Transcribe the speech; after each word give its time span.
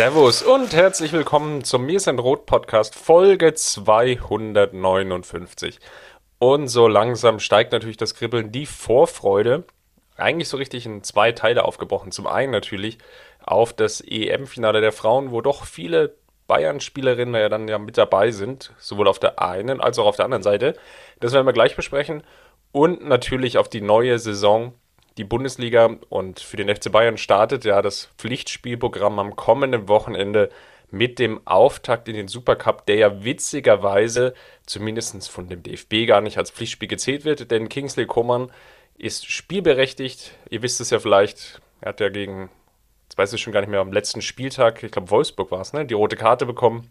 Servus 0.00 0.40
und 0.42 0.72
herzlich 0.72 1.12
willkommen 1.12 1.62
zum 1.62 1.84
Mir 1.84 2.00
sind 2.00 2.20
Rot 2.20 2.46
Podcast 2.46 2.94
Folge 2.94 3.52
259. 3.52 5.78
Und 6.38 6.68
so 6.68 6.88
langsam 6.88 7.38
steigt 7.38 7.72
natürlich 7.72 7.98
das 7.98 8.14
Kribbeln, 8.14 8.50
die 8.50 8.64
Vorfreude. 8.64 9.64
Eigentlich 10.16 10.48
so 10.48 10.56
richtig 10.56 10.86
in 10.86 11.02
zwei 11.02 11.32
Teile 11.32 11.66
aufgebrochen. 11.66 12.12
Zum 12.12 12.26
einen 12.26 12.50
natürlich 12.50 12.96
auf 13.44 13.74
das 13.74 14.00
EM-Finale 14.00 14.80
der 14.80 14.92
Frauen, 14.92 15.32
wo 15.32 15.42
doch 15.42 15.66
viele 15.66 16.16
Bayern-Spielerinnen 16.46 17.34
ja 17.34 17.50
dann 17.50 17.68
ja 17.68 17.78
mit 17.78 17.98
dabei 17.98 18.30
sind, 18.30 18.72
sowohl 18.78 19.06
auf 19.06 19.18
der 19.18 19.42
einen 19.42 19.82
als 19.82 19.98
auch 19.98 20.06
auf 20.06 20.16
der 20.16 20.24
anderen 20.24 20.42
Seite. 20.42 20.78
Das 21.20 21.34
werden 21.34 21.44
wir 21.44 21.52
gleich 21.52 21.76
besprechen. 21.76 22.22
Und 22.72 23.06
natürlich 23.06 23.58
auf 23.58 23.68
die 23.68 23.82
neue 23.82 24.18
Saison 24.18 24.72
die 25.16 25.24
Bundesliga 25.24 25.96
und 26.08 26.40
für 26.40 26.56
den 26.56 26.74
FC 26.74 26.90
Bayern 26.90 27.16
startet 27.16 27.64
ja 27.64 27.82
das 27.82 28.10
Pflichtspielprogramm 28.18 29.18
am 29.18 29.36
kommenden 29.36 29.88
Wochenende 29.88 30.50
mit 30.90 31.18
dem 31.18 31.46
Auftakt 31.46 32.08
in 32.08 32.14
den 32.14 32.28
Supercup, 32.28 32.86
der 32.86 32.96
ja 32.96 33.24
witzigerweise 33.24 34.34
zumindest 34.66 35.30
von 35.30 35.48
dem 35.48 35.62
DFB 35.62 36.06
gar 36.06 36.20
nicht 36.20 36.38
als 36.38 36.50
Pflichtspiel 36.50 36.88
gezählt 36.88 37.24
wird, 37.24 37.50
denn 37.50 37.68
Kingsley 37.68 38.06
Coman 38.06 38.50
ist 38.98 39.30
spielberechtigt. 39.30 40.32
Ihr 40.50 40.62
wisst 40.62 40.80
es 40.80 40.90
ja 40.90 40.98
vielleicht, 40.98 41.60
er 41.80 41.90
hat 41.90 42.00
ja 42.00 42.08
gegen, 42.08 42.50
jetzt 43.04 43.18
weiß 43.18 43.32
ich 43.32 43.40
schon 43.40 43.52
gar 43.52 43.60
nicht 43.60 43.70
mehr, 43.70 43.80
am 43.80 43.92
letzten 43.92 44.22
Spieltag, 44.22 44.82
ich 44.82 44.90
glaube 44.90 45.10
Wolfsburg 45.10 45.50
war 45.50 45.60
es, 45.60 45.72
ne, 45.72 45.86
die 45.86 45.94
rote 45.94 46.16
Karte 46.16 46.44
bekommen 46.44 46.90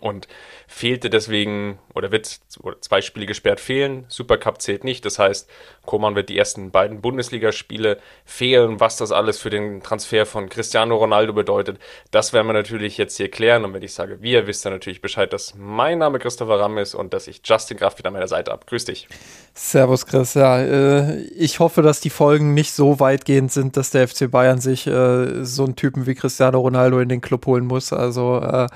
und 0.00 0.28
fehlte 0.66 1.10
deswegen 1.10 1.78
oder 1.94 2.12
wird 2.12 2.40
zwei 2.80 3.00
Spiele 3.00 3.26
gesperrt 3.26 3.60
fehlen. 3.60 4.04
Supercup 4.08 4.60
zählt 4.60 4.84
nicht. 4.84 5.04
Das 5.04 5.18
heißt, 5.18 5.48
Koman 5.86 6.14
wird 6.14 6.28
die 6.28 6.36
ersten 6.36 6.70
beiden 6.70 7.00
Bundesligaspiele 7.00 7.98
fehlen. 8.24 8.78
Was 8.78 8.96
das 8.96 9.10
alles 9.10 9.38
für 9.38 9.50
den 9.50 9.82
Transfer 9.82 10.26
von 10.26 10.48
Cristiano 10.48 10.96
Ronaldo 10.96 11.32
bedeutet, 11.32 11.78
das 12.10 12.32
werden 12.32 12.46
wir 12.46 12.52
natürlich 12.52 12.98
jetzt 12.98 13.16
hier 13.16 13.30
klären. 13.30 13.64
Und 13.64 13.74
wenn 13.74 13.82
ich 13.82 13.94
sage 13.94 14.18
wir, 14.20 14.46
wisst 14.46 14.66
ihr 14.66 14.70
natürlich 14.70 15.00
Bescheid, 15.00 15.32
dass 15.32 15.54
mein 15.56 15.98
Name 15.98 16.18
Christopher 16.18 16.60
Ramm 16.60 16.78
ist 16.78 16.94
und 16.94 17.14
dass 17.14 17.26
ich 17.26 17.40
Justin 17.44 17.78
Kraft 17.78 17.98
wieder 17.98 18.08
an 18.08 18.14
meiner 18.14 18.28
Seite 18.28 18.52
habe. 18.52 18.66
Grüß 18.66 18.84
dich. 18.84 19.08
Servus 19.54 20.06
Chris. 20.06 20.34
Ja, 20.34 20.60
äh, 20.60 21.20
ich 21.22 21.58
hoffe, 21.58 21.82
dass 21.82 22.00
die 22.00 22.10
Folgen 22.10 22.54
nicht 22.54 22.72
so 22.72 23.00
weitgehend 23.00 23.50
sind, 23.50 23.76
dass 23.76 23.90
der 23.90 24.06
FC 24.06 24.30
Bayern 24.30 24.60
sich 24.60 24.86
äh, 24.86 25.44
so 25.44 25.64
einen 25.64 25.76
Typen 25.76 26.06
wie 26.06 26.14
Cristiano 26.14 26.60
Ronaldo 26.60 27.00
in 27.00 27.08
den 27.08 27.20
Club 27.20 27.46
holen 27.46 27.66
muss. 27.66 27.92
Also 27.92 28.40
äh, 28.40 28.66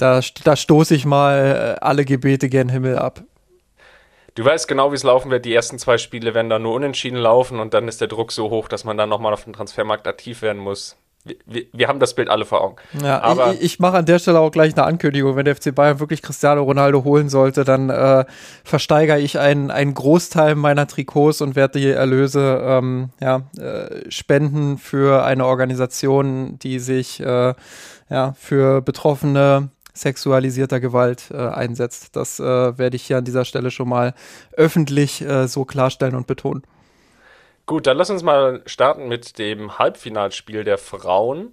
da, 0.00 0.20
da 0.44 0.56
stoße 0.56 0.94
ich 0.94 1.04
mal 1.04 1.76
äh, 1.78 1.84
alle 1.84 2.04
Gebete 2.04 2.48
gen 2.48 2.68
Himmel 2.68 2.98
ab. 2.98 3.22
Du 4.34 4.44
weißt 4.44 4.68
genau, 4.68 4.92
wie 4.92 4.96
es 4.96 5.02
laufen 5.02 5.30
wird. 5.30 5.44
Die 5.44 5.54
ersten 5.54 5.78
zwei 5.78 5.98
Spiele 5.98 6.34
werden 6.34 6.48
dann 6.48 6.62
nur 6.62 6.74
unentschieden 6.74 7.18
laufen 7.18 7.58
und 7.58 7.74
dann 7.74 7.88
ist 7.88 8.00
der 8.00 8.08
Druck 8.08 8.32
so 8.32 8.48
hoch, 8.50 8.68
dass 8.68 8.84
man 8.84 8.96
dann 8.96 9.08
nochmal 9.08 9.32
auf 9.32 9.44
dem 9.44 9.52
Transfermarkt 9.52 10.06
aktiv 10.06 10.42
werden 10.42 10.62
muss. 10.62 10.96
Wir, 11.24 11.36
wir, 11.44 11.66
wir, 11.74 11.88
haben 11.88 12.00
das 12.00 12.14
Bild 12.14 12.30
alle 12.30 12.46
vor 12.46 12.62
Augen. 12.62 12.76
Ja, 13.02 13.20
aber 13.20 13.52
ich, 13.52 13.60
ich 13.60 13.78
mache 13.78 13.98
an 13.98 14.06
der 14.06 14.18
Stelle 14.18 14.40
auch 14.40 14.50
gleich 14.50 14.74
eine 14.74 14.86
Ankündigung. 14.86 15.36
Wenn 15.36 15.44
der 15.44 15.54
FC 15.54 15.74
Bayern 15.74 16.00
wirklich 16.00 16.22
Cristiano 16.22 16.62
Ronaldo 16.62 17.04
holen 17.04 17.28
sollte, 17.28 17.64
dann 17.64 17.90
äh, 17.90 18.24
versteigere 18.64 19.18
ich 19.18 19.38
einen, 19.38 19.70
einen 19.70 19.92
Großteil 19.92 20.54
meiner 20.54 20.86
Trikots 20.86 21.42
und 21.42 21.56
werde 21.56 21.78
die 21.78 21.90
Erlöse 21.90 22.62
ähm, 22.64 23.10
ja, 23.20 23.42
äh, 23.58 24.10
spenden 24.10 24.78
für 24.78 25.22
eine 25.22 25.44
Organisation, 25.44 26.58
die 26.58 26.78
sich 26.78 27.20
äh, 27.20 27.52
ja, 28.08 28.32
für 28.38 28.80
Betroffene 28.80 29.68
sexualisierter 29.94 30.80
Gewalt 30.80 31.30
äh, 31.30 31.36
einsetzt. 31.36 32.16
Das 32.16 32.40
äh, 32.40 32.44
werde 32.78 32.96
ich 32.96 33.02
hier 33.02 33.18
an 33.18 33.24
dieser 33.24 33.44
Stelle 33.44 33.70
schon 33.70 33.88
mal 33.88 34.14
öffentlich 34.52 35.22
äh, 35.22 35.48
so 35.48 35.64
klarstellen 35.64 36.14
und 36.14 36.26
betonen. 36.26 36.62
Gut, 37.66 37.86
dann 37.86 37.96
lass 37.96 38.10
uns 38.10 38.22
mal 38.22 38.62
starten 38.66 39.08
mit 39.08 39.38
dem 39.38 39.78
Halbfinalspiel 39.78 40.64
der 40.64 40.78
Frauen. 40.78 41.52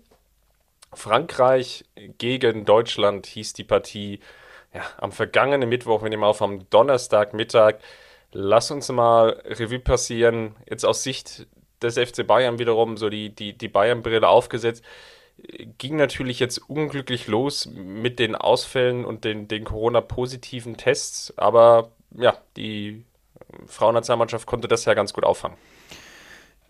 Frankreich 0.94 1.86
gegen 2.18 2.66
Deutschland 2.66 3.28
hieß 3.28 3.54
die 3.54 3.64
Partie 3.64 4.20
ja, 4.74 4.82
am 4.98 5.12
vergangenen 5.12 5.70
Mittwoch, 5.70 6.02
wir 6.02 6.10
nehmen 6.10 6.24
auf 6.24 6.42
am 6.42 6.70
Donnerstagmittag. 6.70 7.76
Lass 8.32 8.72
uns 8.72 8.90
mal 8.90 9.42
Revue 9.46 9.80
passieren. 9.80 10.56
Jetzt 10.70 10.86
aus 10.86 11.04
Sicht 11.04 11.48
des 11.82 11.98
FC 11.98 12.26
Bayern 12.26 12.60
wiederum 12.60 12.98
so 12.98 13.10
die, 13.10 13.30
die, 13.30 13.58
die 13.58 13.68
Bayern-Brille 13.68 14.28
aufgesetzt 14.28 14.84
ging 15.78 15.96
natürlich 15.96 16.40
jetzt 16.40 16.58
unglücklich 16.70 17.28
los 17.28 17.68
mit 17.68 18.20
den 18.20 18.36
Ausfällen 18.36 19.06
und 19.06 19.24
den, 19.24 19.48
den 19.48 19.64
Corona-positiven 19.64 20.78
Tests, 20.78 21.34
aber 21.38 21.92
ja, 22.16 22.38
die 22.56 23.04
Frauennationalmannschaft 23.68 24.48
konnte 24.48 24.68
das 24.68 24.86
ja 24.86 24.94
ganz 24.94 25.14
gut 25.14 25.24
auffangen. 25.24 25.58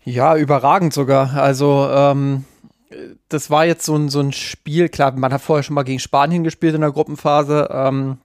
Ja, 0.04 0.36
überragend 0.36 0.92
sogar. 0.92 1.34
Also, 1.34 1.88
ähm, 1.90 2.44
das 3.28 3.50
war 3.50 3.66
jetzt 3.66 3.84
so 3.84 3.94
ein, 3.94 4.08
so 4.08 4.20
ein 4.20 4.32
Spiel, 4.32 4.88
klar, 4.88 5.12
man 5.12 5.32
hat 5.32 5.42
vorher 5.42 5.62
schon 5.62 5.74
mal 5.74 5.82
gegen 5.82 5.98
Spanien 5.98 6.44
gespielt 6.44 6.74
in 6.74 6.80
der 6.80 6.92
Gruppenphase. 6.92 7.68
Ähm, 7.70 8.18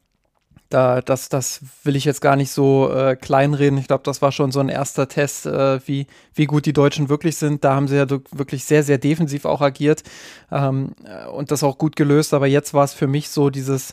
da, 0.73 1.01
das, 1.01 1.29
das 1.29 1.61
will 1.84 1.95
ich 1.95 2.06
jetzt 2.06 2.22
gar 2.22 2.35
nicht 2.35 2.51
so 2.51 2.91
äh, 2.91 3.16
kleinreden. 3.16 3.78
Ich 3.78 3.88
glaube, 3.88 4.03
das 4.03 4.22
war 4.22 4.31
schon 4.31 4.51
so 4.51 4.59
ein 4.59 4.69
erster 4.69 5.07
Test, 5.07 5.45
äh, 5.45 5.79
wie, 5.88 6.07
wie 6.34 6.45
gut 6.45 6.66
die 6.66 6.73
Deutschen 6.73 7.09
wirklich 7.09 7.38
sind. 7.38 7.63
Da 7.63 7.75
haben 7.75 7.88
sie 7.88 7.97
ja 7.97 8.07
wirklich 8.09 8.66
sehr, 8.66 8.84
sehr 8.84 8.97
defensiv 8.97 9.45
auch 9.45 9.61
agiert 9.61 10.03
ähm, 10.51 10.95
äh, 11.03 11.28
und 11.28 11.51
das 11.51 11.63
auch 11.63 11.78
gut 11.78 11.95
gelöst. 11.95 12.34
Aber 12.34 12.47
jetzt 12.47 12.73
war 12.73 12.84
es 12.84 12.94
für 12.94 13.07
mich 13.07 13.29
so 13.29 13.50
dieses, 13.50 13.91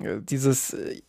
äh, 0.00 0.18
dieses 0.20 0.74
äh, 0.74 1.00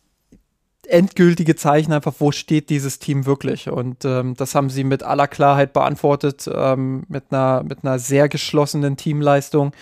endgültige 0.88 1.54
Zeichen 1.54 1.92
einfach, 1.92 2.14
wo 2.18 2.32
steht 2.32 2.70
dieses 2.70 2.98
Team 2.98 3.26
wirklich? 3.26 3.68
Und 3.68 4.04
ähm, 4.04 4.34
das 4.36 4.54
haben 4.54 4.70
sie 4.70 4.84
mit 4.84 5.02
aller 5.02 5.28
Klarheit 5.28 5.74
beantwortet, 5.74 6.48
ähm, 6.52 7.04
mit, 7.08 7.24
einer, 7.30 7.62
mit 7.62 7.84
einer 7.84 7.98
sehr 7.98 8.28
geschlossenen 8.28 8.96
Teamleistung. 8.96 9.72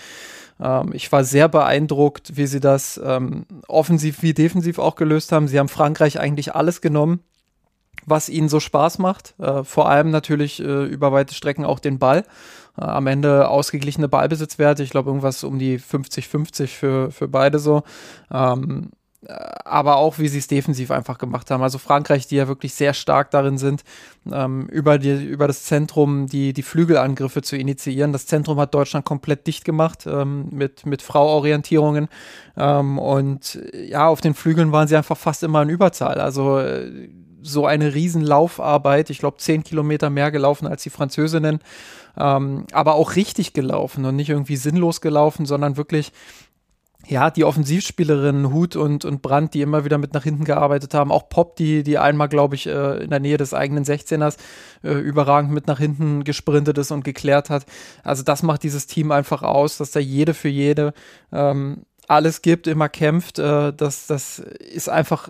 Ähm, 0.59 0.91
ich 0.93 1.11
war 1.11 1.23
sehr 1.23 1.47
beeindruckt, 1.47 2.37
wie 2.37 2.47
sie 2.47 2.59
das 2.59 2.99
ähm, 3.03 3.45
offensiv 3.67 4.21
wie 4.21 4.33
defensiv 4.33 4.79
auch 4.79 4.95
gelöst 4.95 5.31
haben. 5.31 5.47
Sie 5.47 5.59
haben 5.59 5.69
Frankreich 5.69 6.19
eigentlich 6.19 6.55
alles 6.55 6.81
genommen, 6.81 7.21
was 8.05 8.29
ihnen 8.29 8.49
so 8.49 8.59
Spaß 8.59 8.99
macht. 8.99 9.35
Äh, 9.39 9.63
vor 9.63 9.89
allem 9.89 10.11
natürlich 10.11 10.59
äh, 10.59 10.85
über 10.85 11.11
weite 11.11 11.33
Strecken 11.33 11.65
auch 11.65 11.79
den 11.79 11.99
Ball. 11.99 12.23
Äh, 12.77 12.85
am 12.85 13.07
Ende 13.07 13.49
ausgeglichene 13.49 14.07
Ballbesitzwerte. 14.07 14.83
Ich 14.83 14.89
glaube, 14.89 15.09
irgendwas 15.09 15.43
um 15.43 15.59
die 15.59 15.79
50-50 15.79 16.67
für, 16.67 17.11
für 17.11 17.27
beide 17.27 17.59
so. 17.59 17.83
Ähm, 18.31 18.91
aber 19.27 19.97
auch 19.97 20.19
wie 20.19 20.27
sie 20.27 20.37
es 20.37 20.47
defensiv 20.47 20.91
einfach 20.91 21.17
gemacht 21.17 21.49
haben. 21.49 21.63
Also 21.63 21.79
Frankreich, 21.79 22.27
die 22.27 22.35
ja 22.35 22.47
wirklich 22.47 22.75
sehr 22.75 22.93
stark 22.93 23.31
darin 23.31 23.57
sind, 23.57 23.83
ähm, 24.31 24.67
über, 24.67 24.99
die, 24.99 25.25
über 25.25 25.47
das 25.47 25.63
Zentrum 25.63 26.27
die, 26.27 26.53
die 26.53 26.61
Flügelangriffe 26.61 27.41
zu 27.41 27.57
initiieren. 27.57 28.13
Das 28.13 28.27
Zentrum 28.27 28.59
hat 28.59 28.75
Deutschland 28.75 29.05
komplett 29.05 29.47
dicht 29.47 29.65
gemacht 29.65 30.05
ähm, 30.05 30.49
mit, 30.51 30.85
mit 30.85 31.01
Frau-Orientierungen. 31.01 32.09
Ähm, 32.55 32.99
und 32.99 33.59
ja, 33.73 34.07
auf 34.07 34.21
den 34.21 34.35
Flügeln 34.35 34.71
waren 34.71 34.87
sie 34.87 34.95
einfach 34.95 35.17
fast 35.17 35.41
immer 35.41 35.63
in 35.63 35.69
Überzahl. 35.69 36.21
Also 36.21 36.59
äh, 36.59 37.09
so 37.41 37.65
eine 37.65 37.95
riesen 37.95 38.21
Laufarbeit, 38.21 39.09
ich 39.09 39.19
glaube 39.19 39.37
zehn 39.37 39.63
Kilometer 39.63 40.09
mehr 40.09 40.31
gelaufen 40.31 40.67
als 40.67 40.83
die 40.83 40.89
Französinnen, 40.89 41.59
ähm, 42.17 42.65
aber 42.71 42.95
auch 42.95 43.15
richtig 43.15 43.53
gelaufen 43.53 44.05
und 44.05 44.15
nicht 44.15 44.29
irgendwie 44.29 44.57
sinnlos 44.57 45.01
gelaufen, 45.01 45.45
sondern 45.45 45.77
wirklich 45.77 46.11
ja, 47.05 47.29
die 47.29 47.45
Offensivspielerinnen 47.45 48.51
Hut 48.51 48.75
und, 48.75 49.05
und 49.05 49.21
Brandt, 49.21 49.53
die 49.53 49.61
immer 49.61 49.85
wieder 49.85 49.97
mit 49.97 50.13
nach 50.13 50.23
hinten 50.23 50.43
gearbeitet 50.43 50.93
haben. 50.93 51.11
Auch 51.11 51.29
Pop, 51.29 51.55
die, 51.55 51.83
die 51.83 51.97
einmal, 51.97 52.27
glaube 52.27 52.55
ich, 52.55 52.67
äh, 52.67 53.03
in 53.03 53.09
der 53.09 53.19
Nähe 53.19 53.37
des 53.37 53.53
eigenen 53.53 53.85
16ers 53.85 54.37
äh, 54.83 54.91
überragend 54.93 55.51
mit 55.51 55.67
nach 55.67 55.79
hinten 55.79 56.23
gesprintet 56.23 56.77
ist 56.77 56.91
und 56.91 57.05
geklärt 57.05 57.49
hat. 57.49 57.65
Also 58.03 58.23
das 58.23 58.43
macht 58.43 58.63
dieses 58.63 58.87
Team 58.87 59.11
einfach 59.11 59.41
aus, 59.41 59.77
dass 59.77 59.91
da 59.91 59.99
jede 59.99 60.33
für 60.33 60.49
jede 60.49 60.93
ähm, 61.31 61.83
alles 62.07 62.41
gibt, 62.41 62.67
immer 62.67 62.89
kämpft. 62.89 63.39
Äh, 63.39 63.73
das, 63.73 64.07
das 64.07 64.39
ist 64.39 64.89
einfach 64.89 65.29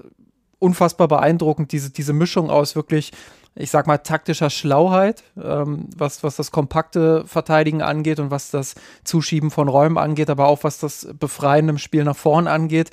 unfassbar 0.60 1.08
beeindruckend, 1.08 1.72
diese, 1.72 1.92
diese 1.92 2.14
Mischung 2.14 2.50
aus 2.50 2.76
wirklich 2.76 3.12
ich 3.58 3.72
sag 3.72 3.88
mal, 3.88 3.98
taktischer 3.98 4.50
Schlauheit, 4.50 5.24
ähm, 5.42 5.90
was, 5.96 6.24
was 6.24 6.36
das 6.36 6.52
kompakte 6.52 7.26
Verteidigen 7.26 7.82
angeht 7.82 8.20
und 8.20 8.32
was 8.32 8.52
das 8.52 8.76
Zuschieben 9.04 9.52
von 9.52 9.68
Räumen 9.68 9.98
angeht, 9.98 10.30
aber 10.30 10.48
auch 10.48 10.64
was 10.64 10.80
das 10.80 11.08
Befreien 11.20 11.70
im 11.70 11.78
Spiel 11.78 12.04
nach 12.04 12.16
vorn 12.16 12.48
angeht. 12.48 12.92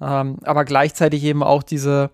Ähm, 0.00 0.38
aber 0.42 0.64
gleichzeitig 0.64 1.24
eben 1.24 1.42
auch 1.42 1.62
diese, 1.62 2.10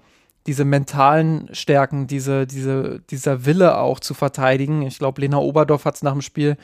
diese 0.46 0.64
mentalen 0.64 1.48
Stärken, 1.52 2.06
diese, 2.06 2.46
diese, 2.46 3.00
dieser 3.10 3.46
Wille 3.46 3.78
auch 3.78 4.00
zu 4.00 4.14
verteidigen. 4.14 4.82
Ich 4.82 4.98
glaube, 4.98 5.20
Lena 5.20 5.38
Oberdorf 5.38 5.84
hat 5.84 5.94
es 5.94 6.02
nach 6.02 6.12
dem 6.12 6.22
Spiel 6.22 6.56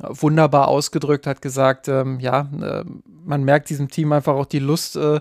wunderbar 0.00 0.68
ausgedrückt, 0.68 1.26
hat 1.26 1.40
gesagt, 1.40 1.88
ähm, 1.88 2.20
ja, 2.20 2.48
äh, 2.60 2.84
man 3.24 3.44
merkt 3.44 3.70
diesem 3.70 3.88
Team 3.88 4.12
einfach 4.12 4.34
auch 4.34 4.46
die 4.46 4.58
Lust 4.58 4.96
äh, 4.96 5.20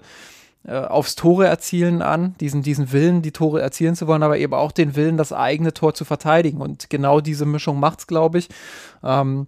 äh, 0.67 0.77
aufs 0.77 1.15
Tore 1.15 1.47
erzielen 1.47 2.01
an, 2.01 2.35
diesen, 2.39 2.63
diesen 2.63 2.91
Willen, 2.91 3.21
die 3.21 3.31
Tore 3.31 3.61
erzielen 3.61 3.95
zu 3.95 4.07
wollen, 4.07 4.23
aber 4.23 4.37
eben 4.37 4.53
auch 4.53 4.71
den 4.71 4.95
Willen, 4.95 5.17
das 5.17 5.31
eigene 5.31 5.73
Tor 5.73 5.93
zu 5.93 6.05
verteidigen. 6.05 6.61
Und 6.61 6.89
genau 6.89 7.21
diese 7.21 7.45
Mischung 7.45 7.79
macht's, 7.79 8.07
glaube 8.07 8.39
ich. 8.39 8.49
Ähm, 9.03 9.47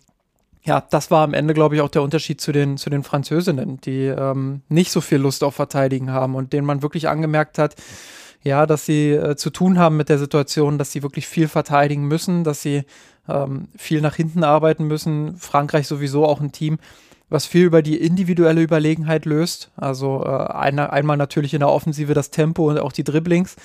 ja, 0.63 0.83
das 0.89 1.09
war 1.11 1.23
am 1.23 1.33
Ende, 1.33 1.53
glaube 1.53 1.75
ich, 1.75 1.81
auch 1.81 1.89
der 1.89 2.03
Unterschied 2.03 2.41
zu 2.41 2.51
den, 2.51 2.77
zu 2.77 2.89
den 2.89 3.03
Französinnen, 3.03 3.79
die 3.81 4.05
ähm, 4.05 4.61
nicht 4.67 4.91
so 4.91 5.01
viel 5.01 5.17
Lust 5.17 5.43
auf 5.43 5.55
Verteidigen 5.55 6.11
haben 6.11 6.35
und 6.35 6.53
denen 6.53 6.67
man 6.67 6.81
wirklich 6.81 7.07
angemerkt 7.07 7.57
hat, 7.57 7.75
ja, 8.43 8.65
dass 8.65 8.85
sie 8.85 9.11
äh, 9.11 9.35
zu 9.35 9.49
tun 9.49 9.79
haben 9.79 9.97
mit 9.97 10.09
der 10.09 10.19
Situation, 10.19 10.77
dass 10.77 10.91
sie 10.91 11.03
wirklich 11.03 11.25
viel 11.25 11.47
verteidigen 11.47 12.07
müssen, 12.07 12.43
dass 12.43 12.61
sie 12.61 12.83
ähm, 13.27 13.69
viel 13.75 14.01
nach 14.01 14.15
hinten 14.15 14.43
arbeiten 14.43 14.85
müssen. 14.85 15.37
Frankreich 15.37 15.87
sowieso 15.87 16.25
auch 16.25 16.41
ein 16.41 16.51
Team, 16.51 16.79
was 17.29 17.45
viel 17.45 17.65
über 17.65 17.81
die 17.81 17.97
individuelle 17.97 18.61
Überlegenheit 18.61 19.25
löst. 19.25 19.71
Also 19.75 20.23
äh, 20.23 20.29
eine, 20.29 20.93
einmal 20.93 21.17
natürlich 21.17 21.53
in 21.53 21.59
der 21.59 21.69
Offensive 21.69 22.13
das 22.13 22.31
Tempo 22.31 22.69
und 22.69 22.79
auch 22.79 22.91
die 22.91 23.03
Dribblings, 23.03 23.55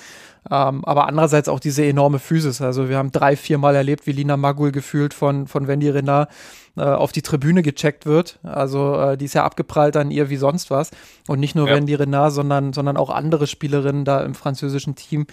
ähm, 0.51 0.83
aber 0.83 1.07
andererseits 1.07 1.47
auch 1.47 1.61
diese 1.61 1.85
enorme 1.85 2.19
Physis. 2.19 2.61
Also 2.61 2.89
wir 2.89 2.97
haben 2.97 3.11
drei, 3.11 3.37
vier 3.37 3.57
Mal 3.57 3.75
erlebt, 3.75 4.05
wie 4.05 4.11
Lina 4.11 4.35
Magul 4.35 4.71
gefühlt 4.71 5.13
von, 5.13 5.47
von 5.47 5.67
Wendy 5.67 5.89
Renard 5.89 6.29
äh, 6.75 6.81
auf 6.81 7.13
die 7.13 7.21
Tribüne 7.21 7.61
gecheckt 7.61 8.05
wird. 8.05 8.39
Also 8.43 8.99
äh, 8.99 9.17
die 9.17 9.25
ist 9.25 9.35
ja 9.35 9.45
abgeprallt 9.45 9.95
an 9.95 10.11
ihr 10.11 10.29
wie 10.29 10.37
sonst 10.37 10.69
was. 10.69 10.91
Und 11.27 11.39
nicht 11.39 11.55
nur 11.55 11.69
ja. 11.69 11.75
Wendy 11.75 11.95
Renard, 11.95 12.33
sondern, 12.33 12.73
sondern 12.73 12.97
auch 12.97 13.09
andere 13.09 13.47
Spielerinnen 13.47 14.03
da 14.03 14.21
im 14.21 14.35
französischen 14.35 14.95
Team 14.95 15.25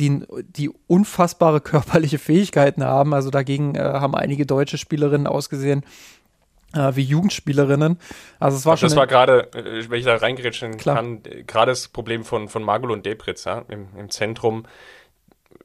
die, 0.00 0.24
die 0.56 0.70
unfassbare 0.88 1.60
körperliche 1.60 2.18
Fähigkeiten 2.18 2.82
haben. 2.82 3.14
Also 3.14 3.30
dagegen 3.30 3.76
äh, 3.76 3.78
haben 3.78 4.16
einige 4.16 4.46
deutsche 4.46 4.78
Spielerinnen 4.78 5.28
ausgesehen, 5.28 5.84
wie 6.74 7.02
Jugendspielerinnen. 7.02 7.98
Also 8.38 8.56
es 8.56 8.66
war 8.66 8.76
schon. 8.76 8.88
Das 8.88 8.96
war 8.96 9.06
gerade, 9.06 9.52
äh, 9.54 9.88
wenn 9.88 9.98
ich 9.98 10.04
da 10.04 10.16
reingerätschen 10.16 10.76
kann, 10.76 11.22
gerade 11.46 11.72
das 11.72 11.88
Problem 11.88 12.24
von, 12.24 12.48
von 12.48 12.62
Magul 12.62 12.90
und 12.90 13.06
Debritz 13.06 13.44
ja, 13.44 13.64
im, 13.68 13.88
im 13.96 14.10
Zentrum. 14.10 14.66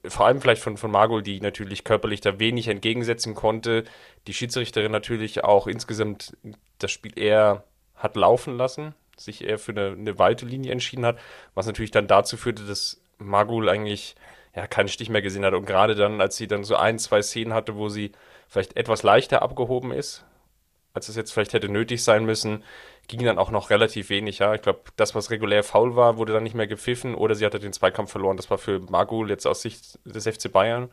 Vor 0.06 0.28
allem 0.28 0.40
vielleicht 0.40 0.62
von, 0.62 0.78
von 0.78 0.92
Magul, 0.92 1.22
die 1.22 1.42
natürlich 1.42 1.84
körperlich 1.84 2.22
da 2.22 2.40
wenig 2.40 2.68
entgegensetzen 2.68 3.36
konnte. 3.36 3.84
Die 4.28 4.34
Schiedsrichterin 4.34 4.92
natürlich 4.92 5.44
auch 5.44 5.68
insgesamt 5.68 6.38
das 6.78 6.92
Spiel 6.92 7.18
eher 7.20 7.64
hat 7.96 8.16
laufen 8.16 8.56
lassen, 8.56 8.96
sich 9.18 9.44
eher 9.44 9.60
für 9.60 9.72
eine, 9.72 9.88
eine 9.88 10.18
weite 10.18 10.46
Linie 10.46 10.72
entschieden 10.72 11.06
hat, 11.06 11.20
was 11.54 11.66
natürlich 11.66 11.92
dann 11.92 12.08
dazu 12.08 12.38
führte, 12.38 12.64
dass 12.64 13.02
Magul 13.18 13.68
eigentlich 13.68 14.16
ja 14.56 14.68
keinen 14.68 14.88
Stich 14.88 15.10
mehr 15.10 15.22
gesehen 15.22 15.46
hat. 15.46 15.54
Und 15.54 15.66
gerade 15.66 15.96
dann, 15.96 16.22
als 16.22 16.38
sie 16.38 16.48
dann 16.48 16.64
so 16.64 16.76
ein, 16.76 16.98
zwei 16.98 17.22
Szenen 17.22 17.54
hatte, 17.54 17.76
wo 17.76 17.90
sie 17.90 18.14
vielleicht 18.48 18.78
etwas 18.78 19.04
leichter 19.04 19.42
abgehoben 19.42 19.92
ist, 19.92 20.26
als 20.94 21.10
es 21.10 21.16
jetzt 21.16 21.32
vielleicht 21.32 21.54
hätte 21.54 21.70
nötig 21.70 22.04
sein 22.04 22.26
müssen, 22.26 22.64
ging 23.08 23.24
dann 23.24 23.38
auch 23.38 23.52
noch 23.52 23.70
relativ 23.70 24.10
wenig. 24.10 24.40
Ja, 24.40 24.54
ich 24.54 24.62
glaube, 24.62 24.82
das, 24.96 25.16
was 25.16 25.32
regulär 25.32 25.64
faul 25.64 25.96
war, 25.96 26.18
wurde 26.18 26.34
dann 26.34 26.44
nicht 26.44 26.56
mehr 26.56 26.68
gepfiffen 26.68 27.16
oder 27.16 27.36
sie 27.36 27.46
hatte 27.46 27.60
den 27.60 27.74
Zweikampf 27.74 28.12
verloren. 28.12 28.38
Das 28.38 28.50
war 28.50 28.58
für 28.58 28.80
Magul 28.80 29.30
jetzt 29.30 29.48
aus 29.48 29.62
Sicht 29.62 30.00
des 30.06 30.28
FC 30.28 30.52
Bayern 30.52 30.90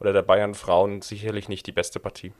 oder 0.00 0.12
der 0.12 0.22
Bayern 0.22 0.54
Frauen 0.54 1.02
sicherlich 1.02 1.48
nicht 1.48 1.66
die 1.66 1.72
beste 1.72 2.00
Partie. 2.00 2.32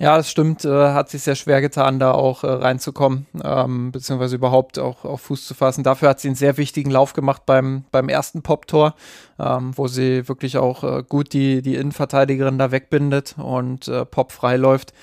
Ja, 0.00 0.16
es 0.16 0.30
stimmt, 0.30 0.64
äh, 0.64 0.92
hat 0.92 1.10
sich 1.10 1.22
sehr 1.22 1.34
schwer 1.34 1.60
getan, 1.60 1.98
da 1.98 2.12
auch 2.12 2.42
äh, 2.42 2.46
reinzukommen, 2.46 3.26
ähm, 3.44 3.92
beziehungsweise 3.92 4.36
überhaupt 4.36 4.78
auch 4.78 5.04
auf 5.04 5.20
Fuß 5.20 5.46
zu 5.46 5.52
fassen. 5.52 5.84
Dafür 5.84 6.08
hat 6.08 6.20
sie 6.20 6.28
einen 6.28 6.36
sehr 6.36 6.56
wichtigen 6.56 6.90
Lauf 6.90 7.12
gemacht 7.12 7.42
beim, 7.44 7.84
beim 7.92 8.08
ersten 8.08 8.40
Pop-Tor, 8.40 8.94
ähm, 9.38 9.76
wo 9.76 9.88
sie 9.88 10.26
wirklich 10.26 10.56
auch 10.56 10.84
äh, 10.84 11.02
gut 11.06 11.34
die, 11.34 11.60
die 11.60 11.74
Innenverteidigerin 11.74 12.56
da 12.56 12.70
wegbindet 12.70 13.34
und 13.36 13.88
äh, 13.88 14.06
Pop 14.06 14.32
frei 14.32 14.56
läuft. 14.56 14.94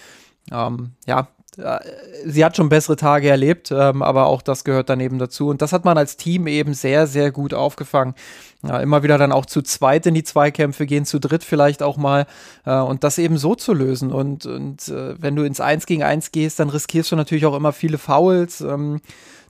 Ähm, 0.51 0.91
ja, 1.05 1.27
äh, 1.57 1.79
sie 2.25 2.43
hat 2.45 2.55
schon 2.55 2.69
bessere 2.69 2.95
Tage 2.95 3.29
erlebt, 3.29 3.71
ähm, 3.71 4.01
aber 4.01 4.27
auch 4.27 4.41
das 4.41 4.63
gehört 4.63 4.89
dann 4.89 4.99
eben 4.99 5.19
dazu. 5.19 5.49
Und 5.49 5.61
das 5.61 5.73
hat 5.73 5.85
man 5.85 5.97
als 5.97 6.17
Team 6.17 6.47
eben 6.47 6.73
sehr, 6.73 7.07
sehr 7.07 7.31
gut 7.31 7.53
aufgefangen. 7.53 8.15
Ja, 8.63 8.79
immer 8.79 9.03
wieder 9.03 9.17
dann 9.17 9.31
auch 9.31 9.45
zu 9.45 9.61
zweit 9.61 10.05
in 10.07 10.13
die 10.13 10.23
Zweikämpfe 10.23 10.85
gehen, 10.85 11.05
zu 11.05 11.19
dritt 11.19 11.43
vielleicht 11.43 11.83
auch 11.83 11.97
mal 11.97 12.25
äh, 12.65 12.75
und 12.75 13.03
das 13.03 13.17
eben 13.17 13.37
so 13.37 13.55
zu 13.55 13.73
lösen. 13.73 14.11
Und, 14.11 14.45
und 14.45 14.87
äh, 14.87 15.21
wenn 15.21 15.35
du 15.35 15.43
ins 15.43 15.59
Eins 15.59 15.85
gegen 15.85 16.03
Eins 16.03 16.31
gehst, 16.31 16.59
dann 16.59 16.69
riskierst 16.69 17.11
du 17.11 17.15
natürlich 17.15 17.45
auch 17.45 17.55
immer 17.55 17.71
viele 17.73 17.97
Fouls. 17.97 18.61
Ähm, 18.61 18.99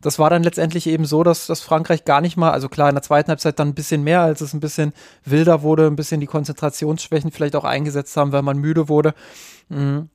das 0.01 0.19
war 0.19 0.29
dann 0.29 0.43
letztendlich 0.43 0.87
eben 0.87 1.05
so, 1.05 1.23
dass, 1.23 1.47
dass 1.47 1.61
Frankreich 1.61 2.05
gar 2.05 2.21
nicht 2.21 2.37
mal, 2.37 2.51
also 2.51 2.69
klar, 2.69 2.89
in 2.89 2.95
der 2.95 3.01
zweiten 3.01 3.29
Halbzeit 3.29 3.57
dann 3.59 3.69
ein 3.69 3.73
bisschen 3.73 4.03
mehr, 4.03 4.21
als 4.21 4.41
es 4.41 4.53
ein 4.53 4.59
bisschen 4.59 4.93
wilder 5.25 5.63
wurde, 5.63 5.87
ein 5.87 5.95
bisschen 5.95 6.21
die 6.21 6.27
Konzentrationsschwächen 6.27 7.31
vielleicht 7.31 7.55
auch 7.55 7.63
eingesetzt 7.63 8.15
haben, 8.15 8.31
weil 8.31 8.43
man 8.43 8.59
müde 8.59 8.89
wurde. 8.89 9.15
Mhm 9.69 10.09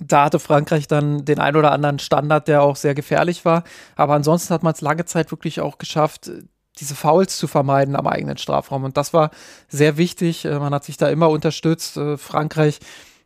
da 0.00 0.24
hatte 0.24 0.38
Frankreich 0.38 0.88
dann 0.88 1.24
den 1.24 1.38
ein 1.38 1.56
oder 1.56 1.72
anderen 1.72 1.98
Standard, 1.98 2.48
der 2.48 2.62
auch 2.62 2.76
sehr 2.76 2.94
gefährlich 2.94 3.44
war. 3.44 3.64
Aber 3.96 4.14
ansonsten 4.14 4.52
hat 4.54 4.62
man 4.62 4.72
es 4.72 4.80
lange 4.80 5.04
Zeit 5.04 5.30
wirklich 5.30 5.60
auch 5.60 5.78
geschafft, 5.78 6.30
diese 6.78 6.94
Fouls 6.94 7.36
zu 7.36 7.46
vermeiden 7.46 7.94
am 7.96 8.06
eigenen 8.06 8.38
Strafraum. 8.38 8.84
Und 8.84 8.96
das 8.96 9.12
war 9.12 9.30
sehr 9.68 9.96
wichtig. 9.96 10.44
Äh, 10.44 10.58
man 10.58 10.72
hat 10.72 10.84
sich 10.84 10.96
da 10.96 11.08
immer 11.08 11.28
unterstützt. 11.28 11.96
Äh, 11.96 12.16
Frankreich 12.16 12.80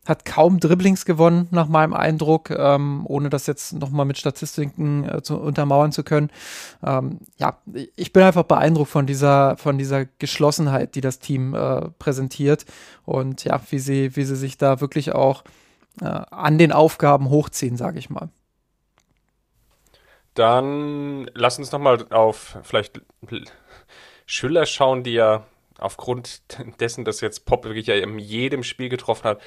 hat 0.05 0.23
kaum 0.23 0.59
Dribblings 0.59 1.05
gewonnen, 1.05 1.47
nach 1.49 1.67
meinem 1.67 1.93
Eindruck, 1.93 2.51
ähm, 2.51 3.05
ohne 3.07 3.29
das 3.29 3.47
jetzt 3.47 3.73
nochmal 3.73 4.05
mit 4.05 4.19
Statistiken 4.19 5.03
äh, 5.03 5.23
zu 5.23 5.37
untermauern 5.37 5.91
zu 5.91 6.03
können. 6.03 6.29
Ähm, 6.85 7.19
ja, 7.37 7.57
ich 7.95 8.13
bin 8.13 8.21
einfach 8.21 8.43
beeindruckt 8.43 8.91
von 8.91 9.07
dieser, 9.07 9.57
von 9.57 9.79
dieser 9.79 10.05
Geschlossenheit, 10.05 10.93
die 10.93 11.01
das 11.01 11.17
Team 11.17 11.55
äh, 11.55 11.89
präsentiert 11.97 12.65
und 13.03 13.45
ja, 13.45 13.59
wie 13.71 13.79
sie, 13.79 14.15
wie 14.15 14.25
sie 14.25 14.35
sich 14.35 14.59
da 14.59 14.79
wirklich 14.79 15.13
auch 15.15 15.43
äh, 16.01 16.05
an 16.05 16.57
den 16.57 16.71
Aufgaben 16.71 17.29
hochziehen, 17.29 17.77
sage 17.77 17.99
ich 17.99 18.09
mal. 18.09 18.29
Dann 20.33 21.29
lass 21.33 21.57
uns 21.57 21.71
nochmal 21.71 22.05
auf 22.11 22.57
vielleicht 22.63 23.01
Schüller 24.25 24.65
schauen, 24.65 25.03
die 25.03 25.13
ja 25.13 25.45
aufgrund 25.77 26.41
dessen, 26.79 27.05
dass 27.05 27.21
jetzt 27.21 27.45
Pop 27.45 27.63
wirklich 27.63 27.87
ja 27.87 27.95
in 27.95 28.19
jedem 28.19 28.63
Spiel 28.63 28.89
getroffen 28.89 29.23
hat, 29.25 29.41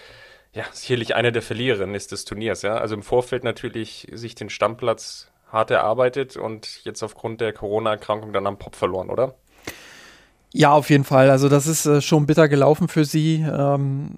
ja, 0.54 0.64
sicherlich 0.72 1.14
eine 1.14 1.30
der 1.30 1.42
Verliererinnen 1.42 1.94
ist 1.94 2.12
des 2.12 2.24
Turniers, 2.24 2.62
ja. 2.62 2.78
Also 2.78 2.94
im 2.94 3.02
Vorfeld 3.02 3.44
natürlich 3.44 4.08
sich 4.12 4.34
den 4.34 4.48
Stammplatz 4.48 5.30
hart 5.52 5.70
erarbeitet 5.70 6.36
und 6.36 6.84
jetzt 6.84 7.02
aufgrund 7.02 7.40
der 7.40 7.52
Corona-Erkrankung 7.52 8.32
dann 8.32 8.46
am 8.46 8.58
Pop 8.58 8.74
verloren, 8.74 9.10
oder? 9.10 9.34
Ja, 10.54 10.72
auf 10.72 10.88
jeden 10.88 11.04
Fall. 11.04 11.30
Also 11.30 11.48
das 11.48 11.66
ist 11.66 11.84
äh, 11.84 12.00
schon 12.00 12.26
bitter 12.26 12.48
gelaufen 12.48 12.88
für 12.88 13.04
sie. 13.04 13.44
Ähm, 13.46 14.10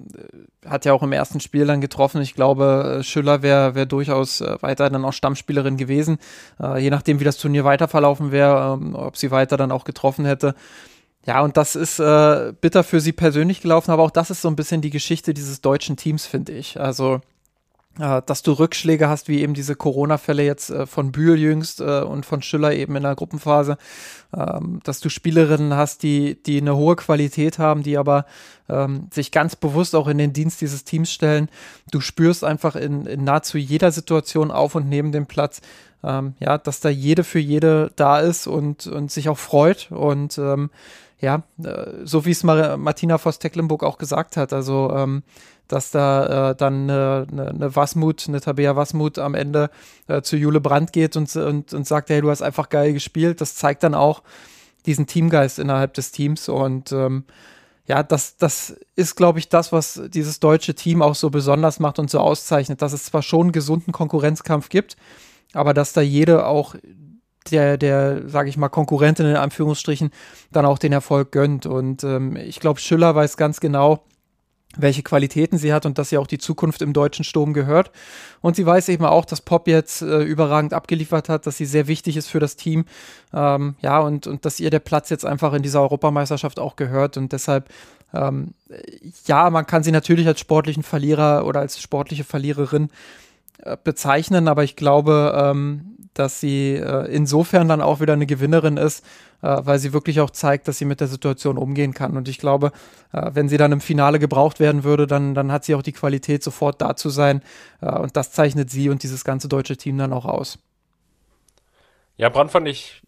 hat 0.65 0.85
ja 0.85 0.93
auch 0.93 1.03
im 1.03 1.13
ersten 1.13 1.41
Spiel 1.41 1.67
dann 1.67 1.81
getroffen. 1.81 2.23
Ich 2.23 2.35
glaube, 2.35 2.99
äh, 3.01 3.03
Schüller 3.03 3.43
wäre 3.43 3.75
wär 3.75 3.87
durchaus 3.87 4.41
äh, 4.41 4.57
weiter 4.61 4.89
dann 4.91 5.05
auch 5.05 5.13
Stammspielerin 5.13 5.77
gewesen. 5.77 6.19
Äh, 6.63 6.83
je 6.83 6.91
nachdem, 6.91 7.19
wie 7.19 7.25
das 7.25 7.37
Turnier 7.39 7.65
weiter 7.65 7.89
verlaufen 7.89 8.31
wäre, 8.31 8.75
ähm, 8.81 8.95
ob 8.95 9.17
sie 9.17 9.33
weiter 9.33 9.57
dann 9.57 9.73
auch 9.73 9.85
getroffen 9.85 10.25
hätte. 10.25 10.55
Ja, 11.27 11.43
und 11.43 11.57
das 11.57 11.77
ist 11.77 11.99
äh, 11.99 12.53
bitter 12.61 12.85
für 12.85 13.01
sie 13.01 13.13
persönlich 13.13 13.61
gelaufen, 13.61 13.91
aber 13.91 14.05
auch 14.05 14.11
das 14.11 14.31
ist 14.31 14.41
so 14.41 14.49
ein 14.49 14.57
bisschen 14.57 14.81
die 14.81 14.91
Geschichte 14.91 15.35
dieses 15.35 15.61
deutschen 15.61 15.97
Teams, 15.97 16.27
finde 16.27 16.53
ich. 16.53 16.81
Also 16.81 17.21
dass 17.99 18.43
du 18.43 18.53
Rückschläge 18.53 19.09
hast, 19.09 19.29
wie 19.29 19.41
eben 19.41 19.53
diese 19.53 19.75
Corona-Fälle 19.75 20.45
jetzt 20.45 20.71
äh, 20.71 20.87
von 20.87 21.11
Bühl 21.11 21.39
jüngst 21.39 21.81
äh, 21.81 22.03
und 22.03 22.25
von 22.25 22.41
Schüller 22.41 22.73
eben 22.73 22.95
in 22.95 23.03
der 23.03 23.17
Gruppenphase, 23.17 23.79
ähm, 24.35 24.81
dass 24.85 25.01
du 25.01 25.09
Spielerinnen 25.09 25.75
hast, 25.75 26.05
die, 26.05 26.41
die 26.41 26.61
eine 26.61 26.77
hohe 26.77 26.95
Qualität 26.95 27.59
haben, 27.59 27.83
die 27.83 27.99
aber 27.99 28.27
ähm, 28.69 29.09
sich 29.13 29.33
ganz 29.33 29.57
bewusst 29.57 29.97
auch 29.97 30.07
in 30.07 30.19
den 30.19 30.33
Dienst 30.33 30.61
dieses 30.61 30.85
Teams 30.85 31.13
stellen. 31.13 31.49
Du 31.91 32.01
spürst 32.01 32.45
einfach 32.45 32.77
in, 32.77 33.07
in 33.07 33.25
nahezu 33.25 33.59
jeder 33.59 33.91
Situation 33.91 34.53
auf 34.53 34.77
und 34.77 34.89
neben 34.89 35.11
dem 35.11 35.27
Platz, 35.27 35.61
ähm, 36.05 36.35
ja, 36.39 36.59
dass 36.59 36.79
da 36.79 36.89
jede 36.89 37.25
für 37.25 37.41
jede 37.41 37.91
da 37.97 38.21
ist 38.21 38.47
und, 38.47 38.87
und 38.87 39.11
sich 39.11 39.29
auch 39.29 39.39
freut 39.39 39.91
und 39.91 40.39
ähm, 40.39 40.71
ja, 41.21 41.43
äh, 41.63 42.05
so 42.05 42.25
wie 42.25 42.31
es 42.31 42.43
Martina 42.43 43.19
Voss-Tecklenburg 43.19 43.85
auch 43.85 43.99
gesagt 43.99 44.37
hat, 44.37 44.53
also 44.53 44.91
ähm, 44.95 45.23
dass 45.69 45.91
da 45.91 46.51
äh, 46.51 46.57
dann 46.57 46.91
eine, 46.91 47.27
eine, 47.31 47.49
eine 47.49 47.77
Wasmut, 47.77 48.27
eine 48.29 48.41
Tabea 48.41 48.75
Wasmut 48.75 49.19
am 49.19 49.35
Ende 49.35 49.71
äh, 50.09 50.23
zu 50.23 50.37
Jule 50.37 50.61
Brandt 50.61 50.93
geht 50.93 51.17
und, 51.17 51.35
und, 51.37 51.73
und 51.73 51.87
sagt, 51.87 52.11
hey, 52.11 52.21
du 52.21 52.31
hast 52.31 52.43
einfach 52.43 52.71
geil 52.71 52.93
gespielt. 52.93 53.41
Das 53.41 53.55
zeigt 53.55 53.85
dann 53.85 53.95
auch 53.95 54.23
diesen 54.87 55.07
Teamgeist 55.07 55.59
innerhalb 55.59 55.95
des 55.95 56.11
Teams 56.11 56.49
und 56.49 56.91
ähm, 56.91 57.25
ja, 57.87 58.03
das, 58.03 58.37
das 58.37 58.77
ist, 58.95 59.17
glaube 59.17 59.41
ich, 59.41 59.49
das, 59.49 59.73
was 59.73 60.01
dieses 60.09 60.39
deutsche 60.39 60.75
Team 60.75 61.03
auch 61.03 61.15
so 61.15 61.29
besonders 61.29 61.81
macht 61.81 61.99
und 61.99 62.09
so 62.09 62.21
auszeichnet, 62.21 62.83
dass 62.83 62.93
es 62.93 63.05
zwar 63.05 63.23
schon 63.23 63.47
einen 63.47 63.53
gesunden 63.53 63.93
Konkurrenzkampf 63.93 64.69
gibt, 64.69 64.97
aber 65.55 65.75
dass 65.75 65.93
da 65.93 66.01
jede 66.01 66.47
auch 66.47 66.77
der, 67.51 67.79
der, 67.79 68.29
sage 68.29 68.49
ich 68.49 68.57
mal, 68.57 68.69
Konkurrentin 68.69 69.27
in 69.27 69.37
Anführungsstrichen 69.37 70.11
dann 70.53 70.67
auch 70.67 70.79
den 70.79 70.93
Erfolg 70.93 71.33
gönnt. 71.33 71.67
Und 71.67 72.05
ähm, 72.05 72.37
ich 72.37 72.61
glaube, 72.61 72.81
Schüller 72.81 73.15
weiß 73.15 73.37
ganz 73.37 73.61
genau, 73.61 74.05
welche 74.77 75.03
Qualitäten 75.03 75.59
sie 75.59 75.73
hat 75.73 75.85
und 75.85 75.99
dass 75.99 76.11
sie 76.11 76.19
auch 76.19 76.29
die 76.29 76.39
Zukunft 76.39 76.81
im 76.81 76.93
deutschen 76.93 77.25
Sturm 77.25 77.55
gehört. 77.55 77.91
Und 78.41 78.55
sie 78.55 78.65
weiß 78.65 78.89
eben 78.89 79.05
auch, 79.05 79.25
dass 79.25 79.41
Pop 79.41 79.67
jetzt 79.67 80.03
äh, 80.03 80.23
überragend 80.23 80.75
abgeliefert 80.75 81.29
hat, 81.29 81.47
dass 81.47 81.57
sie 81.57 81.67
sehr 81.67 81.89
wichtig 81.89 82.17
ist 82.17 82.29
für 82.29 82.39
das 82.39 82.57
Team. 82.57 82.85
Ähm, 83.33 83.75
ja, 83.81 83.99
und, 83.99 84.27
und 84.27 84.45
dass 84.45 84.61
ihr 84.61 84.71
der 84.71 84.79
Platz 84.79 85.11
jetzt 85.11 85.27
einfach 85.27 85.55
in 85.55 85.63
dieser 85.63 85.81
Europameisterschaft 85.81 86.61
auch 86.61 86.77
gehört. 86.77 87.17
Und 87.17 87.33
deshalb, 87.33 87.69
ähm, 88.15 88.55
ja, 89.27 89.51
man 89.51 89.67
kann 89.67 89.83
sie 89.83 89.93
natürlich 89.93 90.29
als 90.29 90.39
sportlichen 90.39 90.85
Verlierer 90.85 91.47
oder 91.47 91.61
als 91.61 91.81
sportliche 91.81 92.25
Verliererin 92.25 92.91
äh, 93.63 93.77
bezeichnen, 93.83 94.47
aber 94.47 94.63
ich 94.63 94.77
glaube, 94.77 95.35
ähm, 95.37 95.97
dass 96.21 96.39
sie 96.39 96.75
äh, 96.75 97.07
insofern 97.11 97.67
dann 97.67 97.81
auch 97.81 98.01
wieder 98.01 98.13
eine 98.13 98.27
Gewinnerin 98.27 98.77
ist, 98.77 99.05
äh, 99.41 99.57
weil 99.63 99.79
sie 99.79 99.95
wirklich 99.95 100.21
auch 100.21 100.29
zeigt, 100.29 100.69
dass 100.69 100.77
sie 100.77 100.85
mit 100.85 101.01
der 101.01 101.09
Situation 101.09 101.57
umgehen 101.57 101.95
kann. 101.95 102.17
Und 102.17 102.29
ich 102.29 102.39
glaube, 102.39 102.73
äh, 103.13 103.31
wenn 103.33 103.49
sie 103.49 103.57
dann 103.57 103.73
im 103.73 103.81
Finale 103.81 104.19
gebraucht 104.19 104.61
werden 104.61 104.85
würde, 104.85 105.07
dann, 105.07 105.35
dann 105.35 105.51
hat 105.51 105.65
sie 105.65 105.75
auch 105.75 105.83
die 105.83 105.93
Qualität, 105.93 106.43
sofort 106.43 106.83
da 106.83 106.95
zu 106.95 107.09
sein. 107.09 107.43
Äh, 107.81 107.99
und 107.99 108.17
das 108.17 108.33
zeichnet 108.33 108.71
sie 108.71 108.91
und 108.91 109.03
dieses 109.03 109.25
ganze 109.25 109.49
deutsche 109.49 109.79
Team 109.79 109.97
dann 109.97 110.13
auch 110.13 110.27
aus. 110.27 110.59
Ja, 112.19 112.29
Brand 112.29 112.51
fand 112.51 112.69
ich 112.69 113.03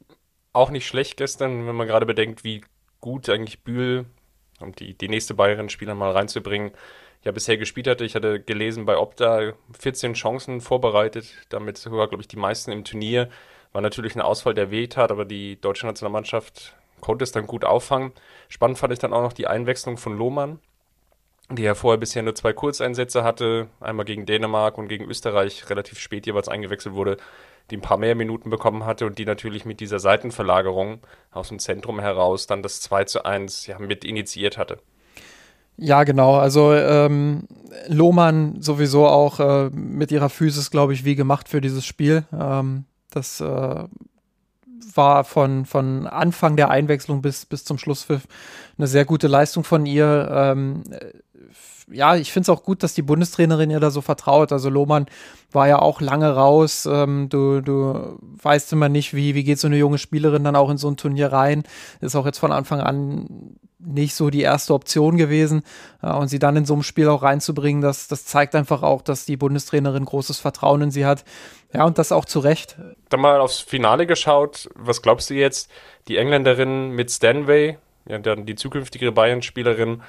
auch 0.55 0.71
nicht 0.71 0.87
schlecht 0.87 1.19
gestern, 1.19 1.67
wenn 1.67 1.77
man 1.77 1.87
gerade 1.87 2.07
bedenkt, 2.07 2.45
wie 2.45 2.63
gut 3.03 3.29
eigentlich 3.29 3.63
Bühl, 3.63 4.07
um 4.59 4.73
die, 4.73 4.95
die 4.95 5.09
nächste 5.09 5.35
Bayern-Spieler 5.35 5.95
mal 5.95 6.13
reinzubringen, 6.13 6.71
ja 7.25 7.33
bisher 7.33 7.57
gespielt 7.57 7.87
hatte. 7.87 8.05
Ich 8.05 8.15
hatte 8.15 8.41
gelesen 8.41 8.85
bei 8.85 8.97
Opta 8.97 9.53
14 9.79 10.15
Chancen 10.15 10.61
vorbereitet, 10.61 11.33
damit 11.49 11.79
sogar, 11.79 12.09
glaube 12.09 12.23
ich, 12.23 12.29
die 12.29 12.37
meisten 12.37 12.73
im 12.73 12.85
Turnier. 12.85 13.29
War 13.73 13.81
natürlich 13.81 14.15
ein 14.15 14.21
Ausfall, 14.21 14.55
der 14.55 14.71
weh 14.71 14.87
tat, 14.87 15.11
aber 15.11 15.25
die 15.25 15.61
deutsche 15.61 15.87
Nationalmannschaft 15.87 16.77
konnte 17.01 17.25
es 17.25 17.33
dann 17.33 17.47
gut 17.47 17.65
auffangen. 17.65 18.13
Spannend 18.49 18.79
fand 18.79 18.93
ich 18.93 18.99
dann 18.99 19.13
auch 19.13 19.23
noch 19.23 19.33
die 19.33 19.47
Einwechslung 19.47 19.97
von 19.97 20.17
Lohmann, 20.17 20.59
die 21.51 21.63
ja 21.63 21.75
vorher 21.75 21.99
bisher 21.99 22.23
nur 22.23 22.35
zwei 22.35 22.53
Kurzeinsätze 22.53 23.25
hatte, 23.25 23.69
einmal 23.81 24.05
gegen 24.05 24.27
Dänemark 24.27 24.79
und 24.79 24.89
gegen 24.89 25.05
Österreich 25.05 25.69
relativ 25.71 25.99
spät 25.99 26.27
jeweils 26.27 26.49
eingewechselt 26.49 26.95
wurde, 26.95 27.17
die 27.71 27.77
ein 27.77 27.83
paar 27.83 27.99
mehr 27.99 28.15
Minuten 28.15 28.51
bekommen 28.51 28.85
hatte 28.85 29.07
und 29.07 29.19
die 29.19 29.25
natürlich 29.25 29.65
mit 29.65 29.81
dieser 29.81 29.99
Seitenverlagerung 29.99 31.01
aus 31.31 31.49
dem 31.49 31.59
Zentrum 31.59 32.01
heraus 32.01 32.47
dann 32.47 32.63
das 32.63 32.81
2 32.83 33.05
zu 33.05 33.25
1 33.25 33.67
ja, 33.67 33.79
mit 33.79 34.05
initiiert 34.05 34.59
hatte. 34.59 34.79
Ja, 35.83 36.05
genau. 36.05 36.37
Also 36.37 36.73
ähm, 36.73 37.49
Lohmann 37.89 38.63
sowieso 38.63 39.09
auch 39.09 39.41
äh, 39.41 39.69
mit 39.71 40.13
ihrer 40.13 40.29
Physis, 40.29 40.71
glaube 40.71 40.93
ich, 40.93 41.05
wie 41.05 41.17
gemacht 41.17 41.49
für 41.49 41.61
dieses 41.61 41.85
Spiel. 41.85 42.25
Ähm, 42.33 42.85
das 43.11 43.41
äh, 43.41 43.85
war 44.95 45.25
von, 45.25 45.67
von 45.67 46.07
Anfang 46.07 46.55
der 46.57 46.71
Einwechslung 46.71 47.21
bis, 47.21 47.47
bis 47.47 47.65
zum 47.65 47.79
Schlusspfiff 47.79 48.29
eine 48.79 48.87
sehr 48.87 49.05
gute 49.05 49.27
Leistung 49.27 49.65
von 49.65 49.85
ihr. 49.85 50.29
Ähm, 50.33 50.85
ja, 51.91 52.17
ich 52.17 52.33
finde 52.33 52.45
es 52.45 52.49
auch 52.49 52.63
gut, 52.63 52.83
dass 52.83 52.95
die 52.95 53.03
Bundestrainerin 53.03 53.71
ihr 53.71 53.81
da 53.81 53.91
so 53.91 54.01
vertraut. 54.01 54.53
Also 54.53 54.71
Lohmann 54.71 55.07
war 55.51 55.69
ja 55.69 55.79
auch 55.79 56.01
lange 56.01 56.35
raus. 56.35 56.89
Ähm, 56.91 57.29
du, 57.29 57.61
du 57.61 58.19
weißt 58.21 58.73
immer 58.73 58.89
nicht, 58.89 59.15
wie, 59.15 59.35
wie 59.35 59.45
geht 59.45 59.59
so 59.59 59.67
eine 59.67 59.77
junge 59.77 59.99
Spielerin 59.99 60.45
dann 60.45 60.57
auch 60.57 60.71
in 60.71 60.79
so 60.79 60.89
ein 60.89 60.97
Turnier 60.97 61.33
rein. 61.33 61.65
Ist 62.01 62.17
auch 62.17 62.27
jetzt 62.27 62.39
von 62.39 62.53
Anfang 62.53 62.81
an 62.81 63.59
nicht 63.85 64.15
so 64.15 64.31
die 64.31 64.43
erste 64.43 64.75
Option 64.75 65.17
gewesen. 65.17 65.63
Äh, 66.03 66.13
und 66.13 66.29
sie 66.29 66.39
dann 66.39 66.57
in 66.57 66.65
so 66.65 66.75
einem 66.75 66.83
Spiel 66.83 67.09
auch 67.09 67.23
reinzubringen, 67.23 67.83
das, 67.83 68.09
das 68.09 68.25
zeigt 68.25 68.55
einfach 68.55 68.83
auch, 68.83 69.03
dass 69.03 69.25
die 69.25 69.37
Bundestrainerin 69.37 70.05
großes 70.05 70.39
Vertrauen 70.39 70.83
in 70.83 70.91
sie 70.91 71.05
hat. 71.05 71.25
Ja, 71.73 71.85
und 71.85 71.99
das 71.99 72.13
auch 72.13 72.25
zu 72.25 72.39
Recht. 72.39 72.77
Dann 73.09 73.21
mal 73.21 73.41
aufs 73.41 73.61
Finale 73.61 74.07
geschaut. 74.07 74.69
Was 74.75 75.03
glaubst 75.03 75.31
du 75.31 75.35
jetzt? 75.35 75.71
Die 76.09 76.17
Engländerin 76.17 76.91
mit 76.91 77.11
Stanway, 77.11 77.79
ja, 78.07 78.19
dann 78.19 78.47
die 78.47 78.57
zukünftige 78.57 79.13
Bayern-Spielerin, 79.13 80.03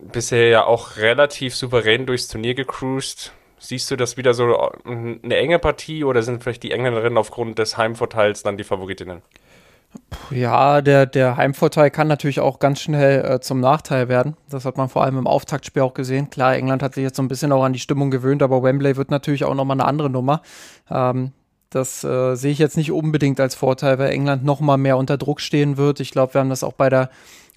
bisher 0.00 0.48
ja 0.48 0.64
auch 0.64 0.96
relativ 0.96 1.54
souverän 1.54 2.06
durchs 2.06 2.28
Turnier 2.28 2.54
gecruised. 2.54 3.32
Siehst 3.58 3.90
du 3.90 3.96
das 3.96 4.16
wieder 4.16 4.32
so 4.32 4.70
eine 4.84 5.36
enge 5.36 5.58
Partie 5.58 6.04
oder 6.04 6.22
sind 6.22 6.42
vielleicht 6.42 6.62
die 6.62 6.72
Engländerinnen 6.72 7.18
aufgrund 7.18 7.58
des 7.58 7.76
Heimvorteils 7.76 8.42
dann 8.42 8.56
die 8.56 8.64
Favoritinnen? 8.64 9.20
Ja, 10.30 10.80
der, 10.80 11.04
der 11.04 11.36
Heimvorteil 11.36 11.90
kann 11.90 12.06
natürlich 12.06 12.40
auch 12.40 12.58
ganz 12.58 12.80
schnell 12.80 13.24
äh, 13.24 13.40
zum 13.40 13.60
Nachteil 13.60 14.08
werden. 14.08 14.36
Das 14.48 14.64
hat 14.64 14.76
man 14.76 14.88
vor 14.88 15.02
allem 15.02 15.18
im 15.18 15.26
Auftaktspiel 15.26 15.82
auch 15.82 15.94
gesehen. 15.94 16.30
Klar, 16.30 16.54
England 16.54 16.82
hat 16.82 16.94
sich 16.94 17.02
jetzt 17.02 17.16
so 17.16 17.22
ein 17.22 17.28
bisschen 17.28 17.52
auch 17.52 17.64
an 17.64 17.72
die 17.72 17.80
Stimmung 17.80 18.10
gewöhnt, 18.10 18.42
aber 18.42 18.62
Wembley 18.62 18.96
wird 18.96 19.10
natürlich 19.10 19.44
auch 19.44 19.54
nochmal 19.54 19.76
eine 19.76 19.86
andere 19.86 20.08
Nummer. 20.08 20.42
Ähm, 20.88 21.32
das 21.70 22.02
äh, 22.04 22.34
sehe 22.36 22.52
ich 22.52 22.58
jetzt 22.58 22.76
nicht 22.76 22.92
unbedingt 22.92 23.40
als 23.40 23.54
Vorteil, 23.54 23.98
weil 23.98 24.10
England 24.10 24.44
nochmal 24.44 24.78
mehr 24.78 24.96
unter 24.96 25.18
Druck 25.18 25.40
stehen 25.40 25.76
wird. 25.76 26.00
Ich 26.00 26.12
glaube, 26.12 26.34
wir 26.34 26.40
haben 26.40 26.50
das 26.50 26.64
auch 26.64 26.72
bei 26.72 26.88
der 26.88 27.10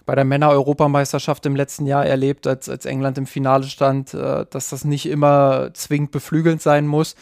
bei 0.05 0.15
der 0.15 0.25
Männer-Europameisterschaft 0.25 1.45
im 1.45 1.55
letzten 1.55 1.85
Jahr 1.85 2.05
erlebt, 2.05 2.47
als, 2.47 2.69
als 2.69 2.85
England 2.85 3.17
im 3.17 3.25
Finale 3.25 3.65
stand, 3.65 4.13
äh, 4.13 4.45
dass 4.49 4.69
das 4.69 4.85
nicht 4.85 5.05
immer 5.05 5.73
zwingend 5.73 6.11
beflügelnd 6.11 6.61
sein 6.61 6.87
muss. 6.87 7.15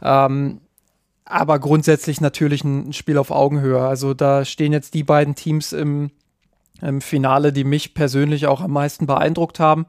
Ähm, 0.00 0.60
aber 1.24 1.58
grundsätzlich 1.58 2.20
natürlich 2.20 2.64
ein 2.64 2.92
Spiel 2.92 3.18
auf 3.18 3.30
Augenhöhe. 3.30 3.80
Also 3.80 4.14
da 4.14 4.44
stehen 4.44 4.72
jetzt 4.72 4.94
die 4.94 5.04
beiden 5.04 5.34
Teams 5.34 5.72
im, 5.72 6.10
im 6.80 7.00
Finale, 7.00 7.52
die 7.52 7.64
mich 7.64 7.94
persönlich 7.94 8.46
auch 8.46 8.60
am 8.60 8.72
meisten 8.72 9.06
beeindruckt 9.06 9.58
haben. 9.58 9.86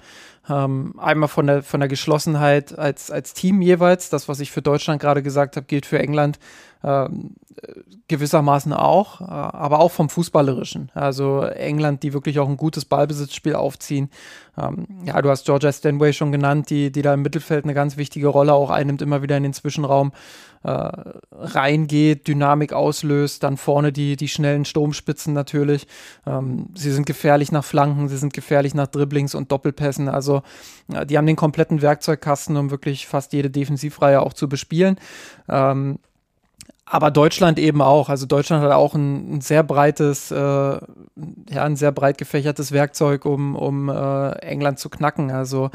Ähm, 0.49 0.95
einmal 0.99 1.29
von 1.29 1.47
der, 1.47 1.63
von 1.63 1.79
der 1.79 1.87
Geschlossenheit 1.87 2.77
als, 2.77 3.09
als 3.11 3.33
Team 3.33 3.61
jeweils. 3.61 4.09
Das, 4.09 4.27
was 4.27 4.39
ich 4.39 4.51
für 4.51 4.61
Deutschland 4.61 5.01
gerade 5.01 5.23
gesagt 5.23 5.55
habe, 5.55 5.65
gilt 5.65 5.85
für 5.85 5.99
England 5.99 6.37
ähm, 6.83 7.35
gewissermaßen 8.09 8.73
auch, 8.73 9.21
äh, 9.21 9.25
aber 9.25 9.79
auch 9.79 9.91
vom 9.91 10.09
Fußballerischen. 10.09 10.91
Also 10.93 11.41
England, 11.43 12.03
die 12.03 12.13
wirklich 12.13 12.39
auch 12.39 12.49
ein 12.49 12.57
gutes 12.57 12.83
Ballbesitzspiel 12.83 13.55
aufziehen. 13.55 14.09
Ähm, 14.57 14.87
ja, 15.05 15.21
du 15.21 15.29
hast 15.29 15.45
Georgia 15.45 15.71
Stanway 15.71 16.11
schon 16.11 16.31
genannt, 16.31 16.69
die, 16.69 16.91
die 16.91 17.01
da 17.01 17.13
im 17.13 17.21
Mittelfeld 17.21 17.63
eine 17.63 17.73
ganz 17.73 17.95
wichtige 17.95 18.27
Rolle 18.27 18.53
auch 18.53 18.69
einnimmt, 18.69 19.01
immer 19.01 19.21
wieder 19.21 19.37
in 19.37 19.43
den 19.43 19.53
Zwischenraum 19.53 20.11
äh, 20.63 20.91
reingeht, 21.31 22.27
Dynamik 22.27 22.73
auslöst, 22.73 23.43
dann 23.43 23.57
vorne 23.57 23.91
die, 23.91 24.15
die 24.15 24.27
schnellen 24.27 24.65
Sturmspitzen 24.65 25.33
natürlich. 25.33 25.87
Ähm, 26.25 26.67
sie 26.75 26.91
sind 26.91 27.05
gefährlich 27.05 27.51
nach 27.51 27.63
Flanken, 27.63 28.09
sie 28.09 28.17
sind 28.17 28.33
gefährlich 28.33 28.73
nach 28.73 28.87
Dribblings 28.87 29.35
und 29.35 29.51
Doppelpässen. 29.51 30.09
Also 30.09 30.32
äh, 30.91 31.05
die 31.05 31.17
haben 31.17 31.27
den 31.27 31.35
kompletten 31.35 31.81
Werkzeugkasten, 31.81 32.57
um 32.57 32.71
wirklich 32.71 33.07
fast 33.07 33.33
jede 33.33 33.49
Defensivreihe 33.49 34.21
auch 34.21 34.33
zu 34.33 34.49
bespielen. 34.49 34.97
Ähm, 35.49 35.99
aber 36.85 37.11
Deutschland 37.11 37.59
eben 37.59 37.81
auch. 37.81 38.09
Also 38.09 38.25
Deutschland 38.25 38.63
hat 38.63 38.71
auch 38.71 38.93
ein, 38.93 39.35
ein 39.35 39.41
sehr 39.41 39.63
breites, 39.63 40.31
äh, 40.31 40.35
ja, 40.35 40.79
ein 41.55 41.75
sehr 41.75 41.91
breit 41.91 42.17
gefächertes 42.17 42.71
Werkzeug, 42.71 43.25
um, 43.25 43.55
um 43.55 43.89
äh, 43.89 44.31
England 44.39 44.79
zu 44.79 44.89
knacken. 44.89 45.31
Also 45.31 45.71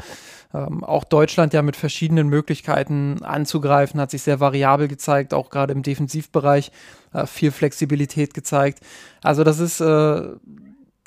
ähm, 0.53 0.83
auch 0.83 1.03
Deutschland 1.03 1.53
ja 1.53 1.61
mit 1.61 1.75
verschiedenen 1.75 2.27
Möglichkeiten 2.27 3.23
anzugreifen, 3.23 3.99
hat 3.99 4.11
sich 4.11 4.21
sehr 4.21 4.39
variabel 4.39 4.87
gezeigt, 4.87 5.33
auch 5.33 5.49
gerade 5.49 5.73
im 5.73 5.83
Defensivbereich 5.83 6.71
äh, 7.13 7.25
viel 7.25 7.51
Flexibilität 7.51 8.33
gezeigt. 8.33 8.79
Also 9.21 9.43
das 9.43 9.59
ist, 9.59 9.81
äh, 9.81 10.21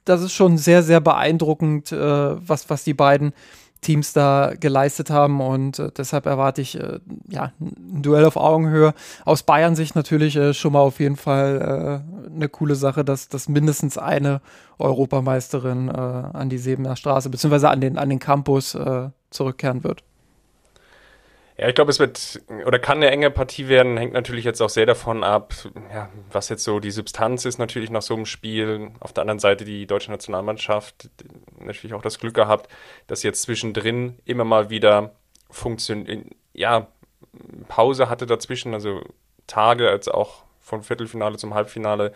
das 0.04 0.22
ist 0.22 0.32
schon 0.32 0.58
sehr, 0.58 0.82
sehr 0.82 1.00
beeindruckend, 1.00 1.92
äh, 1.92 1.96
was, 1.96 2.70
was 2.70 2.84
die 2.84 2.94
beiden 2.94 3.32
Teams 3.82 4.12
da 4.12 4.52
geleistet 4.58 5.10
haben 5.10 5.40
und 5.40 5.80
äh, 5.80 5.90
deshalb 5.96 6.26
erwarte 6.26 6.60
ich 6.60 6.78
äh, 6.78 7.00
ja, 7.28 7.52
ein 7.60 8.00
Duell 8.02 8.24
auf 8.24 8.36
Augenhöhe. 8.36 8.94
Aus 9.24 9.42
Bayern-Sicht 9.42 9.96
natürlich 9.96 10.36
äh, 10.36 10.54
schon 10.54 10.72
mal 10.72 10.80
auf 10.80 11.00
jeden 11.00 11.16
Fall 11.16 12.04
äh, 12.30 12.32
eine 12.32 12.48
coole 12.48 12.76
Sache, 12.76 13.04
dass, 13.04 13.28
dass 13.28 13.48
mindestens 13.48 13.98
eine 13.98 14.40
Europameisterin 14.78 15.88
äh, 15.88 15.92
an 15.92 16.48
die 16.48 16.58
Sebener 16.58 16.94
Straße 16.94 17.28
beziehungsweise 17.28 17.70
an 17.70 17.80
den, 17.80 17.98
an 17.98 18.08
den 18.08 18.20
Campus 18.20 18.76
äh, 18.76 19.08
zurückkehren 19.30 19.82
wird. 19.82 20.04
Ja, 21.62 21.68
ich 21.68 21.76
glaube, 21.76 21.92
es 21.92 22.00
wird 22.00 22.42
oder 22.66 22.80
kann 22.80 22.96
eine 22.96 23.12
enge 23.12 23.30
Partie 23.30 23.68
werden, 23.68 23.96
hängt 23.96 24.14
natürlich 24.14 24.44
jetzt 24.44 24.60
auch 24.60 24.68
sehr 24.68 24.84
davon 24.84 25.22
ab, 25.22 25.54
ja, 25.94 26.08
was 26.32 26.48
jetzt 26.48 26.64
so 26.64 26.80
die 26.80 26.90
Substanz 26.90 27.44
ist 27.44 27.58
natürlich 27.58 27.88
nach 27.88 28.02
so 28.02 28.14
einem 28.14 28.26
Spiel. 28.26 28.90
Auf 28.98 29.12
der 29.12 29.20
anderen 29.20 29.38
Seite 29.38 29.64
die 29.64 29.86
deutsche 29.86 30.10
Nationalmannschaft 30.10 31.08
natürlich 31.60 31.94
auch 31.94 32.02
das 32.02 32.18
Glück 32.18 32.34
gehabt, 32.34 32.68
dass 33.06 33.22
jetzt 33.22 33.42
zwischendrin 33.42 34.18
immer 34.24 34.42
mal 34.42 34.70
wieder 34.70 35.12
funktioniert, 35.50 36.34
ja, 36.52 36.88
Pause 37.68 38.08
hatte 38.08 38.26
dazwischen, 38.26 38.74
also 38.74 39.00
Tage 39.46 39.88
als 39.88 40.08
auch 40.08 40.42
vom 40.58 40.82
Viertelfinale 40.82 41.36
zum 41.36 41.54
Halbfinale. 41.54 42.12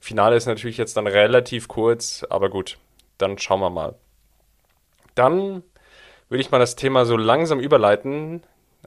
Finale 0.00 0.36
ist 0.36 0.46
natürlich 0.46 0.78
jetzt 0.78 0.96
dann 0.96 1.06
relativ 1.06 1.68
kurz, 1.68 2.24
aber 2.30 2.48
gut, 2.48 2.78
dann 3.18 3.36
schauen 3.36 3.60
wir 3.60 3.68
mal. 3.68 3.94
Dann 5.14 5.62
würde 6.30 6.40
ich 6.40 6.50
mal 6.50 6.60
das 6.60 6.76
Thema 6.76 7.04
so 7.04 7.18
langsam 7.18 7.60
überleiten 7.60 8.42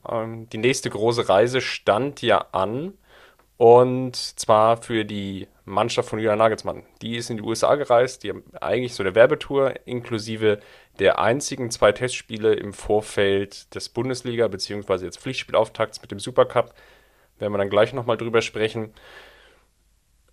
die 0.05 0.57
nächste 0.57 0.89
große 0.89 1.29
Reise 1.29 1.61
stand 1.61 2.21
ja 2.21 2.45
an. 2.51 2.93
Und 3.57 4.15
zwar 4.15 4.81
für 4.81 5.03
die 5.03 5.47
Mannschaft 5.65 6.07
von 6.09 6.19
Julian 6.19 6.37
Nagelsmann. 6.37 6.83
Die 7.01 7.17
ist 7.17 7.29
in 7.29 7.35
die 7.35 7.43
USA 7.43 7.75
gereist, 7.75 8.23
die 8.23 8.29
haben 8.29 8.43
eigentlich 8.61 8.95
so 8.95 9.03
eine 9.03 9.15
Werbetour 9.15 9.73
inklusive 9.85 10.59
der 10.99 11.19
einzigen 11.19 11.69
zwei 11.69 11.91
Testspiele 11.91 12.53
im 12.53 12.71
Vorfeld 12.71 13.75
des 13.75 13.93
Bundesliga- 13.93 14.47
bzw. 14.47 15.03
jetzt 15.05 15.19
Pflichtspielauftakts 15.19 16.01
mit 16.01 16.11
dem 16.11 16.19
Supercup. 16.19 16.73
Werden 17.37 17.53
wir 17.53 17.57
dann 17.57 17.69
gleich 17.69 17.93
nochmal 17.93 18.15
drüber 18.15 18.41
sprechen. 18.41 18.93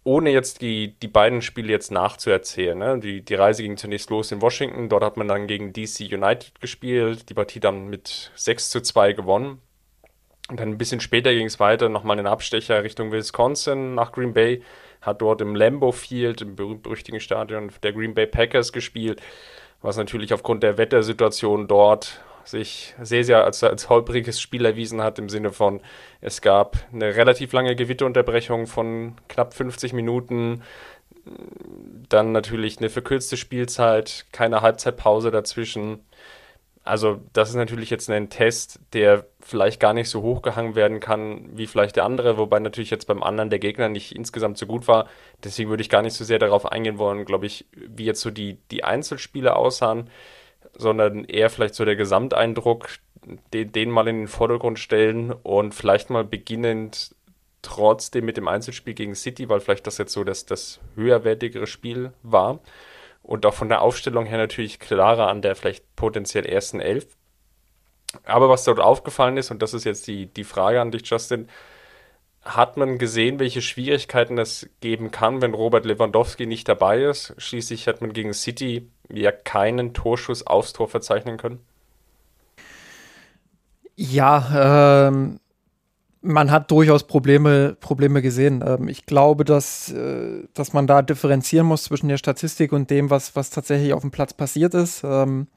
Ohne 0.07 0.31
jetzt 0.31 0.63
die, 0.63 0.95
die 1.01 1.09
beiden 1.09 1.43
Spiele 1.43 1.73
jetzt 1.73 1.91
nachzuerzählen. 1.91 2.79
Ne? 2.79 3.01
Die, 3.01 3.23
die 3.23 3.35
Reise 3.35 3.65
ging 3.65 3.77
zunächst 3.77 4.09
los 4.09 4.31
in 4.31 4.41
Washington, 4.41 4.89
dort 4.89 5.03
hat 5.03 5.17
man 5.17 5.27
dann 5.27 5.49
gegen 5.49 5.73
DC 5.73 6.13
United 6.13 6.61
gespielt, 6.61 7.29
die 7.29 7.35
Partie 7.35 7.59
dann 7.59 7.89
mit 7.89 8.31
6 8.37 8.71
zu 8.71 8.81
2 8.81 9.15
gewonnen. 9.15 9.61
Und 10.49 10.61
dann 10.61 10.69
ein 10.69 10.79
bisschen 10.79 11.01
später 11.01 11.35
ging 11.35 11.47
es 11.47 11.59
weiter, 11.59 11.89
nochmal 11.89 12.19
einen 12.19 12.29
Abstecher 12.29 12.85
Richtung 12.85 13.11
Wisconsin 13.11 13.97
nach 13.97 14.13
Green 14.13 14.33
Bay, 14.33 14.63
hat 15.01 15.21
dort 15.23 15.41
im 15.41 15.57
Lambeau 15.57 15.91
Field, 15.91 16.41
im 16.41 16.55
berüchtigen 16.55 17.19
Stadion 17.19 17.73
der 17.83 17.93
Green 17.93 18.15
Bay 18.15 18.29
Packers 18.29 18.73
gespielt, 18.73 19.21
was 19.83 19.97
natürlich 19.97 20.33
aufgrund 20.33 20.63
der 20.63 20.79
Wettersituation 20.79 21.67
dort 21.67 22.21
sich 22.47 22.95
sehr, 23.03 23.25
sehr 23.25 23.45
als, 23.45 23.63
als 23.63 23.89
holpriges 23.89 24.41
Spiel 24.41 24.65
erwiesen 24.65 25.03
hat, 25.03 25.19
im 25.19 25.29
Sinne 25.29 25.53
von, 25.53 25.81
es 26.21 26.41
gab 26.41 26.77
eine 26.93 27.17
relativ 27.17 27.53
lange 27.53 27.77
Gewitterunterbrechung 27.77 28.67
von 28.67 29.17
knapp 29.29 29.55
50 29.55 29.93
Minuten, 29.93 30.63
dann 32.09 32.33
natürlich 32.33 32.79
eine 32.79 32.89
verkürzte 32.89 33.37
Spielzeit, 33.37 34.27
keine 34.33 34.63
Halbzeitpause 34.63 35.31
dazwischen. 35.31 36.01
Also 36.85 37.21
das 37.33 37.49
ist 37.49 37.57
natürlich 37.57 37.91
jetzt 37.91 38.09
ein 38.09 38.31
Test, 38.31 38.79
der 38.93 39.27
vielleicht 39.41 39.81
gar 39.81 39.93
nicht 39.93 40.09
so 40.09 40.23
hochgehangen 40.23 40.77
werden 40.77 41.01
kann 41.01 41.49
wie 41.57 41.67
vielleicht 41.67 41.97
der 41.97 42.05
andere, 42.05 42.39
wobei 42.39 42.61
natürlich 42.61 42.91
jetzt 42.91 43.09
beim 43.09 43.25
anderen 43.25 43.51
der 43.51 43.59
Gegner 43.59 43.89
nicht 43.89 44.15
insgesamt 44.15 44.57
so 44.57 44.67
gut 44.67 44.87
war. 44.87 45.09
Deswegen 45.43 45.69
würde 45.69 45.81
ich 45.81 45.89
gar 45.89 46.03
nicht 46.03 46.15
so 46.15 46.25
sehr 46.25 46.39
darauf 46.39 46.71
eingehen 46.71 46.99
wollen, 46.99 47.25
glaube 47.25 47.47
ich, 47.47 47.67
wie 47.73 48.05
jetzt 48.05 48.21
so 48.21 48.31
die, 48.31 48.59
die 48.71 48.85
Einzelspiele 48.85 49.57
aussahen 49.57 50.11
sondern 50.77 51.25
eher 51.25 51.51
vielleicht 51.51 51.75
so 51.75 51.85
der 51.85 51.97
Gesamteindruck, 51.97 52.89
den, 53.53 53.73
den 53.73 53.91
mal 53.91 54.09
in 54.09 54.19
den 54.19 54.29
Vordergrund 54.29 54.79
stellen 54.79 55.33
und 55.33 55.75
vielleicht 55.75 56.11
mal 56.11 56.25
beginnend 56.25 57.15
trotzdem 57.63 58.25
mit 58.25 58.37
dem 58.37 58.47
Einzelspiel 58.47 58.95
gegen 58.95 59.15
City, 59.15 59.49
weil 59.49 59.61
vielleicht 59.61 59.87
das 59.87 59.99
jetzt 59.99 60.13
so 60.13 60.23
das, 60.23 60.47
das 60.47 60.81
höherwertigere 60.95 61.67
Spiel 61.67 62.13
war 62.23 62.61
und 63.23 63.45
auch 63.45 63.55
von 63.55 63.69
der 63.69 63.83
Aufstellung 63.83 64.25
her 64.27 64.39
natürlich 64.39 64.79
klarer 64.79 65.29
an 65.29 65.43
der 65.43 65.57
vielleicht 65.57 65.85
potenziell 65.97 66.47
ersten 66.47 66.81
Elf. 66.81 67.07
Aber 68.25 68.49
was 68.49 68.65
dort 68.65 68.79
aufgefallen 68.79 69.37
ist, 69.37 69.51
und 69.51 69.63
das 69.63 69.75
ist 69.75 69.85
jetzt 69.85 70.07
die, 70.07 70.27
die 70.27 70.45
Frage 70.45 70.81
an 70.81 70.93
dich, 70.93 71.09
Justin, 71.11 71.49
hat 72.47 72.77
man 72.77 72.99
gesehen, 72.99 73.39
welche 73.39 73.61
Schwierigkeiten 73.61 74.39
es 74.39 74.69
geben 74.81 75.11
kann, 75.11 75.43
wenn 75.43 75.53
Robert 75.53 75.85
Lewandowski 75.85 76.47
nicht 76.47 76.69
dabei 76.69 77.03
ist. 77.03 77.35
Schließlich 77.39 77.89
hat 77.89 78.01
man 78.01 78.13
gegen 78.13 78.33
City 78.33 78.89
ja 79.13 79.33
keinen 79.33 79.93
Torschuss 79.95 80.47
aufs 80.47 80.73
Tor 80.73 80.89
verzeichnen 80.89 81.37
können. 81.37 81.61
Ja, 83.97 85.09
ähm, 85.09 85.41
man 86.21 86.51
hat 86.51 86.71
durchaus 86.71 87.05
Probleme, 87.05 87.77
Probleme 87.81 88.23
gesehen. 88.23 88.63
Ähm, 88.67 88.89
ich 88.89 89.07
glaube, 89.07 89.45
dass, 89.45 89.91
äh, 89.93 90.45
dass 90.55 90.73
man 90.73 90.87
da 90.87 91.03
differenzieren 91.03 91.67
muss 91.67 91.85
zwischen 91.85 92.09
der 92.09 92.19
Statistik 92.19 92.73
und 92.73 92.91
dem, 92.91 93.11
was, 93.11 93.35
was 93.35 93.51
tatsächlich 93.51 93.93
auf 93.93 94.03
dem 94.03 94.11
Platz 94.11 94.35
passiert 94.35 94.75
ist. 94.75 95.03
Ähm, 95.05 95.49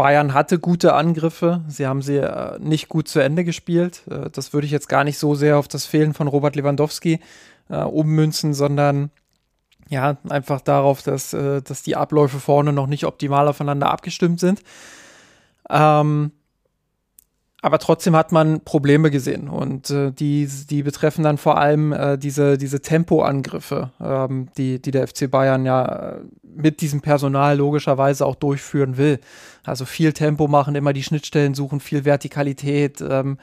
Bayern 0.00 0.32
hatte 0.32 0.58
gute 0.58 0.94
Angriffe, 0.94 1.60
sie 1.68 1.86
haben 1.86 2.00
sie 2.00 2.16
äh, 2.16 2.58
nicht 2.58 2.88
gut 2.88 3.06
zu 3.06 3.18
Ende 3.18 3.44
gespielt. 3.44 4.00
Äh, 4.10 4.30
das 4.30 4.54
würde 4.54 4.64
ich 4.64 4.70
jetzt 4.70 4.88
gar 4.88 5.04
nicht 5.04 5.18
so 5.18 5.34
sehr 5.34 5.58
auf 5.58 5.68
das 5.68 5.84
Fehlen 5.84 6.14
von 6.14 6.26
Robert 6.26 6.56
Lewandowski 6.56 7.20
äh, 7.68 7.82
ummünzen, 7.82 8.54
sondern 8.54 9.10
ja, 9.90 10.16
einfach 10.26 10.62
darauf, 10.62 11.02
dass, 11.02 11.34
äh, 11.34 11.60
dass 11.60 11.82
die 11.82 11.96
Abläufe 11.96 12.40
vorne 12.40 12.72
noch 12.72 12.86
nicht 12.86 13.04
optimal 13.04 13.46
aufeinander 13.46 13.90
abgestimmt 13.90 14.40
sind. 14.40 14.62
Ähm, 15.68 16.32
aber 17.60 17.78
trotzdem 17.78 18.16
hat 18.16 18.32
man 18.32 18.62
Probleme 18.62 19.10
gesehen 19.10 19.50
und 19.50 19.90
äh, 19.90 20.12
die, 20.12 20.48
die 20.70 20.82
betreffen 20.82 21.24
dann 21.24 21.36
vor 21.36 21.58
allem 21.58 21.92
äh, 21.92 22.16
diese, 22.16 22.56
diese 22.56 22.80
Tempoangriffe, 22.80 23.90
ähm, 24.00 24.48
die, 24.56 24.80
die 24.80 24.92
der 24.92 25.06
FC 25.06 25.30
Bayern 25.30 25.66
ja 25.66 26.20
mit 26.42 26.80
diesem 26.80 27.02
Personal 27.02 27.58
logischerweise 27.58 28.24
auch 28.24 28.36
durchführen 28.36 28.96
will. 28.96 29.20
Also 29.64 29.84
viel 29.84 30.12
Tempo 30.12 30.48
machen, 30.48 30.74
immer 30.74 30.92
die 30.92 31.02
Schnittstellen 31.02 31.54
suchen, 31.54 31.80
viel 31.80 32.04
Vertikalität, 32.04 33.00
ähm, 33.00 33.38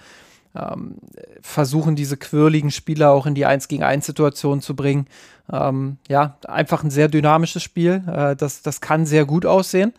ähm, 0.56 0.96
versuchen 1.42 1.96
diese 1.96 2.18
quirligen 2.18 2.72
Spieler 2.72 3.12
auch 3.12 3.26
in 3.26 3.36
die 3.36 3.46
1 3.46 3.68
gegen 3.68 3.84
1 3.84 4.06
Situation 4.06 4.62
zu 4.62 4.76
bringen. 4.76 5.08
Ähm, 5.52 5.98
ja, 6.08 6.38
einfach 6.48 6.84
ein 6.84 6.90
sehr 6.90 7.08
dynamisches 7.08 7.64
Spiel. 7.64 8.04
Äh, 8.08 8.36
das, 8.36 8.62
das 8.62 8.82
kann 8.82 9.06
sehr 9.06 9.26
gut 9.26 9.46
aussehen. 9.46 9.94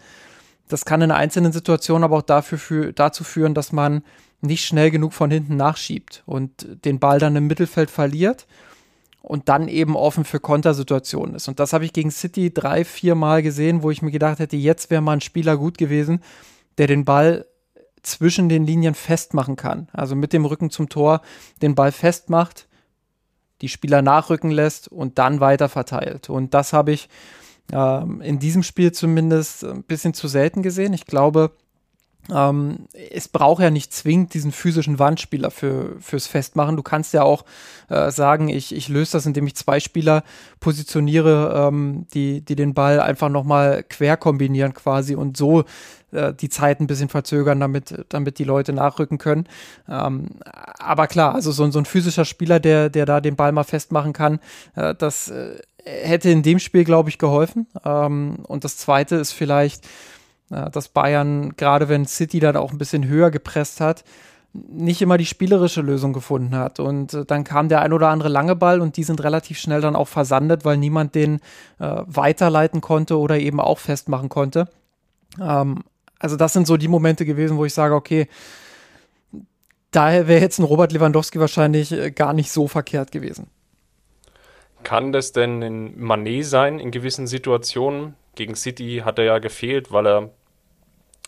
Das 0.68 0.84
kann 0.84 1.00
in 1.00 1.10
einzelnen 1.10 1.52
Situationen 1.52 2.04
aber 2.04 2.18
auch 2.18 2.22
dafür 2.22 2.58
für, 2.58 2.92
dazu 2.92 3.24
führen, 3.24 3.54
dass 3.54 3.72
man 3.72 4.02
nicht 4.40 4.64
schnell 4.64 4.90
genug 4.90 5.14
von 5.14 5.30
hinten 5.30 5.56
nachschiebt 5.56 6.22
und 6.26 6.84
den 6.84 6.98
Ball 6.98 7.18
dann 7.18 7.36
im 7.36 7.46
Mittelfeld 7.46 7.90
verliert 7.90 8.46
und 9.22 9.48
dann 9.48 9.68
eben 9.68 9.96
offen 9.96 10.24
für 10.24 10.40
Kontersituationen 10.40 11.34
ist. 11.34 11.48
Und 11.48 11.60
das 11.60 11.72
habe 11.72 11.84
ich 11.84 11.92
gegen 11.92 12.10
City 12.10 12.52
drei, 12.52 12.84
vier 12.84 13.14
Mal 13.14 13.42
gesehen, 13.42 13.82
wo 13.82 13.90
ich 13.90 14.02
mir 14.02 14.10
gedacht 14.10 14.38
hätte, 14.38 14.56
jetzt 14.56 14.90
wäre 14.90 15.02
mal 15.02 15.14
ein 15.14 15.20
Spieler 15.20 15.56
gut 15.56 15.78
gewesen, 15.78 16.22
der 16.78 16.86
den 16.86 17.04
Ball 17.04 17.46
zwischen 18.02 18.48
den 18.48 18.64
Linien 18.64 18.94
festmachen 18.94 19.56
kann. 19.56 19.88
Also 19.92 20.14
mit 20.14 20.32
dem 20.32 20.44
Rücken 20.44 20.70
zum 20.70 20.88
Tor 20.88 21.20
den 21.62 21.74
Ball 21.74 21.92
festmacht, 21.92 22.68
die 23.60 23.68
Spieler 23.68 24.02
nachrücken 24.02 24.50
lässt 24.50 24.88
und 24.88 25.18
dann 25.18 25.40
weiter 25.40 25.68
verteilt. 25.68 26.30
Und 26.30 26.54
das 26.54 26.72
habe 26.72 26.92
ich 26.92 27.08
ähm, 27.72 28.20
in 28.20 28.38
diesem 28.38 28.62
Spiel 28.62 28.92
zumindest 28.92 29.64
ein 29.64 29.82
bisschen 29.82 30.14
zu 30.14 30.28
selten 30.28 30.62
gesehen. 30.62 30.92
Ich 30.92 31.06
glaube, 31.06 31.52
ähm, 32.34 32.88
es 33.10 33.28
braucht 33.28 33.62
ja 33.62 33.70
nicht 33.70 33.92
zwingend 33.92 34.34
diesen 34.34 34.52
physischen 34.52 34.98
Wandspieler 34.98 35.50
für, 35.50 35.96
fürs 36.00 36.26
Festmachen. 36.26 36.76
Du 36.76 36.82
kannst 36.82 37.14
ja 37.14 37.22
auch 37.22 37.44
äh, 37.88 38.10
sagen, 38.10 38.48
ich, 38.48 38.74
ich 38.74 38.88
löse 38.88 39.12
das, 39.12 39.26
indem 39.26 39.46
ich 39.46 39.56
zwei 39.56 39.80
Spieler 39.80 40.24
positioniere, 40.60 41.68
ähm, 41.68 42.06
die, 42.12 42.42
die 42.42 42.56
den 42.56 42.74
Ball 42.74 43.00
einfach 43.00 43.28
nochmal 43.28 43.84
quer 43.88 44.16
kombinieren 44.16 44.74
quasi 44.74 45.14
und 45.14 45.36
so 45.36 45.64
äh, 46.12 46.34
die 46.34 46.48
Zeit 46.48 46.80
ein 46.80 46.86
bisschen 46.86 47.08
verzögern, 47.08 47.60
damit, 47.60 48.04
damit 48.08 48.38
die 48.38 48.44
Leute 48.44 48.72
nachrücken 48.72 49.18
können. 49.18 49.46
Ähm, 49.88 50.28
aber 50.78 51.06
klar, 51.06 51.34
also 51.34 51.52
so, 51.52 51.70
so 51.70 51.78
ein 51.78 51.84
physischer 51.84 52.24
Spieler, 52.24 52.60
der, 52.60 52.90
der 52.90 53.06
da 53.06 53.20
den 53.20 53.36
Ball 53.36 53.52
mal 53.52 53.64
festmachen 53.64 54.12
kann, 54.12 54.40
äh, 54.74 54.94
das 54.94 55.28
äh, 55.28 55.58
hätte 55.84 56.30
in 56.30 56.42
dem 56.42 56.58
Spiel, 56.58 56.84
glaube 56.84 57.08
ich, 57.08 57.18
geholfen. 57.18 57.66
Ähm, 57.84 58.40
und 58.46 58.64
das 58.64 58.76
Zweite 58.76 59.16
ist 59.16 59.32
vielleicht, 59.32 59.86
dass 60.48 60.88
Bayern, 60.88 61.56
gerade 61.56 61.88
wenn 61.88 62.06
City 62.06 62.40
dann 62.40 62.56
auch 62.56 62.72
ein 62.72 62.78
bisschen 62.78 63.06
höher 63.06 63.30
gepresst 63.30 63.80
hat, 63.80 64.04
nicht 64.52 65.02
immer 65.02 65.18
die 65.18 65.26
spielerische 65.26 65.82
Lösung 65.82 66.12
gefunden 66.12 66.56
hat. 66.56 66.80
Und 66.80 67.14
äh, 67.14 67.24
dann 67.24 67.44
kam 67.44 67.68
der 67.68 67.82
ein 67.82 67.92
oder 67.92 68.08
andere 68.08 68.28
lange 68.28 68.56
Ball 68.56 68.80
und 68.80 68.96
die 68.96 69.04
sind 69.04 69.22
relativ 69.22 69.58
schnell 69.58 69.80
dann 69.80 69.96
auch 69.96 70.08
versandet, 70.08 70.64
weil 70.64 70.76
niemand 70.76 71.14
den 71.14 71.36
äh, 71.78 72.02
weiterleiten 72.06 72.80
konnte 72.80 73.18
oder 73.18 73.38
eben 73.38 73.60
auch 73.60 73.78
festmachen 73.78 74.28
konnte. 74.28 74.68
Ähm, 75.40 75.84
also 76.18 76.36
das 76.36 76.52
sind 76.52 76.66
so 76.66 76.76
die 76.76 76.88
Momente 76.88 77.24
gewesen, 77.24 77.56
wo 77.58 77.64
ich 77.64 77.74
sage, 77.74 77.94
okay, 77.94 78.28
daher 79.90 80.26
wäre 80.28 80.40
jetzt 80.40 80.58
ein 80.58 80.64
Robert 80.64 80.92
Lewandowski 80.92 81.38
wahrscheinlich 81.38 81.92
äh, 81.92 82.10
gar 82.10 82.32
nicht 82.32 82.50
so 82.50 82.68
verkehrt 82.68 83.12
gewesen. 83.12 83.48
Kann 84.82 85.12
das 85.12 85.32
denn 85.32 85.60
in 85.60 86.00
Manet 86.00 86.46
sein 86.46 86.78
in 86.78 86.90
gewissen 86.90 87.26
Situationen? 87.26 88.14
Gegen 88.34 88.54
City 88.54 89.02
hat 89.04 89.18
er 89.18 89.24
ja 89.24 89.38
gefehlt, 89.40 89.92
weil 89.92 90.06
er 90.06 90.30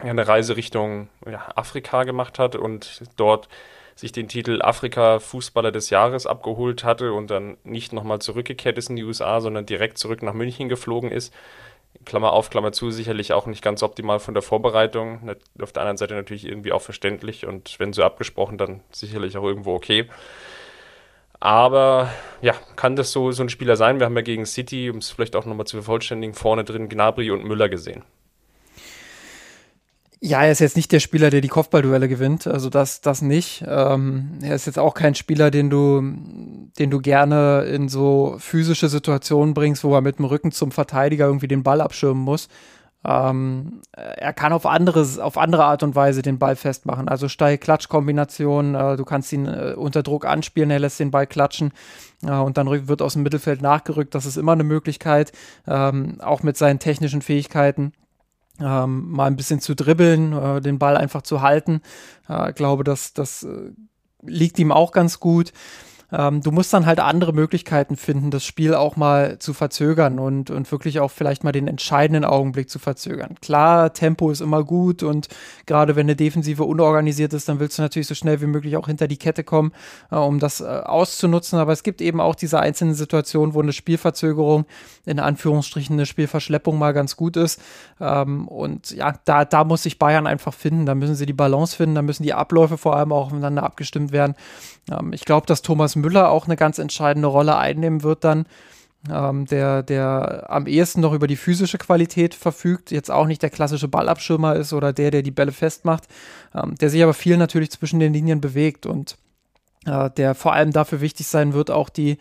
eine 0.02 0.26
Reise 0.26 0.56
Richtung 0.56 1.08
ja, 1.26 1.46
Afrika 1.54 2.04
gemacht 2.04 2.38
hat 2.38 2.56
und 2.56 3.02
dort 3.16 3.48
sich 3.94 4.12
den 4.12 4.28
Titel 4.28 4.62
Afrika 4.62 5.18
Fußballer 5.18 5.72
des 5.72 5.90
Jahres 5.90 6.26
abgeholt 6.26 6.84
hatte 6.84 7.12
und 7.12 7.30
dann 7.30 7.58
nicht 7.64 7.92
nochmal 7.92 8.20
zurückgekehrt 8.20 8.78
ist 8.78 8.88
in 8.88 8.96
die 8.96 9.04
USA, 9.04 9.40
sondern 9.40 9.66
direkt 9.66 9.98
zurück 9.98 10.22
nach 10.22 10.32
München 10.32 10.68
geflogen 10.68 11.12
ist. 11.12 11.34
Klammer 12.04 12.32
auf, 12.32 12.50
Klammer 12.50 12.72
zu, 12.72 12.90
sicherlich 12.90 13.32
auch 13.32 13.46
nicht 13.46 13.62
ganz 13.62 13.82
optimal 13.82 14.20
von 14.20 14.32
der 14.32 14.42
Vorbereitung. 14.42 15.36
Auf 15.60 15.72
der 15.72 15.82
anderen 15.82 15.98
Seite 15.98 16.14
natürlich 16.14 16.46
irgendwie 16.46 16.72
auch 16.72 16.82
verständlich 16.82 17.46
und 17.46 17.78
wenn 17.78 17.92
so 17.92 18.02
abgesprochen, 18.02 18.58
dann 18.58 18.80
sicherlich 18.90 19.36
auch 19.36 19.44
irgendwo 19.44 19.74
okay. 19.74 20.08
Aber 21.40 22.10
ja, 22.42 22.54
kann 22.76 22.96
das 22.96 23.12
so, 23.12 23.32
so 23.32 23.42
ein 23.42 23.48
Spieler 23.48 23.76
sein? 23.76 23.98
Wir 23.98 24.06
haben 24.06 24.16
ja 24.16 24.22
gegen 24.22 24.46
City, 24.46 24.90
um 24.90 24.98
es 24.98 25.10
vielleicht 25.10 25.36
auch 25.36 25.46
nochmal 25.46 25.66
zu 25.66 25.76
vervollständigen, 25.76 26.34
vorne 26.34 26.64
drin 26.64 26.88
Gnabry 26.88 27.30
und 27.30 27.44
Müller 27.44 27.68
gesehen. 27.68 28.04
Ja, 30.22 30.42
er 30.42 30.52
ist 30.52 30.58
jetzt 30.58 30.76
nicht 30.76 30.92
der 30.92 31.00
Spieler, 31.00 31.30
der 31.30 31.40
die 31.40 31.48
Kopfballduelle 31.48 32.06
gewinnt. 32.06 32.46
Also 32.46 32.68
das, 32.68 33.00
das 33.00 33.22
nicht. 33.22 33.64
Ähm, 33.66 34.38
er 34.42 34.54
ist 34.54 34.66
jetzt 34.66 34.78
auch 34.78 34.92
kein 34.92 35.14
Spieler, 35.14 35.50
den 35.50 35.70
du, 35.70 36.02
den 36.78 36.90
du 36.90 37.00
gerne 37.00 37.62
in 37.62 37.88
so 37.88 38.36
physische 38.38 38.90
Situationen 38.90 39.54
bringst, 39.54 39.82
wo 39.82 39.94
er 39.94 40.02
mit 40.02 40.18
dem 40.18 40.26
Rücken 40.26 40.52
zum 40.52 40.72
Verteidiger 40.72 41.24
irgendwie 41.24 41.48
den 41.48 41.62
Ball 41.62 41.80
abschirmen 41.80 42.22
muss. 42.22 42.48
Ähm, 43.02 43.80
er 43.92 44.34
kann 44.34 44.52
auf, 44.52 44.66
anderes, 44.66 45.18
auf 45.18 45.38
andere 45.38 45.64
Art 45.64 45.82
und 45.82 45.94
Weise 45.94 46.20
den 46.20 46.38
Ball 46.38 46.54
festmachen. 46.54 47.08
Also 47.08 47.28
Steil-Klatsch-Kombination, 47.28 48.74
äh, 48.74 48.96
du 48.98 49.06
kannst 49.06 49.32
ihn 49.32 49.46
äh, 49.46 49.74
unter 49.74 50.02
Druck 50.02 50.26
anspielen, 50.26 50.70
er 50.70 50.80
lässt 50.80 51.00
den 51.00 51.10
Ball 51.10 51.26
klatschen 51.26 51.72
äh, 52.22 52.32
und 52.32 52.58
dann 52.58 52.68
wird 52.88 53.00
aus 53.00 53.14
dem 53.14 53.22
Mittelfeld 53.22 53.62
nachgerückt. 53.62 54.14
Das 54.14 54.26
ist 54.26 54.36
immer 54.36 54.52
eine 54.52 54.64
Möglichkeit, 54.64 55.32
ähm, 55.66 56.20
auch 56.20 56.42
mit 56.42 56.58
seinen 56.58 56.78
technischen 56.78 57.22
Fähigkeiten. 57.22 57.92
Ähm, 58.60 59.10
mal 59.10 59.26
ein 59.26 59.36
bisschen 59.36 59.60
zu 59.60 59.74
dribbeln, 59.74 60.32
äh, 60.32 60.60
den 60.60 60.78
Ball 60.78 60.96
einfach 60.96 61.22
zu 61.22 61.42
halten. 61.42 61.80
Äh, 62.28 62.52
glaube, 62.52 62.84
das, 62.84 63.12
das 63.12 63.42
äh, 63.42 63.72
liegt 64.22 64.58
ihm 64.58 64.72
auch 64.72 64.92
ganz 64.92 65.20
gut. 65.20 65.52
Ähm, 66.12 66.40
du 66.40 66.50
musst 66.50 66.72
dann 66.72 66.86
halt 66.86 67.00
andere 67.00 67.32
Möglichkeiten 67.32 67.96
finden, 67.96 68.30
das 68.30 68.44
Spiel 68.44 68.74
auch 68.74 68.96
mal 68.96 69.38
zu 69.38 69.52
verzögern 69.52 70.18
und, 70.18 70.50
und 70.50 70.70
wirklich 70.70 71.00
auch 71.00 71.10
vielleicht 71.10 71.44
mal 71.44 71.52
den 71.52 71.68
entscheidenden 71.68 72.24
Augenblick 72.24 72.68
zu 72.70 72.78
verzögern. 72.78 73.36
Klar, 73.40 73.92
Tempo 73.92 74.30
ist 74.30 74.40
immer 74.40 74.64
gut 74.64 75.02
und 75.02 75.28
gerade 75.66 75.96
wenn 75.96 76.06
eine 76.06 76.16
Defensive 76.16 76.64
unorganisiert 76.64 77.32
ist, 77.32 77.48
dann 77.48 77.60
willst 77.60 77.78
du 77.78 77.82
natürlich 77.82 78.08
so 78.08 78.14
schnell 78.14 78.40
wie 78.40 78.46
möglich 78.46 78.76
auch 78.76 78.86
hinter 78.86 79.08
die 79.08 79.16
Kette 79.16 79.44
kommen, 79.44 79.72
äh, 80.10 80.16
um 80.16 80.38
das 80.38 80.60
äh, 80.60 80.64
auszunutzen. 80.64 81.58
Aber 81.58 81.72
es 81.72 81.82
gibt 81.82 82.00
eben 82.00 82.20
auch 82.20 82.34
diese 82.34 82.60
einzelnen 82.60 82.94
Situationen, 82.94 83.54
wo 83.54 83.60
eine 83.60 83.72
Spielverzögerung, 83.72 84.66
in 85.06 85.20
Anführungsstrichen 85.20 85.94
eine 85.94 86.06
Spielverschleppung 86.06 86.78
mal 86.78 86.92
ganz 86.92 87.16
gut 87.16 87.36
ist. 87.36 87.60
Ähm, 88.00 88.48
und 88.48 88.90
ja, 88.90 89.14
da, 89.24 89.44
da 89.44 89.64
muss 89.64 89.82
sich 89.82 89.98
Bayern 89.98 90.26
einfach 90.26 90.54
finden. 90.54 90.86
Da 90.86 90.94
müssen 90.94 91.14
sie 91.14 91.26
die 91.26 91.32
Balance 91.32 91.76
finden, 91.76 91.94
da 91.94 92.02
müssen 92.02 92.22
die 92.22 92.34
Abläufe 92.34 92.78
vor 92.78 92.96
allem 92.96 93.12
auch 93.12 93.26
aufeinander 93.26 93.62
abgestimmt 93.62 94.12
werden. 94.12 94.34
Ähm, 94.90 95.12
ich 95.12 95.24
glaube, 95.24 95.46
dass 95.46 95.62
Thomas 95.62 95.96
Müller 95.96 96.30
auch 96.30 96.46
eine 96.46 96.56
ganz 96.56 96.78
entscheidende 96.78 97.28
Rolle 97.28 97.56
einnehmen 97.56 98.02
wird 98.02 98.24
dann. 98.24 98.46
Ähm, 99.10 99.46
der, 99.46 99.82
der 99.82 100.46
am 100.50 100.66
ehesten 100.66 101.00
noch 101.00 101.14
über 101.14 101.26
die 101.26 101.36
physische 101.36 101.78
Qualität 101.78 102.34
verfügt, 102.34 102.90
jetzt 102.90 103.10
auch 103.10 103.26
nicht 103.26 103.42
der 103.42 103.48
klassische 103.48 103.88
Ballabschirmer 103.88 104.56
ist 104.56 104.74
oder 104.74 104.92
der, 104.92 105.10
der 105.10 105.22
die 105.22 105.30
Bälle 105.30 105.52
festmacht, 105.52 106.04
ähm, 106.54 106.74
der 106.74 106.90
sich 106.90 107.02
aber 107.02 107.14
viel 107.14 107.38
natürlich 107.38 107.70
zwischen 107.70 107.98
den 107.98 108.12
Linien 108.12 108.42
bewegt 108.42 108.84
und 108.84 109.16
äh, 109.86 110.10
der 110.10 110.34
vor 110.34 110.52
allem 110.52 110.72
dafür 110.72 111.00
wichtig 111.00 111.28
sein 111.28 111.54
wird, 111.54 111.70
auch 111.70 111.88
die, 111.88 112.18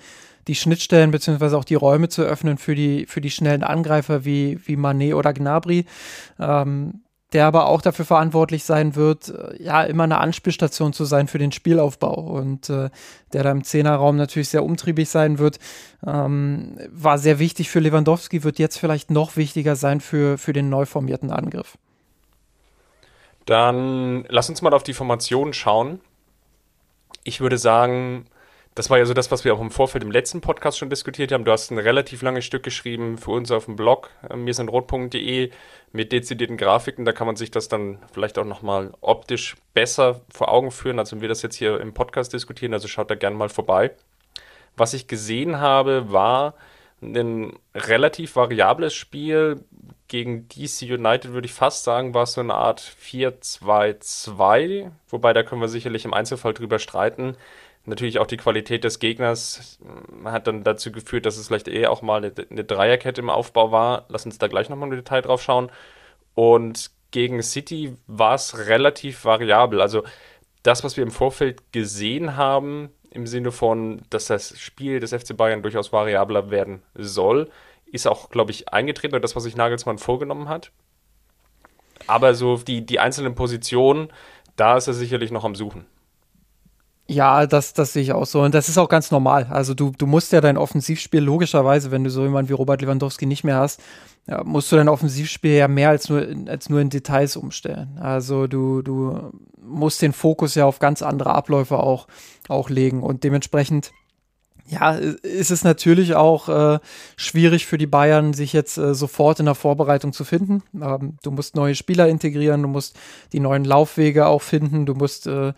die 0.47 0.55
Schnittstellen 0.55 1.11
beziehungsweise 1.11 1.57
auch 1.57 1.65
die 1.65 1.75
Räume 1.75 2.07
zu 2.07 2.21
öffnen 2.21 2.57
für 2.57 2.75
die, 2.75 3.05
für 3.07 3.19
die 3.19 3.31
schnellen 3.31 3.63
Angreifer 3.63 4.23
wie, 4.23 4.57
wie 4.65 4.77
Manet 4.77 5.15
oder 5.15 5.33
Gnabry. 5.33 5.85
Ähm, 6.39 7.01
der 7.33 7.45
aber 7.45 7.67
auch 7.67 7.81
dafür 7.81 8.05
verantwortlich 8.05 8.63
sein 8.63 8.95
wird, 8.95 9.29
äh, 9.29 9.63
ja, 9.63 9.83
immer 9.83 10.03
eine 10.03 10.19
Anspielstation 10.19 10.93
zu 10.93 11.05
sein 11.05 11.27
für 11.27 11.37
den 11.37 11.51
Spielaufbau 11.51 12.15
und 12.15 12.69
äh, 12.69 12.89
der 13.33 13.43
da 13.43 13.51
im 13.51 13.63
Zehnerraum 13.63 14.15
natürlich 14.15 14.49
sehr 14.49 14.63
umtriebig 14.63 15.09
sein 15.09 15.37
wird, 15.37 15.59
ähm, 16.05 16.77
war 16.91 17.17
sehr 17.17 17.39
wichtig 17.39 17.69
für 17.69 17.79
Lewandowski, 17.79 18.43
wird 18.43 18.59
jetzt 18.59 18.77
vielleicht 18.77 19.11
noch 19.11 19.35
wichtiger 19.35 19.75
sein 19.75 20.01
für, 20.01 20.37
für 20.37 20.53
den 20.53 20.69
neu 20.69 20.85
formierten 20.85 21.31
Angriff. 21.31 21.77
Dann 23.45 24.25
lass 24.29 24.49
uns 24.49 24.61
mal 24.61 24.73
auf 24.73 24.83
die 24.83 24.93
Formation 24.93 25.53
schauen. 25.53 26.01
Ich 27.23 27.41
würde 27.41 27.57
sagen, 27.57 28.27
das 28.75 28.89
war 28.89 28.97
ja 28.97 29.05
so 29.05 29.13
das, 29.13 29.29
was 29.31 29.43
wir 29.43 29.53
auch 29.53 29.59
im 29.59 29.71
Vorfeld 29.71 30.03
im 30.03 30.11
letzten 30.11 30.39
Podcast 30.39 30.77
schon 30.77 30.89
diskutiert 30.89 31.31
haben. 31.31 31.43
Du 31.43 31.51
hast 31.51 31.69
ein 31.71 31.79
relativ 31.79 32.21
langes 32.21 32.45
Stück 32.45 32.63
geschrieben 32.63 33.17
für 33.17 33.31
uns 33.31 33.51
auf 33.51 33.65
dem 33.65 33.75
Blog, 33.75 34.09
äh, 34.29 34.35
mir 34.35 34.53
sind 34.53 34.69
rot.de, 34.69 35.51
mit 35.91 36.11
dezidierten 36.11 36.57
Grafiken. 36.57 37.05
Da 37.05 37.11
kann 37.11 37.27
man 37.27 37.35
sich 37.35 37.51
das 37.51 37.67
dann 37.67 37.99
vielleicht 38.11 38.37
auch 38.37 38.45
nochmal 38.45 38.93
optisch 39.01 39.55
besser 39.73 40.21
vor 40.31 40.49
Augen 40.49 40.71
führen, 40.71 40.99
als 40.99 41.11
wenn 41.11 41.21
wir 41.21 41.29
das 41.29 41.41
jetzt 41.41 41.55
hier 41.55 41.79
im 41.79 41.93
Podcast 41.93 42.33
diskutieren. 42.33 42.73
Also 42.73 42.87
schaut 42.87 43.11
da 43.11 43.15
gerne 43.15 43.35
mal 43.35 43.49
vorbei. 43.49 43.91
Was 44.77 44.93
ich 44.93 45.07
gesehen 45.07 45.59
habe, 45.59 46.11
war 46.11 46.53
ein 47.01 47.53
relativ 47.73 48.35
variables 48.35 48.93
Spiel. 48.93 49.63
Gegen 50.07 50.47
DC 50.47 50.83
United 50.83 51.33
würde 51.33 51.45
ich 51.45 51.53
fast 51.53 51.83
sagen, 51.83 52.13
war 52.13 52.23
es 52.23 52.33
so 52.33 52.41
eine 52.41 52.55
Art 52.55 52.81
4-2-2. 52.81 54.91
Wobei 55.09 55.33
da 55.33 55.43
können 55.43 55.61
wir 55.61 55.67
sicherlich 55.67 56.05
im 56.05 56.13
Einzelfall 56.13 56.53
drüber 56.53 56.79
streiten 56.79 57.35
natürlich 57.85 58.19
auch 58.19 58.27
die 58.27 58.37
Qualität 58.37 58.83
des 58.83 58.99
Gegners 58.99 59.79
hat 60.25 60.47
dann 60.47 60.63
dazu 60.63 60.91
geführt, 60.91 61.25
dass 61.25 61.37
es 61.37 61.47
vielleicht 61.47 61.67
eher 61.67 61.91
auch 61.91 62.01
mal 62.01 62.23
eine, 62.23 62.33
eine 62.49 62.63
Dreierkette 62.63 63.21
im 63.21 63.29
Aufbau 63.29 63.71
war. 63.71 64.05
Lass 64.09 64.25
uns 64.25 64.37
da 64.37 64.47
gleich 64.47 64.69
nochmal 64.69 64.89
im 64.89 64.95
Detail 64.95 65.21
drauf 65.21 65.41
schauen. 65.41 65.71
Und 66.35 66.91
gegen 67.11 67.41
City 67.41 67.95
war 68.07 68.35
es 68.35 68.67
relativ 68.67 69.25
variabel. 69.25 69.81
Also 69.81 70.03
das, 70.63 70.83
was 70.83 70.97
wir 70.97 71.03
im 71.03 71.11
Vorfeld 71.11 71.71
gesehen 71.71 72.37
haben, 72.37 72.89
im 73.11 73.25
Sinne 73.25 73.51
von, 73.51 74.01
dass 74.09 74.27
das 74.27 74.59
Spiel 74.59 74.99
des 74.99 75.11
FC 75.11 75.35
Bayern 75.35 75.63
durchaus 75.63 75.91
variabler 75.91 76.51
werden 76.51 76.83
soll, 76.93 77.49
ist 77.91 78.07
auch, 78.07 78.29
glaube 78.29 78.51
ich, 78.51 78.71
eingetreten 78.71 79.15
oder 79.15 79.21
das, 79.21 79.35
was 79.35 79.43
sich 79.43 79.55
Nagelsmann 79.55 79.97
vorgenommen 79.97 80.47
hat. 80.47 80.71
Aber 82.07 82.35
so 82.35 82.57
die, 82.57 82.85
die 82.85 82.99
einzelnen 82.99 83.35
Positionen, 83.35 84.09
da 84.55 84.77
ist 84.77 84.87
er 84.87 84.93
sicherlich 84.93 85.31
noch 85.31 85.43
am 85.43 85.55
Suchen. 85.55 85.85
Ja, 87.09 87.47
das, 87.47 87.73
das 87.73 87.93
sehe 87.93 88.03
ich 88.03 88.13
auch 88.13 88.27
so. 88.27 88.41
Und 88.41 88.53
das 88.53 88.69
ist 88.69 88.77
auch 88.77 88.87
ganz 88.87 89.09
normal. 89.09 89.47
Also 89.49 89.73
du, 89.73 89.91
du 89.97 90.05
musst 90.05 90.31
ja 90.31 90.41
dein 90.41 90.57
Offensivspiel 90.57 91.21
logischerweise, 91.21 91.89
wenn 91.89 92.03
du 92.03 92.11
so 92.11 92.21
jemanden 92.21 92.49
wie 92.49 92.53
Robert 92.53 92.83
Lewandowski 92.83 93.25
nicht 93.25 93.43
mehr 93.43 93.57
hast, 93.57 93.81
ja, 94.27 94.43
musst 94.43 94.71
du 94.71 94.75
dein 94.75 94.87
Offensivspiel 94.87 95.53
ja 95.53 95.67
mehr 95.67 95.89
als 95.89 96.07
nur, 96.07 96.23
als 96.45 96.69
nur 96.69 96.81
in 96.81 96.91
Details 96.91 97.35
umstellen. 97.35 97.97
Also 97.99 98.45
du, 98.45 98.83
du 98.83 99.31
musst 99.59 100.03
den 100.03 100.13
Fokus 100.13 100.53
ja 100.53 100.65
auf 100.65 100.77
ganz 100.77 101.01
andere 101.01 101.33
Abläufe 101.33 101.77
auch, 101.79 102.05
auch 102.47 102.69
legen. 102.69 103.01
Und 103.01 103.23
dementsprechend, 103.23 103.91
ja, 104.67 104.91
ist 104.91 105.49
es 105.49 105.63
natürlich 105.63 106.13
auch 106.13 106.47
äh, 106.47 106.79
schwierig 107.17 107.65
für 107.65 107.79
die 107.79 107.87
Bayern, 107.87 108.33
sich 108.33 108.53
jetzt 108.53 108.77
äh, 108.77 108.93
sofort 108.93 109.39
in 109.39 109.47
der 109.47 109.55
Vorbereitung 109.55 110.13
zu 110.13 110.25
finden. 110.25 110.61
Ähm, 110.79 111.17
du 111.23 111.31
musst 111.31 111.55
neue 111.55 111.73
Spieler 111.73 112.07
integrieren, 112.07 112.61
du 112.61 112.67
musst 112.67 112.95
die 113.33 113.39
neuen 113.39 113.65
Laufwege 113.65 114.27
auch 114.27 114.43
finden, 114.43 114.85
du 114.85 114.93
musst 114.93 115.25
äh, 115.25 115.53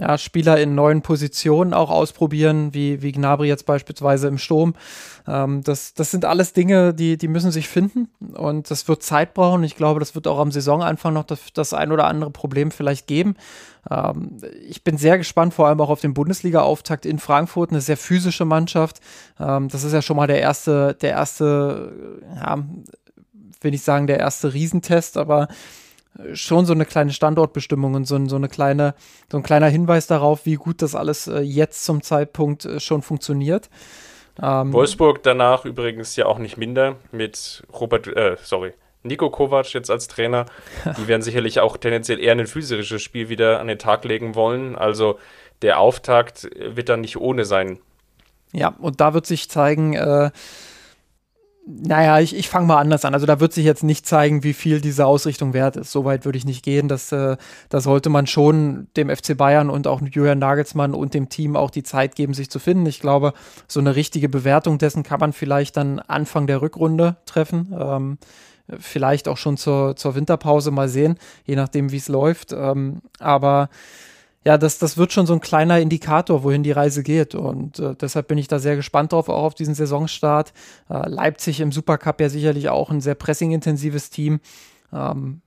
ja, 0.00 0.16
Spieler 0.16 0.58
in 0.58 0.74
neuen 0.74 1.02
Positionen 1.02 1.74
auch 1.74 1.90
ausprobieren, 1.90 2.72
wie, 2.72 3.02
wie 3.02 3.12
Gnabry 3.12 3.48
jetzt 3.48 3.66
beispielsweise 3.66 4.28
im 4.28 4.38
Sturm. 4.38 4.74
Ähm, 5.28 5.62
das, 5.62 5.94
das 5.94 6.10
sind 6.10 6.24
alles 6.24 6.52
Dinge, 6.52 6.94
die, 6.94 7.18
die 7.18 7.28
müssen 7.28 7.50
sich 7.50 7.68
finden 7.68 8.08
und 8.32 8.70
das 8.70 8.88
wird 8.88 9.02
Zeit 9.02 9.34
brauchen. 9.34 9.62
Ich 9.62 9.76
glaube, 9.76 10.00
das 10.00 10.14
wird 10.14 10.26
auch 10.26 10.38
am 10.38 10.52
Saisonanfang 10.52 11.12
noch 11.12 11.24
das, 11.24 11.40
das 11.52 11.74
ein 11.74 11.92
oder 11.92 12.06
andere 12.06 12.30
Problem 12.30 12.70
vielleicht 12.70 13.06
geben. 13.06 13.34
Ähm, 13.90 14.38
ich 14.66 14.84
bin 14.84 14.96
sehr 14.96 15.18
gespannt, 15.18 15.52
vor 15.52 15.68
allem 15.68 15.80
auch 15.80 15.90
auf 15.90 16.00
den 16.00 16.14
Bundesliga-Auftakt 16.14 17.04
in 17.04 17.18
Frankfurt, 17.18 17.70
eine 17.70 17.80
sehr 17.80 17.96
physische 17.96 18.46
Mannschaft. 18.46 19.00
Ähm, 19.38 19.68
das 19.68 19.84
ist 19.84 19.92
ja 19.92 20.02
schon 20.02 20.16
mal 20.16 20.26
der 20.26 20.40
erste, 20.40 20.94
der 20.94 21.10
erste, 21.10 22.20
ja, 22.36 22.58
will 23.60 23.74
ich 23.74 23.82
sagen, 23.82 24.06
der 24.06 24.18
erste 24.18 24.54
Riesentest, 24.54 25.18
aber 25.18 25.48
schon 26.32 26.66
so 26.66 26.72
eine 26.72 26.84
kleine 26.84 27.12
Standortbestimmung 27.12 27.94
und 27.94 28.04
so, 28.06 28.24
so, 28.26 28.36
eine 28.36 28.48
kleine, 28.48 28.94
so 29.30 29.36
ein 29.38 29.42
kleiner 29.42 29.68
Hinweis 29.68 30.06
darauf, 30.06 30.46
wie 30.46 30.54
gut 30.54 30.82
das 30.82 30.94
alles 30.94 31.26
äh, 31.26 31.40
jetzt 31.40 31.84
zum 31.84 32.02
Zeitpunkt 32.02 32.64
äh, 32.64 32.80
schon 32.80 33.02
funktioniert. 33.02 33.70
Ähm, 34.42 34.72
Wolfsburg 34.72 35.22
danach 35.22 35.64
übrigens 35.64 36.16
ja 36.16 36.26
auch 36.26 36.38
nicht 36.38 36.56
minder 36.56 36.96
mit 37.12 37.62
Robert, 37.72 38.06
äh, 38.08 38.36
sorry, 38.42 38.72
Nico 39.02 39.30
Kovac 39.30 39.72
jetzt 39.72 39.90
als 39.90 40.08
Trainer. 40.08 40.46
Die 40.98 41.08
werden 41.08 41.22
sicherlich 41.22 41.60
auch 41.60 41.76
tendenziell 41.76 42.20
eher 42.20 42.32
ein 42.32 42.46
physisches 42.46 43.02
Spiel 43.02 43.28
wieder 43.28 43.60
an 43.60 43.68
den 43.68 43.78
Tag 43.78 44.04
legen 44.04 44.34
wollen. 44.34 44.76
Also 44.76 45.18
der 45.62 45.78
Auftakt 45.78 46.48
wird 46.56 46.88
dann 46.88 47.00
nicht 47.00 47.16
ohne 47.16 47.44
sein. 47.44 47.78
Ja, 48.52 48.74
und 48.78 49.00
da 49.00 49.14
wird 49.14 49.26
sich 49.26 49.48
zeigen, 49.48 49.94
äh, 49.94 50.30
naja, 51.66 52.18
ich, 52.20 52.34
ich 52.34 52.48
fange 52.48 52.66
mal 52.66 52.78
anders 52.78 53.04
an. 53.04 53.14
Also 53.14 53.26
da 53.26 53.38
wird 53.38 53.52
sich 53.52 53.64
jetzt 53.64 53.82
nicht 53.82 54.06
zeigen, 54.06 54.42
wie 54.42 54.54
viel 54.54 54.80
diese 54.80 55.06
Ausrichtung 55.06 55.52
wert 55.52 55.76
ist. 55.76 55.92
Soweit 55.92 56.24
würde 56.24 56.38
ich 56.38 56.44
nicht 56.44 56.64
gehen. 56.64 56.88
Das, 56.88 57.12
äh, 57.12 57.36
da 57.68 57.80
sollte 57.80 58.08
man 58.08 58.26
schon 58.26 58.88
dem 58.96 59.14
FC 59.14 59.36
Bayern 59.36 59.70
und 59.70 59.86
auch 59.86 60.00
Julian 60.00 60.38
Nagelsmann 60.38 60.94
und 60.94 61.14
dem 61.14 61.28
Team 61.28 61.56
auch 61.56 61.70
die 61.70 61.82
Zeit 61.82 62.14
geben, 62.16 62.34
sich 62.34 62.50
zu 62.50 62.58
finden. 62.58 62.86
Ich 62.86 63.00
glaube, 63.00 63.34
so 63.68 63.78
eine 63.78 63.94
richtige 63.94 64.28
Bewertung 64.28 64.78
dessen 64.78 65.02
kann 65.02 65.20
man 65.20 65.32
vielleicht 65.32 65.76
dann 65.76 65.98
Anfang 65.98 66.46
der 66.46 66.62
Rückrunde 66.62 67.16
treffen. 67.26 67.74
Ähm, 67.78 68.18
vielleicht 68.78 69.28
auch 69.28 69.36
schon 69.36 69.56
zur, 69.56 69.96
zur 69.96 70.14
Winterpause 70.14 70.70
mal 70.70 70.88
sehen, 70.88 71.16
je 71.44 71.56
nachdem, 71.56 71.92
wie 71.92 71.96
es 71.96 72.08
läuft. 72.08 72.52
Ähm, 72.52 73.02
aber 73.18 73.68
ja, 74.44 74.56
das, 74.56 74.78
das 74.78 74.96
wird 74.96 75.12
schon 75.12 75.26
so 75.26 75.34
ein 75.34 75.40
kleiner 75.40 75.80
Indikator, 75.80 76.42
wohin 76.42 76.62
die 76.62 76.72
Reise 76.72 77.02
geht. 77.02 77.34
Und 77.34 77.78
äh, 77.78 77.94
deshalb 77.94 78.28
bin 78.28 78.38
ich 78.38 78.48
da 78.48 78.58
sehr 78.58 78.76
gespannt 78.76 79.12
drauf, 79.12 79.28
auch 79.28 79.44
auf 79.44 79.54
diesen 79.54 79.74
Saisonstart. 79.74 80.54
Äh, 80.88 81.08
Leipzig 81.08 81.60
im 81.60 81.72
Supercup 81.72 82.20
ja 82.20 82.30
sicherlich 82.30 82.70
auch 82.70 82.90
ein 82.90 83.02
sehr 83.02 83.14
pressingintensives 83.14 84.08
Team. 84.08 84.40
Ähm, 84.92 85.42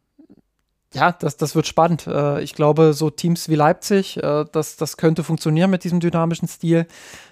ja, 0.94 1.12
das, 1.12 1.38
das 1.38 1.56
wird 1.56 1.66
spannend. 1.66 2.06
Äh, 2.06 2.42
ich 2.44 2.54
glaube, 2.54 2.94
so 2.94 3.10
Teams 3.10 3.50
wie 3.50 3.56
Leipzig, 3.56 4.22
äh, 4.22 4.46
das, 4.52 4.78
das 4.78 4.98
könnte 4.98 5.24
funktionieren 5.24 5.72
mit 5.72 5.84
diesem 5.84 6.00
dynamischen 6.00 6.48
Stil, 6.48 6.86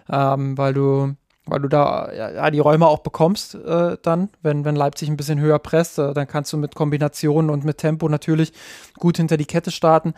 ähm, 0.09 0.57
weil 0.57 0.73
du 0.73 1.15
weil 1.47 1.59
du 1.59 1.67
da 1.67 2.11
ja, 2.13 2.51
die 2.51 2.59
Räume 2.59 2.87
auch 2.87 2.99
bekommst 2.99 3.55
äh, 3.55 3.97
dann, 4.03 4.29
wenn, 4.43 4.63
wenn 4.63 4.75
Leipzig 4.75 5.09
ein 5.09 5.17
bisschen 5.17 5.39
höher 5.39 5.57
presst, 5.57 5.97
äh, 5.97 6.13
dann 6.13 6.27
kannst 6.27 6.53
du 6.53 6.57
mit 6.57 6.75
Kombinationen 6.75 7.49
und 7.49 7.65
mit 7.65 7.79
Tempo 7.79 8.07
natürlich 8.09 8.53
gut 8.99 9.17
hinter 9.17 9.37
die 9.37 9.45
Kette 9.45 9.71
starten. 9.71 10.13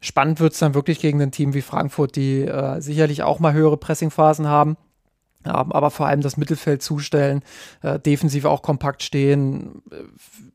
Spannend 0.00 0.40
wird 0.40 0.52
es 0.52 0.58
dann 0.58 0.74
wirklich 0.74 1.00
gegen 1.00 1.20
ein 1.22 1.32
Team 1.32 1.54
wie 1.54 1.62
Frankfurt, 1.62 2.16
die 2.16 2.42
äh, 2.42 2.80
sicherlich 2.80 3.22
auch 3.22 3.38
mal 3.38 3.52
höhere 3.52 3.76
Pressingphasen 3.76 4.46
haben. 4.46 4.76
Aber 5.44 5.92
vor 5.92 6.08
allem 6.08 6.22
das 6.22 6.36
Mittelfeld 6.36 6.82
zustellen, 6.82 7.42
äh, 7.82 8.00
defensiv 8.00 8.46
auch 8.46 8.62
kompakt 8.62 9.04
stehen, 9.04 9.82
äh, 9.92 10.02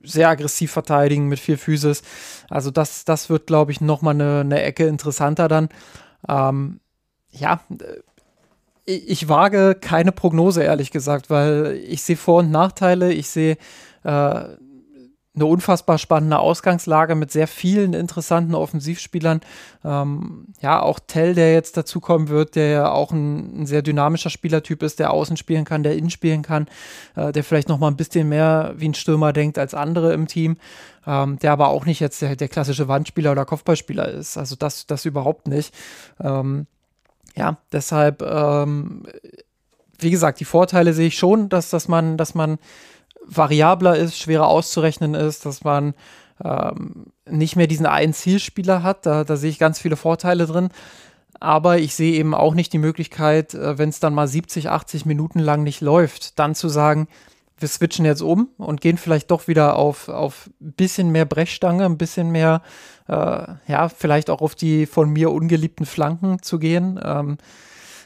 sehr 0.03 0.27
aggressiv 0.29 0.71
verteidigen 0.71 1.27
mit 1.29 1.39
vier 1.39 1.57
Physis. 1.57 2.01
Also 2.49 2.71
das, 2.71 3.05
das 3.05 3.29
wird, 3.29 3.47
glaube 3.47 3.71
ich, 3.71 3.79
nochmal 3.79 4.15
eine, 4.15 4.41
eine 4.41 4.61
Ecke 4.61 4.85
interessanter 4.87 5.47
dann. 5.47 5.69
Ähm, 6.27 6.81
ja, 7.31 7.61
äh, 7.69 8.01
ich 8.85 9.29
wage 9.29 9.75
keine 9.79 10.11
Prognose, 10.11 10.63
ehrlich 10.63 10.91
gesagt, 10.91 11.29
weil 11.29 11.79
ich 11.87 12.01
sehe 12.01 12.17
Vor- 12.17 12.39
und 12.39 12.51
Nachteile. 12.51 13.13
Ich 13.13 13.29
sehe 13.29 13.57
äh, 14.03 14.43
eine 15.33 15.45
unfassbar 15.45 15.97
spannende 15.97 16.39
Ausgangslage 16.39 17.15
mit 17.15 17.31
sehr 17.31 17.47
vielen 17.47 17.93
interessanten 17.93 18.53
Offensivspielern. 18.53 19.39
Ähm, 19.85 20.47
ja, 20.59 20.81
auch 20.81 20.99
Tell, 20.99 21.35
der 21.35 21.53
jetzt 21.53 21.77
dazukommen 21.77 22.27
wird, 22.27 22.55
der 22.55 22.67
ja 22.67 22.91
auch 22.91 23.11
ein, 23.11 23.61
ein, 23.61 23.65
sehr 23.65 23.81
dynamischer 23.81 24.29
Spielertyp 24.29 24.83
ist, 24.83 24.99
der 24.99 25.11
außen 25.11 25.37
spielen 25.37 25.63
kann, 25.63 25.83
der 25.83 25.95
innen 25.95 26.09
spielen 26.09 26.41
kann, 26.41 26.67
äh, 27.15 27.31
der 27.31 27.45
vielleicht 27.45 27.69
noch 27.69 27.79
mal 27.79 27.87
ein 27.87 27.95
bisschen 27.95 28.27
mehr 28.27 28.73
wie 28.75 28.89
ein 28.89 28.93
Stürmer 28.93 29.31
denkt 29.31 29.57
als 29.57 29.73
andere 29.73 30.13
im 30.13 30.27
Team, 30.27 30.57
ähm, 31.07 31.39
der 31.39 31.53
aber 31.53 31.69
auch 31.69 31.85
nicht 31.85 32.01
jetzt 32.01 32.21
der, 32.21 32.35
der, 32.35 32.49
klassische 32.49 32.89
Wandspieler 32.89 33.31
oder 33.31 33.45
Kopfballspieler 33.45 34.09
ist. 34.09 34.37
Also 34.37 34.57
das, 34.57 34.85
das 34.85 35.05
überhaupt 35.05 35.47
nicht. 35.47 35.73
Ähm, 36.19 36.67
ja, 37.37 37.57
deshalb, 37.71 38.21
ähm, 38.21 39.03
wie 39.97 40.11
gesagt, 40.11 40.41
die 40.41 40.45
Vorteile 40.45 40.91
sehe 40.91 41.07
ich 41.07 41.17
schon, 41.17 41.47
dass, 41.47 41.69
dass 41.69 41.87
man, 41.87 42.17
dass 42.17 42.35
man 42.35 42.57
variabler 43.25 43.95
ist, 43.95 44.17
schwerer 44.17 44.47
auszurechnen 44.47 45.13
ist, 45.13 45.45
dass 45.45 45.63
man 45.63 45.93
ähm, 46.43 47.07
nicht 47.29 47.55
mehr 47.55 47.67
diesen 47.67 47.85
einen 47.85 48.13
Zielspieler 48.13 48.83
hat. 48.83 49.05
Da, 49.05 49.23
da 49.23 49.37
sehe 49.37 49.49
ich 49.49 49.59
ganz 49.59 49.79
viele 49.79 49.95
Vorteile 49.95 50.45
drin. 50.45 50.69
Aber 51.39 51.79
ich 51.79 51.95
sehe 51.95 52.13
eben 52.13 52.35
auch 52.35 52.53
nicht 52.53 52.71
die 52.73 52.77
Möglichkeit, 52.77 53.53
äh, 53.53 53.77
wenn 53.77 53.89
es 53.89 53.99
dann 53.99 54.13
mal 54.13 54.27
70, 54.27 54.69
80 54.69 55.05
Minuten 55.05 55.39
lang 55.39 55.63
nicht 55.63 55.81
läuft, 55.81 56.39
dann 56.39 56.55
zu 56.55 56.69
sagen, 56.69 57.07
wir 57.57 57.67
switchen 57.67 58.05
jetzt 58.05 58.21
um 58.21 58.49
und 58.57 58.81
gehen 58.81 58.97
vielleicht 58.97 59.31
doch 59.31 59.47
wieder 59.47 59.75
auf, 59.75 60.09
auf 60.09 60.49
ein 60.59 60.73
bisschen 60.73 61.11
mehr 61.11 61.25
Brechstange, 61.25 61.85
ein 61.85 61.97
bisschen 61.97 62.31
mehr, 62.31 62.61
äh, 63.07 63.45
ja, 63.67 63.89
vielleicht 63.89 64.29
auch 64.29 64.41
auf 64.41 64.55
die 64.55 64.85
von 64.87 65.11
mir 65.11 65.31
ungeliebten 65.31 65.85
Flanken 65.85 66.41
zu 66.41 66.59
gehen. 66.59 66.99
Ähm, 67.03 67.37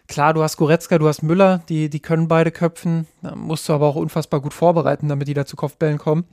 Klar, 0.07 0.33
du 0.33 0.43
hast 0.43 0.57
Goretzka, 0.57 0.97
du 0.99 1.07
hast 1.07 1.23
Müller, 1.23 1.61
die, 1.69 1.89
die 1.89 1.99
können 1.99 2.27
beide 2.27 2.51
köpfen. 2.51 3.07
Da 3.21 3.35
musst 3.35 3.67
du 3.67 3.73
aber 3.73 3.87
auch 3.87 3.95
unfassbar 3.95 4.39
gut 4.41 4.53
vorbereiten, 4.53 5.09
damit 5.09 5.27
die 5.27 5.33
da 5.33 5.45
zu 5.45 5.55
Kopfbällen 5.55 5.97
kommen. 5.97 6.25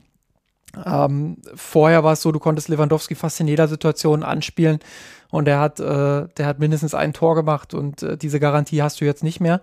Ähm, 0.85 1.37
vorher 1.55 2.03
war 2.03 2.13
es 2.13 2.21
so, 2.21 2.31
du 2.31 2.39
konntest 2.39 2.67
Lewandowski 2.67 3.15
fast 3.15 3.39
in 3.39 3.47
jeder 3.47 3.67
Situation 3.67 4.23
anspielen 4.23 4.79
und 5.29 5.45
der 5.45 5.59
hat, 5.59 5.79
äh, 5.79 6.27
der 6.37 6.45
hat 6.45 6.59
mindestens 6.59 6.95
ein 6.95 7.13
Tor 7.13 7.35
gemacht 7.35 7.73
und 7.73 8.01
äh, 8.01 8.17
diese 8.17 8.39
Garantie 8.39 8.81
hast 8.81 8.99
du 8.99 9.05
jetzt 9.05 9.23
nicht 9.23 9.39
mehr, 9.39 9.61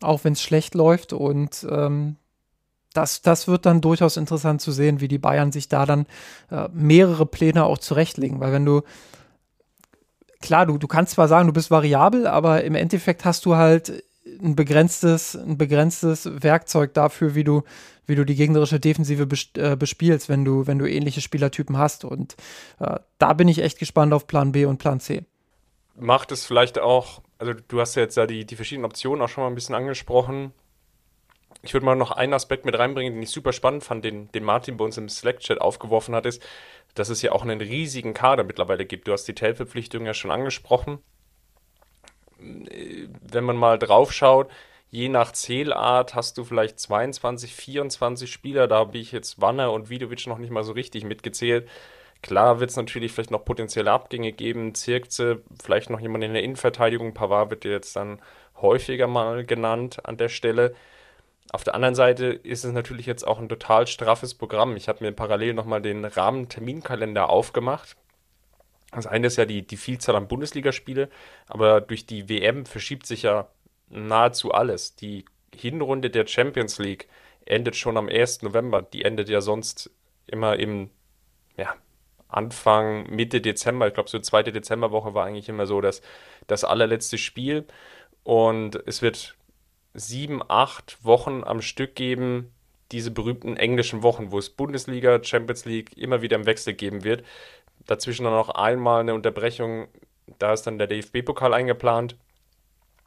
auch 0.00 0.24
wenn 0.24 0.34
es 0.34 0.42
schlecht 0.42 0.74
läuft. 0.74 1.12
Und 1.12 1.66
ähm, 1.68 2.16
das, 2.92 3.22
das 3.22 3.48
wird 3.48 3.66
dann 3.66 3.80
durchaus 3.80 4.16
interessant 4.16 4.60
zu 4.60 4.70
sehen, 4.70 5.00
wie 5.00 5.08
die 5.08 5.18
Bayern 5.18 5.52
sich 5.52 5.68
da 5.68 5.86
dann 5.86 6.06
äh, 6.50 6.68
mehrere 6.72 7.26
Pläne 7.26 7.64
auch 7.64 7.78
zurechtlegen. 7.78 8.40
Weil 8.40 8.52
wenn 8.52 8.64
du 8.64 8.82
klar, 10.42 10.66
du, 10.66 10.78
du 10.78 10.86
kannst 10.86 11.12
zwar 11.12 11.28
sagen, 11.28 11.46
du 11.46 11.52
bist 11.52 11.70
variabel, 11.70 12.26
aber 12.26 12.64
im 12.64 12.74
Endeffekt 12.74 13.24
hast 13.24 13.46
du 13.46 13.56
halt 13.56 14.04
ein 14.42 14.54
begrenztes, 14.56 15.34
ein 15.34 15.58
begrenztes 15.58 16.28
Werkzeug 16.42 16.94
dafür, 16.94 17.34
wie 17.34 17.44
du, 17.44 17.62
wie 18.06 18.14
du 18.14 18.24
die 18.24 18.34
gegnerische 18.34 18.80
Defensive 18.80 19.26
äh, 19.56 19.76
bespielst, 19.76 20.28
wenn 20.28 20.44
du, 20.44 20.66
wenn 20.66 20.78
du 20.78 20.88
ähnliche 20.88 21.20
Spielertypen 21.20 21.78
hast. 21.78 22.04
Und 22.04 22.36
äh, 22.78 22.98
da 23.18 23.32
bin 23.32 23.48
ich 23.48 23.60
echt 23.60 23.78
gespannt 23.78 24.12
auf 24.12 24.26
Plan 24.26 24.52
B 24.52 24.64
und 24.64 24.78
Plan 24.78 25.00
C. 25.00 25.24
Macht 25.96 26.32
es 26.32 26.44
vielleicht 26.44 26.78
auch, 26.78 27.20
also 27.38 27.52
du 27.68 27.80
hast 27.80 27.94
ja 27.94 28.02
jetzt 28.02 28.16
ja 28.16 28.26
die, 28.26 28.44
die 28.44 28.56
verschiedenen 28.56 28.84
Optionen 28.84 29.22
auch 29.22 29.28
schon 29.28 29.44
mal 29.44 29.48
ein 29.48 29.54
bisschen 29.54 29.74
angesprochen. 29.74 30.52
Ich 31.62 31.74
würde 31.74 31.86
mal 31.86 31.94
noch 31.94 32.10
einen 32.10 32.34
Aspekt 32.34 32.64
mit 32.64 32.76
reinbringen, 32.76 33.14
den 33.14 33.22
ich 33.22 33.30
super 33.30 33.52
spannend 33.52 33.84
fand, 33.84 34.04
den, 34.04 34.30
den 34.32 34.42
Martin 34.42 34.76
bei 34.76 34.84
uns 34.84 34.98
im 34.98 35.08
Slack-Chat 35.08 35.60
aufgeworfen 35.60 36.14
hat, 36.14 36.26
ist, 36.26 36.42
dass 36.94 37.08
es 37.08 37.22
ja 37.22 37.32
auch 37.32 37.42
einen 37.42 37.60
riesigen 37.60 38.14
Kader 38.14 38.42
mittlerweile 38.42 38.84
gibt. 38.84 39.06
Du 39.06 39.12
hast 39.12 39.24
die 39.24 39.34
Tellverpflichtung 39.34 40.04
ja 40.04 40.12
schon 40.12 40.32
angesprochen. 40.32 40.98
Wenn 42.38 43.44
man 43.44 43.56
mal 43.56 43.78
drauf 43.78 44.12
schaut, 44.12 44.50
je 44.90 45.08
nach 45.08 45.30
Zählart 45.32 46.16
hast 46.16 46.36
du 46.36 46.44
vielleicht 46.44 46.80
22, 46.80 47.54
24 47.54 48.30
Spieler. 48.30 48.66
Da 48.66 48.76
habe 48.76 48.98
ich 48.98 49.12
jetzt 49.12 49.40
Wanner 49.40 49.72
und 49.72 49.88
Vidovic 49.88 50.26
noch 50.26 50.38
nicht 50.38 50.50
mal 50.50 50.64
so 50.64 50.72
richtig 50.72 51.04
mitgezählt. 51.04 51.68
Klar 52.22 52.60
wird 52.60 52.70
es 52.70 52.76
natürlich 52.76 53.12
vielleicht 53.12 53.30
noch 53.30 53.44
potenzielle 53.44 53.90
Abgänge 53.90 54.32
geben. 54.32 54.74
Zirkze, 54.74 55.42
vielleicht 55.62 55.90
noch 55.90 56.00
jemand 56.00 56.24
in 56.24 56.34
der 56.34 56.42
Innenverteidigung. 56.42 57.14
Pavard 57.14 57.50
wird 57.50 57.64
jetzt 57.64 57.94
dann 57.94 58.20
häufiger 58.56 59.06
mal 59.06 59.44
genannt 59.44 60.04
an 60.04 60.16
der 60.16 60.28
Stelle. 60.28 60.74
Auf 61.52 61.64
der 61.64 61.74
anderen 61.74 61.94
Seite 61.94 62.26
ist 62.26 62.64
es 62.64 62.72
natürlich 62.72 63.04
jetzt 63.04 63.26
auch 63.26 63.38
ein 63.38 63.48
total 63.48 63.86
straffes 63.86 64.34
Programm. 64.34 64.74
Ich 64.74 64.88
habe 64.88 65.04
mir 65.04 65.12
parallel 65.12 65.52
nochmal 65.52 65.82
den 65.82 66.06
Rahmenterminkalender 66.06 67.28
aufgemacht. 67.28 67.96
Das 68.90 69.06
eine 69.06 69.26
ist 69.26 69.36
ja 69.36 69.44
die, 69.44 69.66
die 69.66 69.76
Vielzahl 69.76 70.16
an 70.16 70.28
Bundesligaspiele, 70.28 71.10
aber 71.46 71.82
durch 71.82 72.06
die 72.06 72.30
WM 72.30 72.64
verschiebt 72.64 73.06
sich 73.06 73.22
ja 73.22 73.48
nahezu 73.90 74.52
alles. 74.52 74.96
Die 74.96 75.26
Hinrunde 75.54 76.08
der 76.08 76.26
Champions 76.26 76.78
League 76.78 77.08
endet 77.44 77.76
schon 77.76 77.98
am 77.98 78.08
1. 78.08 78.42
November. 78.42 78.80
Die 78.80 79.04
endet 79.04 79.28
ja 79.28 79.42
sonst 79.42 79.90
immer 80.26 80.58
im 80.58 80.88
ja, 81.58 81.74
Anfang, 82.28 83.10
Mitte 83.10 83.42
Dezember. 83.42 83.88
Ich 83.88 83.94
glaube, 83.94 84.08
so 84.08 84.18
zweite 84.20 84.52
Dezemberwoche 84.52 85.12
war 85.12 85.26
eigentlich 85.26 85.50
immer 85.50 85.66
so 85.66 85.82
das, 85.82 86.00
das 86.46 86.64
allerletzte 86.64 87.18
Spiel. 87.18 87.66
Und 88.24 88.76
es 88.86 89.02
wird 89.02 89.36
sieben, 89.94 90.42
acht 90.48 91.04
Wochen 91.04 91.42
am 91.44 91.62
Stück 91.62 91.94
geben, 91.94 92.52
diese 92.92 93.10
berühmten 93.10 93.56
englischen 93.56 94.02
Wochen, 94.02 94.30
wo 94.30 94.38
es 94.38 94.50
Bundesliga, 94.50 95.22
Champions 95.22 95.64
League 95.64 95.96
immer 95.96 96.22
wieder 96.22 96.36
im 96.36 96.46
Wechsel 96.46 96.74
geben 96.74 97.04
wird. 97.04 97.24
Dazwischen 97.86 98.24
dann 98.24 98.34
auch 98.34 98.50
einmal 98.50 99.00
eine 99.00 99.14
Unterbrechung, 99.14 99.88
da 100.38 100.52
ist 100.52 100.62
dann 100.62 100.78
der 100.78 100.86
DFB-Pokal 100.86 101.54
eingeplant. 101.54 102.16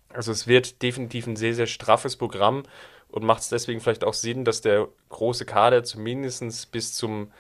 Also 0.10 0.32
es 0.32 0.48
wird 0.48 0.82
definitiv 0.82 1.28
ein 1.28 1.36
sehr, 1.36 1.54
sehr 1.54 1.68
straffes 1.68 2.18
Programm 2.18 2.64
und 3.10 3.24
macht 3.24 3.42
es 3.42 3.50
deswegen 3.50 3.80
vielleicht 3.80 4.04
auch 4.04 4.14
Sinn, 4.14 4.46
dass 4.46 4.62
der 4.62 4.88
große 5.10 5.46
Kader 5.46 5.84
zumindest 5.84 6.72
bis 6.72 6.94
zum 6.96 7.32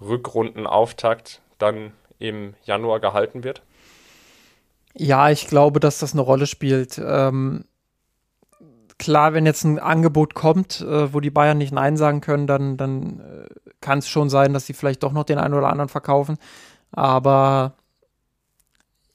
Rückrundenauftakt 0.00 1.40
dann 1.58 1.92
im 2.18 2.54
Januar 2.64 3.00
gehalten 3.00 3.44
wird? 3.44 3.62
Ja, 4.94 5.30
ich 5.30 5.46
glaube, 5.46 5.80
dass 5.80 5.98
das 5.98 6.12
eine 6.12 6.22
Rolle 6.22 6.46
spielt. 6.46 7.00
Ähm, 7.02 7.64
klar, 9.02 9.34
wenn 9.34 9.46
jetzt 9.46 9.64
ein 9.64 9.80
Angebot 9.80 10.34
kommt, 10.34 10.80
äh, 10.80 11.12
wo 11.12 11.18
die 11.18 11.30
Bayern 11.30 11.58
nicht 11.58 11.72
Nein 11.72 11.96
sagen 11.96 12.20
können, 12.20 12.46
dann, 12.46 12.76
dann 12.76 13.18
äh, 13.18 13.48
kann 13.80 13.98
es 13.98 14.08
schon 14.08 14.30
sein, 14.30 14.52
dass 14.52 14.66
sie 14.66 14.74
vielleicht 14.74 15.02
doch 15.02 15.10
noch 15.10 15.24
den 15.24 15.38
einen 15.38 15.54
oder 15.54 15.68
anderen 15.68 15.88
verkaufen. 15.88 16.38
Aber 16.92 17.74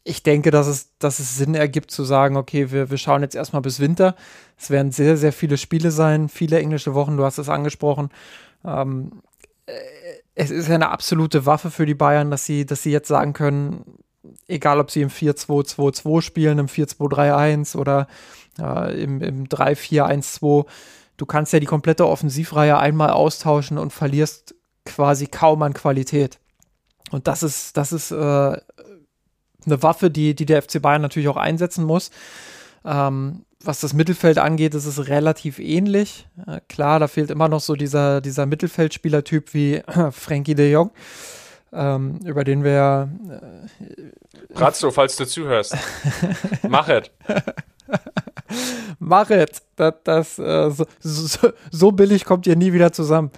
ich 0.04 0.24
denke, 0.24 0.52
dass 0.52 0.68
es, 0.68 0.98
dass 1.00 1.20
es 1.20 1.38
Sinn 1.38 1.56
ergibt 1.56 1.90
zu 1.92 2.04
sagen, 2.04 2.36
okay, 2.36 2.70
wir, 2.70 2.90
wir 2.90 2.98
schauen 2.98 3.22
jetzt 3.22 3.36
erstmal 3.36 3.62
bis 3.62 3.80
Winter. 3.80 4.16
Es 4.58 4.70
werden 4.70 4.92
sehr, 4.92 5.16
sehr 5.16 5.32
viele 5.32 5.56
Spiele 5.56 5.92
sein, 5.92 6.28
viele 6.28 6.60
englische 6.60 6.94
Wochen, 6.94 7.16
du 7.16 7.24
hast 7.24 7.38
es 7.38 7.48
angesprochen. 7.48 8.10
Ähm, 8.66 9.22
äh, 9.68 9.72
es 10.36 10.52
ist 10.52 10.70
eine 10.70 10.90
absolute 10.90 11.46
Waffe 11.46 11.72
für 11.72 11.86
die 11.86 11.96
Bayern, 11.96 12.30
dass 12.30 12.46
sie, 12.46 12.66
dass 12.66 12.84
sie 12.84 12.92
jetzt 12.92 13.08
sagen 13.08 13.32
können, 13.32 13.86
egal 14.48 14.80
ob 14.80 14.92
sie 14.92 15.02
im 15.02 15.10
4-2-2-2 15.10 16.22
spielen, 16.22 16.60
im 16.60 16.68
4-2-3-1 16.68 17.78
oder 17.78 18.08
äh, 18.60 19.02
im, 19.02 19.22
im 19.22 19.48
3-4-1-2. 19.48 20.66
Du 21.18 21.26
kannst 21.26 21.54
ja 21.54 21.60
die 21.60 21.66
komplette 21.66 22.08
Offensivreihe 22.08 22.78
einmal 22.78 23.10
austauschen 23.10 23.78
und 23.78 23.92
verlierst 23.92 24.56
quasi 24.86 25.28
kaum 25.28 25.62
an 25.64 25.74
Qualität. 25.74 26.40
Und 27.12 27.28
das 27.28 27.44
ist, 27.44 27.78
das 27.78 27.92
ist 27.92 28.12
äh, 28.12 28.16
eine 28.16 28.62
Waffe, 29.66 30.10
die, 30.10 30.36
die 30.36 30.46
der 30.46 30.62
FC 30.62 30.82
Bayern 30.82 31.02
natürlich 31.02 31.30
auch 31.30 31.38
einsetzen 31.38 31.84
muss. 31.84 32.12
Ähm, 32.86 33.46
was 33.64 33.80
das 33.80 33.94
Mittelfeld 33.94 34.38
angeht, 34.38 34.76
ist 34.76 34.86
es 34.86 35.08
relativ 35.08 35.60
ähnlich. 35.60 36.28
Äh, 36.46 36.62
klar, 36.70 37.00
da 37.00 37.08
fehlt 37.08 37.32
immer 37.32 37.50
noch 37.50 37.60
so 37.60 37.76
dieser, 37.76 38.22
dieser 38.22 38.46
Mittelfeldspielertyp 38.46 39.54
wie 39.54 39.82
Frankie 40.12 40.56
de 40.56 40.72
Jong, 40.72 40.92
ähm, 41.74 42.20
über 42.26 42.44
den 42.44 42.64
wir. 42.64 43.10
Äh, 43.80 44.54
Bratzo, 44.54 44.92
falls 44.92 45.16
du 45.16 45.26
zuhörst, 45.26 45.76
mach 46.68 46.90
es. 46.90 47.10
Mach 49.00 49.30
es. 49.30 49.62
Das, 49.76 49.94
das, 50.04 50.40
äh, 50.40 50.70
so, 50.72 50.86
so, 51.00 51.50
so, 51.72 51.92
billig 51.92 52.26
kommt 52.26 52.48
ihr 52.48 52.56
nie 52.56 52.74
wieder 52.74 52.92
zusammen. 52.92 53.32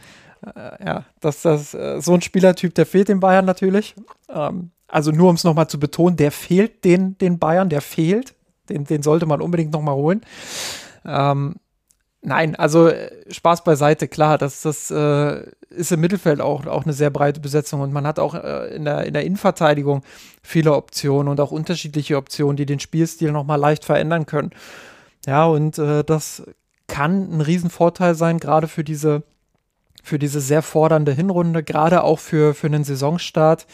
Äh, 0.46 0.86
ja, 0.86 1.06
das, 1.20 1.42
das, 1.42 1.74
äh, 1.74 2.00
so 2.02 2.14
ein 2.14 2.22
Spielertyp, 2.22 2.74
der 2.76 2.86
fehlt 2.86 3.10
den 3.10 3.20
Bayern 3.20 3.46
natürlich. 3.46 3.96
Ähm, 4.30 4.72
also 4.88 5.12
nur 5.12 5.30
um 5.30 5.36
es 5.36 5.44
nochmal 5.44 5.68
zu 5.68 5.80
betonen, 5.80 6.18
der 6.18 6.32
fehlt 6.32 6.84
den, 6.84 7.18
den 7.18 7.40
Bayern, 7.40 7.70
der 7.70 7.82
fehlt. 7.82 8.36
Den, 8.70 8.86
den 8.86 9.04
sollte 9.04 9.26
man 9.26 9.42
unbedingt 9.42 9.72
nochmal 9.72 9.96
holen. 9.96 10.22
Ähm, 11.06 11.56
nein, 12.22 12.56
also 12.56 12.88
äh, 12.88 13.12
Spaß 13.32 13.64
beiseite, 13.64 14.08
klar, 14.08 14.38
das, 14.38 14.62
das 14.62 14.92
äh, 14.92 15.44
ist 15.70 15.92
im 15.92 16.00
Mittelfeld 16.00 16.42
auch, 16.42 16.66
auch 16.66 16.84
eine 16.84 16.94
sehr 16.94 17.10
breite 17.10 17.40
Besetzung 17.40 17.82
und 17.82 17.94
man 17.94 18.06
hat 18.06 18.20
auch 18.20 18.36
äh, 18.36 18.76
in, 18.76 18.86
der, 18.86 19.06
in 19.06 19.14
der 19.14 19.26
Innenverteidigung 19.26 20.04
viele 20.42 20.74
Optionen 20.74 21.28
und 21.28 21.40
auch 21.40 21.52
unterschiedliche 21.52 22.18
Optionen, 22.18 22.58
die 22.58 22.66
den 22.66 22.80
Spielstil 22.80 23.32
nochmal 23.32 23.60
leicht 23.60 23.86
verändern 23.86 24.26
können. 24.26 24.52
Ja, 25.26 25.46
und 25.46 25.78
äh, 25.78 26.04
das 26.04 26.44
kann 26.88 27.32
ein 27.32 27.42
Riesenvorteil 27.42 28.16
sein, 28.16 28.40
gerade 28.40 28.68
für 28.68 28.84
diese, 28.84 29.24
für 30.04 30.20
diese 30.20 30.42
sehr 30.42 30.62
fordernde 30.62 31.12
Hinrunde, 31.14 31.64
gerade 31.64 32.04
auch 32.04 32.20
für, 32.20 32.54
für 32.54 32.68
einen 32.68 32.84
Saisonstart. 32.84 33.68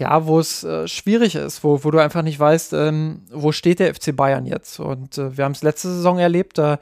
Ja, 0.00 0.26
wo 0.26 0.40
es 0.40 0.64
äh, 0.64 0.88
schwierig 0.88 1.34
ist, 1.34 1.62
wo, 1.62 1.84
wo 1.84 1.90
du 1.90 1.98
einfach 1.98 2.22
nicht 2.22 2.40
weißt, 2.40 2.72
ähm, 2.72 3.20
wo 3.30 3.52
steht 3.52 3.80
der 3.80 3.94
FC 3.94 4.16
Bayern 4.16 4.46
jetzt. 4.46 4.80
Und 4.80 5.18
äh, 5.18 5.36
wir 5.36 5.44
haben 5.44 5.52
es 5.52 5.62
letzte 5.62 5.88
Saison 5.88 6.18
erlebt, 6.18 6.56
da 6.56 6.78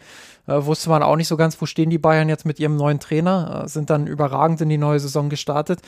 äh, 0.46 0.64
wusste 0.64 0.88
man 0.88 1.02
auch 1.02 1.16
nicht 1.16 1.26
so 1.26 1.36
ganz, 1.36 1.60
wo 1.60 1.66
stehen 1.66 1.90
die 1.90 1.98
Bayern 1.98 2.28
jetzt 2.28 2.46
mit 2.46 2.60
ihrem 2.60 2.76
neuen 2.76 3.00
Trainer, 3.00 3.64
äh, 3.64 3.68
sind 3.68 3.90
dann 3.90 4.06
überragend 4.06 4.60
in 4.60 4.68
die 4.68 4.78
neue 4.78 5.00
Saison 5.00 5.28
gestartet. 5.28 5.80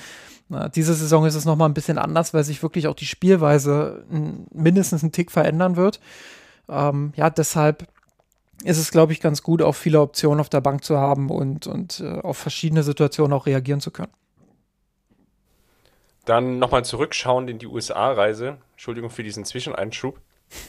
Diese 0.74 0.94
Saison 0.94 1.26
ist 1.26 1.36
es 1.36 1.44
nochmal 1.44 1.68
ein 1.68 1.74
bisschen 1.74 1.96
anders, 1.96 2.34
weil 2.34 2.42
sich 2.42 2.60
wirklich 2.60 2.88
auch 2.88 2.96
die 2.96 3.06
Spielweise 3.06 4.04
mindestens 4.52 5.04
einen 5.04 5.12
Tick 5.12 5.30
verändern 5.30 5.76
wird. 5.76 6.00
Ähm, 6.68 7.12
ja, 7.14 7.30
deshalb 7.30 7.86
ist 8.64 8.78
es, 8.78 8.90
glaube 8.90 9.12
ich, 9.12 9.20
ganz 9.20 9.44
gut, 9.44 9.62
auch 9.62 9.76
viele 9.76 10.00
Optionen 10.00 10.40
auf 10.40 10.48
der 10.48 10.60
Bank 10.60 10.82
zu 10.82 10.98
haben 10.98 11.30
und, 11.30 11.68
und 11.68 12.00
äh, 12.00 12.18
auf 12.18 12.36
verschiedene 12.36 12.82
Situationen 12.82 13.32
auch 13.32 13.46
reagieren 13.46 13.80
zu 13.80 13.92
können. 13.92 14.10
Dann 16.30 16.60
nochmal 16.60 16.84
zurückschauend 16.84 17.50
in 17.50 17.58
die 17.58 17.66
USA-Reise. 17.66 18.58
Entschuldigung 18.74 19.10
für 19.10 19.24
diesen 19.24 19.44
Zwischeneinschub. 19.44 20.16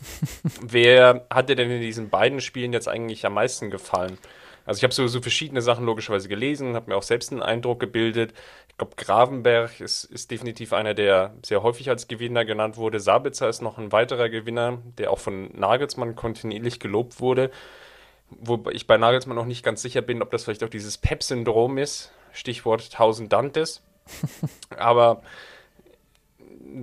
Wer 0.59 1.27
hat 1.29 1.49
dir 1.49 1.55
denn 1.55 1.69
in 1.69 1.81
diesen 1.81 2.09
beiden 2.09 2.41
Spielen 2.41 2.73
jetzt 2.73 2.87
eigentlich 2.87 3.27
am 3.27 3.35
meisten 3.35 3.69
gefallen? 3.69 4.17
Also 4.65 4.79
ich 4.79 4.83
habe 4.83 4.93
so, 4.95 5.05
so 5.05 5.21
verschiedene 5.21 5.61
Sachen 5.61 5.85
logischerweise 5.85 6.29
gelesen, 6.29 6.73
habe 6.75 6.89
mir 6.89 6.97
auch 6.97 7.03
selbst 7.03 7.31
einen 7.31 7.43
Eindruck 7.43 7.79
gebildet. 7.79 8.33
Ich 8.69 8.77
glaube, 8.77 8.95
Gravenberg 8.95 9.79
ist, 9.81 10.05
ist 10.05 10.31
definitiv 10.31 10.73
einer, 10.73 10.95
der 10.95 11.35
sehr 11.45 11.61
häufig 11.61 11.91
als 11.91 12.07
Gewinner 12.07 12.43
genannt 12.43 12.77
wurde. 12.77 12.99
Sabitzer 12.99 13.47
ist 13.47 13.61
noch 13.61 13.77
ein 13.77 13.91
weiterer 13.91 14.29
Gewinner, 14.29 14.79
der 14.97 15.11
auch 15.11 15.19
von 15.19 15.51
Nagelsmann 15.55 16.15
kontinuierlich 16.15 16.79
gelobt 16.79 17.19
wurde. 17.19 17.51
Wobei 18.31 18.71
ich 18.71 18.87
bei 18.87 18.97
Nagelsmann 18.97 19.35
noch 19.35 19.45
nicht 19.45 19.63
ganz 19.63 19.83
sicher 19.83 20.01
bin, 20.01 20.23
ob 20.23 20.31
das 20.31 20.43
vielleicht 20.43 20.63
auch 20.63 20.69
dieses 20.69 20.97
Pep-Syndrom 20.97 21.77
ist. 21.77 22.11
Stichwort 22.31 22.81
1000 22.91 23.31
Dantes. 23.31 23.83
Aber 24.75 25.21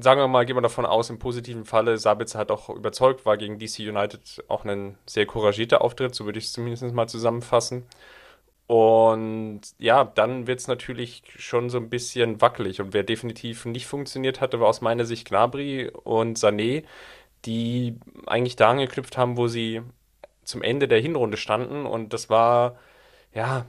sagen 0.01 0.21
wir 0.21 0.29
mal, 0.29 0.47
gehen 0.47 0.57
wir 0.57 0.61
davon 0.63 0.87
aus, 0.87 1.11
im 1.11 1.19
positiven 1.19 1.65
Falle, 1.65 1.99
Sabitzer 1.99 2.39
hat 2.39 2.51
auch 2.51 2.69
überzeugt, 2.71 3.27
war 3.27 3.37
gegen 3.37 3.59
DC 3.59 3.81
United 3.81 4.45
auch 4.49 4.65
ein 4.65 4.97
sehr 5.07 5.27
couragierter 5.27 5.83
Auftritt, 5.83 6.15
so 6.15 6.25
würde 6.25 6.39
ich 6.39 6.47
es 6.47 6.53
zumindest 6.53 6.85
mal 6.95 7.09
zusammenfassen. 7.09 7.87
Und 8.69 9.63
ja, 9.79 10.05
dann 10.05 10.47
wird 10.47 10.61
es 10.61 10.69
natürlich 10.69 11.23
schon 11.39 11.71
so 11.71 11.79
ein 11.79 11.89
bisschen 11.89 12.41
wackelig. 12.43 12.81
Und 12.83 12.93
wer 12.93 13.03
definitiv 13.03 13.65
nicht 13.65 13.87
funktioniert 13.87 14.41
hatte, 14.43 14.61
war 14.61 14.69
aus 14.69 14.83
meiner 14.83 15.07
Sicht 15.07 15.29
Gnabry 15.29 15.91
und 16.05 16.39
Sané, 16.39 16.85
die 17.47 17.97
eigentlich 18.27 18.57
da 18.57 18.71
angeknüpft 18.71 19.17
haben, 19.17 19.39
wo 19.39 19.49
sie 19.49 19.83
zum 20.45 20.63
Ende 20.63 20.89
der 20.89 21.01
Hinrunde 21.01 21.39
standen. 21.39 21.87
Und 21.87 22.13
das 22.13 22.31
war, 22.31 22.79
ja, 23.35 23.67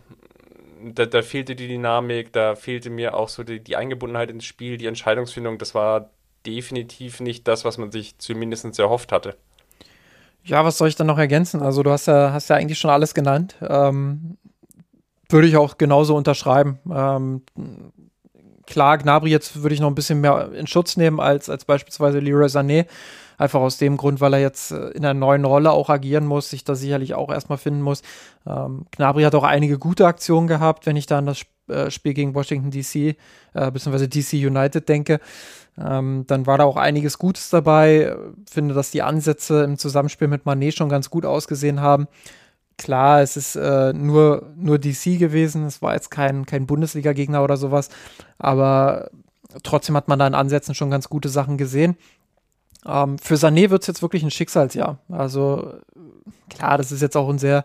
da, 0.82 1.06
da, 1.06 1.22
fehlte 1.22 1.56
die 1.56 1.68
Dynamik, 1.68 2.34
da 2.34 2.56
fehlte 2.56 2.90
mir 2.90 3.14
auch 3.16 3.30
so 3.30 3.44
die, 3.44 3.60
die, 3.60 3.76
Eingebundenheit 3.76 4.30
ins 4.30 4.46
Spiel, 4.46 4.78
die 4.78 4.88
Entscheidungsfindung. 4.88 5.58
Das 5.58 5.76
war 5.76 6.10
definitiv 6.46 7.20
nicht 7.20 7.48
das, 7.48 7.66
was 7.66 7.78
man 7.78 7.92
sich 7.92 8.18
zumindest 8.18 8.80
erhofft 8.80 9.12
hatte. 9.12 9.36
Ja, 10.44 10.64
was 10.64 10.78
soll 10.78 10.88
ich 10.88 10.96
dann 10.96 11.08
noch 11.08 11.18
ergänzen? 11.18 11.62
Also 11.62 11.84
du 11.84 11.92
hast 11.92 12.08
ja, 12.08 12.32
hast 12.32 12.50
ja 12.50 12.56
eigentlich 12.56 12.80
schon 12.80 12.92
alles 12.92 13.14
genannt. 13.14 13.56
Ähm, 13.62 14.38
würde 15.30 15.48
ich 15.48 15.58
auch 15.58 15.78
genauso 15.78 16.16
unterschreiben. 16.16 16.80
Ähm, 16.92 17.44
klar, 18.66 18.98
Gnabry 18.98 19.30
jetzt 19.30 19.62
würde 19.62 19.76
ich 19.76 19.82
noch 19.82 19.90
ein 19.90 19.96
bisschen 19.96 20.22
mehr 20.22 20.52
in 20.54 20.66
Schutz 20.66 20.98
nehmen 20.98 21.20
als, 21.20 21.50
als 21.50 21.66
beispielsweise 21.66 22.20
Leroy 22.20 22.48
Sané. 22.48 22.86
Einfach 23.40 23.62
aus 23.62 23.78
dem 23.78 23.96
Grund, 23.96 24.20
weil 24.20 24.34
er 24.34 24.40
jetzt 24.40 24.72
äh, 24.72 24.90
in 24.90 25.06
einer 25.06 25.14
neuen 25.14 25.46
Rolle 25.46 25.72
auch 25.72 25.90
agieren 25.90 26.28
muss, 26.28 26.50
sich 26.50 26.66
da 26.66 26.76
sicherlich 26.76 27.16
auch 27.16 27.32
erstmal 27.32 27.58
finden 27.58 27.82
muss. 27.82 28.04
Ähm, 28.46 28.86
Gnabry 28.92 29.24
hat 29.24 29.34
auch 29.34 29.46
einige 29.46 29.80
gute 29.80 30.06
Aktionen 30.06 30.48
gehabt, 30.48 30.86
wenn 30.86 30.98
ich 30.98 31.06
da 31.06 31.20
an 31.20 31.26
das 31.26 31.46
äh, 31.70 31.90
Spiel 31.90 32.14
gegen 32.14 32.36
Washington 32.36 32.70
DC 32.70 33.16
äh, 33.54 33.72
bzw. 33.72 34.08
DC 34.08 34.34
United 34.34 34.90
denke. 34.90 35.22
Ähm, 35.78 36.26
dann 36.28 36.48
war 36.48 36.58
da 36.58 36.66
auch 36.66 36.76
einiges 36.76 37.18
Gutes 37.18 37.50
dabei. 37.50 38.14
Finde, 38.50 38.74
dass 38.74 38.92
die 38.92 39.04
Ansätze 39.04 39.64
im 39.64 39.78
Zusammenspiel 39.78 40.28
mit 40.28 40.46
Manet 40.46 40.76
schon 40.76 40.90
ganz 40.90 41.10
gut 41.10 41.26
ausgesehen 41.26 41.80
haben. 41.80 42.08
Klar, 42.78 43.22
es 43.22 43.38
ist 43.38 43.56
äh, 43.56 43.94
nur, 43.94 44.52
nur 44.58 44.80
DC 44.80 45.18
gewesen. 45.18 45.66
Es 45.66 45.82
war 45.82 45.94
jetzt 45.94 46.12
kein, 46.12 46.46
kein 46.46 46.68
Bundesliga-Gegner 46.68 47.42
oder 47.42 47.56
sowas. 47.56 47.88
Aber 48.38 49.10
trotzdem 49.64 49.96
hat 49.96 50.08
man 50.08 50.20
da 50.20 50.28
in 50.28 50.36
Ansätzen 50.36 50.76
schon 50.76 50.92
ganz 50.92 51.10
gute 51.10 51.30
Sachen 51.30 51.58
gesehen. 51.58 51.96
Ähm, 52.86 53.18
für 53.20 53.36
Sané 53.36 53.70
wird 53.70 53.82
es 53.82 53.88
jetzt 53.88 54.02
wirklich 54.02 54.24
ein 54.24 54.32
Schicksalsjahr. 54.32 55.00
Also 55.10 55.74
klar, 56.50 56.78
das 56.78 56.92
ist 56.92 57.02
jetzt 57.02 57.18
auch 57.18 57.30
ein 57.30 57.40
sehr 57.40 57.64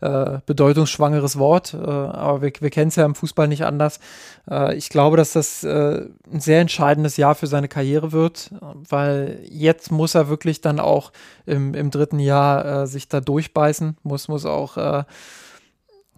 äh, 0.00 0.40
bedeutungsschwangeres 0.44 1.38
Wort, 1.38 1.72
äh, 1.72 1.78
aber 1.78 2.42
wir, 2.42 2.52
wir 2.60 2.70
kennen 2.70 2.88
es 2.88 2.96
ja 2.96 3.04
im 3.04 3.14
Fußball 3.14 3.48
nicht 3.48 3.64
anders. 3.64 3.98
Äh, 4.50 4.76
ich 4.76 4.90
glaube, 4.90 5.16
dass 5.16 5.32
das 5.32 5.64
äh, 5.64 6.06
ein 6.30 6.40
sehr 6.40 6.60
entscheidendes 6.60 7.16
Jahr 7.16 7.34
für 7.34 7.46
seine 7.46 7.68
Karriere 7.68 8.12
wird, 8.12 8.50
weil 8.88 9.40
jetzt 9.48 9.90
muss 9.90 10.14
er 10.14 10.28
wirklich 10.28 10.60
dann 10.60 10.80
auch 10.80 11.12
im, 11.46 11.74
im 11.74 11.90
dritten 11.90 12.18
Jahr 12.18 12.82
äh, 12.82 12.86
sich 12.86 13.08
da 13.08 13.20
durchbeißen, 13.20 13.96
muss, 14.02 14.28
muss 14.28 14.44
auch 14.44 14.76
äh, 14.76 15.04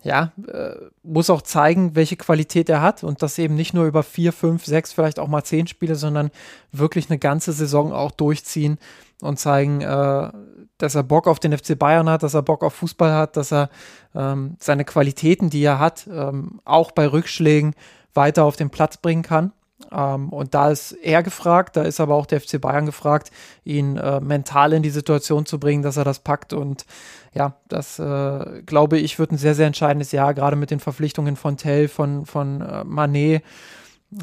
ja, 0.03 0.33
äh, 0.47 0.75
muss 1.03 1.31
auch 1.31 1.43
zeigen, 1.43 1.95
welche 1.97 2.17
Qualität 2.17 2.69
er 2.69 2.83
hat 2.83 3.03
und 3.03 3.23
das 3.23 3.39
eben 3.39 3.55
nicht 3.55 3.75
nur 3.75 3.87
über 3.87 4.03
vier, 4.03 4.33
fünf, 4.33 4.65
sechs, 4.65 4.93
vielleicht 4.93 5.19
auch 5.19 5.29
mal 5.29 5.45
zehn 5.45 5.67
Spiele, 5.67 5.97
sondern 5.97 6.31
wirklich 6.73 7.11
eine 7.11 7.19
ganze 7.19 7.53
Saison 7.53 7.93
auch 7.93 8.13
durchziehen 8.13 8.79
und 9.21 9.39
zeigen, 9.39 9.81
äh, 9.81 10.31
dass 10.79 10.95
er 10.95 11.03
Bock 11.03 11.27
auf 11.27 11.41
den 11.41 11.57
FC 11.57 11.79
Bayern 11.79 12.09
hat, 12.09 12.23
dass 12.23 12.35
er 12.35 12.43
Bock 12.43 12.63
auf 12.63 12.75
Fußball 12.75 13.13
hat, 13.13 13.37
dass 13.37 13.53
er 13.53 13.71
ähm, 14.15 14.57
seine 14.61 14.85
Qualitäten, 14.85 15.51
die 15.51 15.63
er 15.63 15.79
hat, 15.79 16.07
ähm, 16.11 16.61
auch 16.65 16.93
bei 16.93 17.07
Rückschlägen 17.07 17.75
weiter 18.15 18.45
auf 18.45 18.57
den 18.57 18.71
Platz 18.71 18.97
bringen 18.97 19.23
kann. 19.23 19.53
Ähm, 19.93 20.31
und 20.31 20.55
da 20.55 20.71
ist 20.71 20.93
er 20.93 21.23
gefragt, 21.23 21.77
da 21.77 21.83
ist 21.83 22.01
aber 22.01 22.15
auch 22.15 22.27
der 22.27 22.41
FC 22.41 22.61
Bayern 22.61 22.87
gefragt, 22.87 23.31
ihn 23.65 23.97
äh, 23.97 24.21
mental 24.21 24.73
in 24.73 24.83
die 24.83 24.91
Situation 24.91 25.47
zu 25.47 25.59
bringen, 25.61 25.83
dass 25.83 25.97
er 25.97 26.05
das 26.05 26.21
packt. 26.21 26.53
Und 26.53 26.85
ja, 27.33 27.55
das 27.69 27.99
äh, 27.99 28.63
glaube 28.67 28.99
ich, 28.99 29.19
wird 29.19 29.33
ein 29.33 29.39
sehr, 29.39 29.55
sehr 29.55 29.67
entscheidendes 29.67 30.13
Jahr, 30.13 30.35
gerade 30.35 30.57
mit 30.57 30.71
den 30.71 30.81
Verpflichtungen 30.81 31.37
von 31.37 31.57
Tell, 31.57 31.89
von, 31.89 32.27
von 32.27 32.61
äh, 32.61 32.85
Manet. 32.85 33.43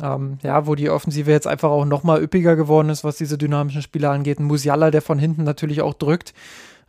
Ähm, 0.02 0.40
ja, 0.42 0.66
wo 0.66 0.74
die 0.74 0.90
Offensive 0.90 1.30
jetzt 1.30 1.46
einfach 1.46 1.70
auch 1.70 1.86
nochmal 1.86 2.22
üppiger 2.22 2.56
geworden 2.56 2.90
ist, 2.90 3.04
was 3.04 3.18
diese 3.18 3.38
dynamischen 3.38 3.84
Spieler 3.84 4.10
angeht. 4.10 4.40
Ein 4.40 4.46
Musiala, 4.46 4.90
der 4.90 5.04
von 5.04 5.20
hinten 5.20 5.44
natürlich 5.44 5.82
auch 5.82 5.94
drückt. 5.94 6.34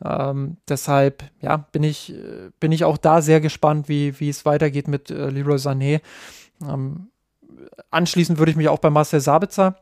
Ähm, 0.02 0.56
deshalb, 0.66 1.24
ja, 1.40 1.58
bin 1.72 1.82
ich, 1.82 2.14
äh, 2.14 2.50
bin 2.58 2.72
ich 2.72 2.84
auch 2.84 2.96
da 2.96 3.20
sehr 3.20 3.40
gespannt, 3.40 3.88
wie, 3.88 4.18
wie 4.18 4.30
es 4.30 4.46
weitergeht 4.46 4.88
mit 4.88 5.10
äh, 5.10 5.28
Leroy 5.28 5.56
Sané. 5.56 6.00
Ähm, 6.66 7.08
anschließend 7.90 8.38
würde 8.38 8.50
ich 8.50 8.56
mich 8.56 8.68
auch 8.68 8.78
bei 8.78 8.90
Marcel 8.90 9.20
Sabitzer. 9.20 9.76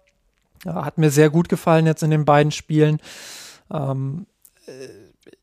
Ja, 0.64 0.84
hat 0.84 0.98
mir 0.98 1.10
sehr 1.10 1.30
gut 1.30 1.48
gefallen 1.48 1.86
jetzt 1.86 2.02
in 2.02 2.10
den 2.10 2.24
beiden 2.24 2.52
Spielen. 2.52 3.00
Ähm, 3.70 4.26
äh, 4.66 4.70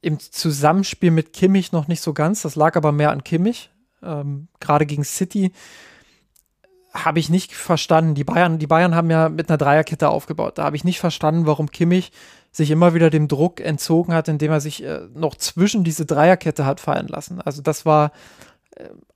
Im 0.01 0.19
Zusammenspiel 0.19 1.11
mit 1.11 1.33
Kimmich 1.33 1.71
noch 1.71 1.87
nicht 1.87 2.01
so 2.01 2.13
ganz. 2.13 2.41
Das 2.41 2.55
lag 2.55 2.75
aber 2.75 2.91
mehr 2.91 3.11
an 3.11 3.23
Kimmich. 3.23 3.69
Ähm, 4.03 4.47
Gerade 4.59 4.85
gegen 4.85 5.03
City 5.03 5.51
habe 6.93 7.19
ich 7.19 7.29
nicht 7.29 7.55
verstanden. 7.55 8.15
Die 8.15 8.23
Bayern, 8.23 8.59
die 8.59 8.67
Bayern 8.67 8.95
haben 8.95 9.09
ja 9.09 9.29
mit 9.29 9.49
einer 9.49 9.57
Dreierkette 9.57 10.09
aufgebaut. 10.09 10.57
Da 10.57 10.63
habe 10.63 10.75
ich 10.75 10.83
nicht 10.83 10.99
verstanden, 10.99 11.45
warum 11.45 11.71
Kimmich 11.71 12.11
sich 12.51 12.69
immer 12.69 12.93
wieder 12.93 13.09
dem 13.09 13.27
Druck 13.27 13.61
entzogen 13.61 14.13
hat, 14.13 14.27
indem 14.27 14.51
er 14.51 14.59
sich 14.59 14.83
äh, 14.83 15.07
noch 15.13 15.35
zwischen 15.35 15.83
diese 15.83 16.05
Dreierkette 16.05 16.65
hat 16.65 16.79
fallen 16.79 17.07
lassen. 17.07 17.39
Also 17.39 17.61
das 17.61 17.85
war 17.85 18.07
äh, 18.07 18.11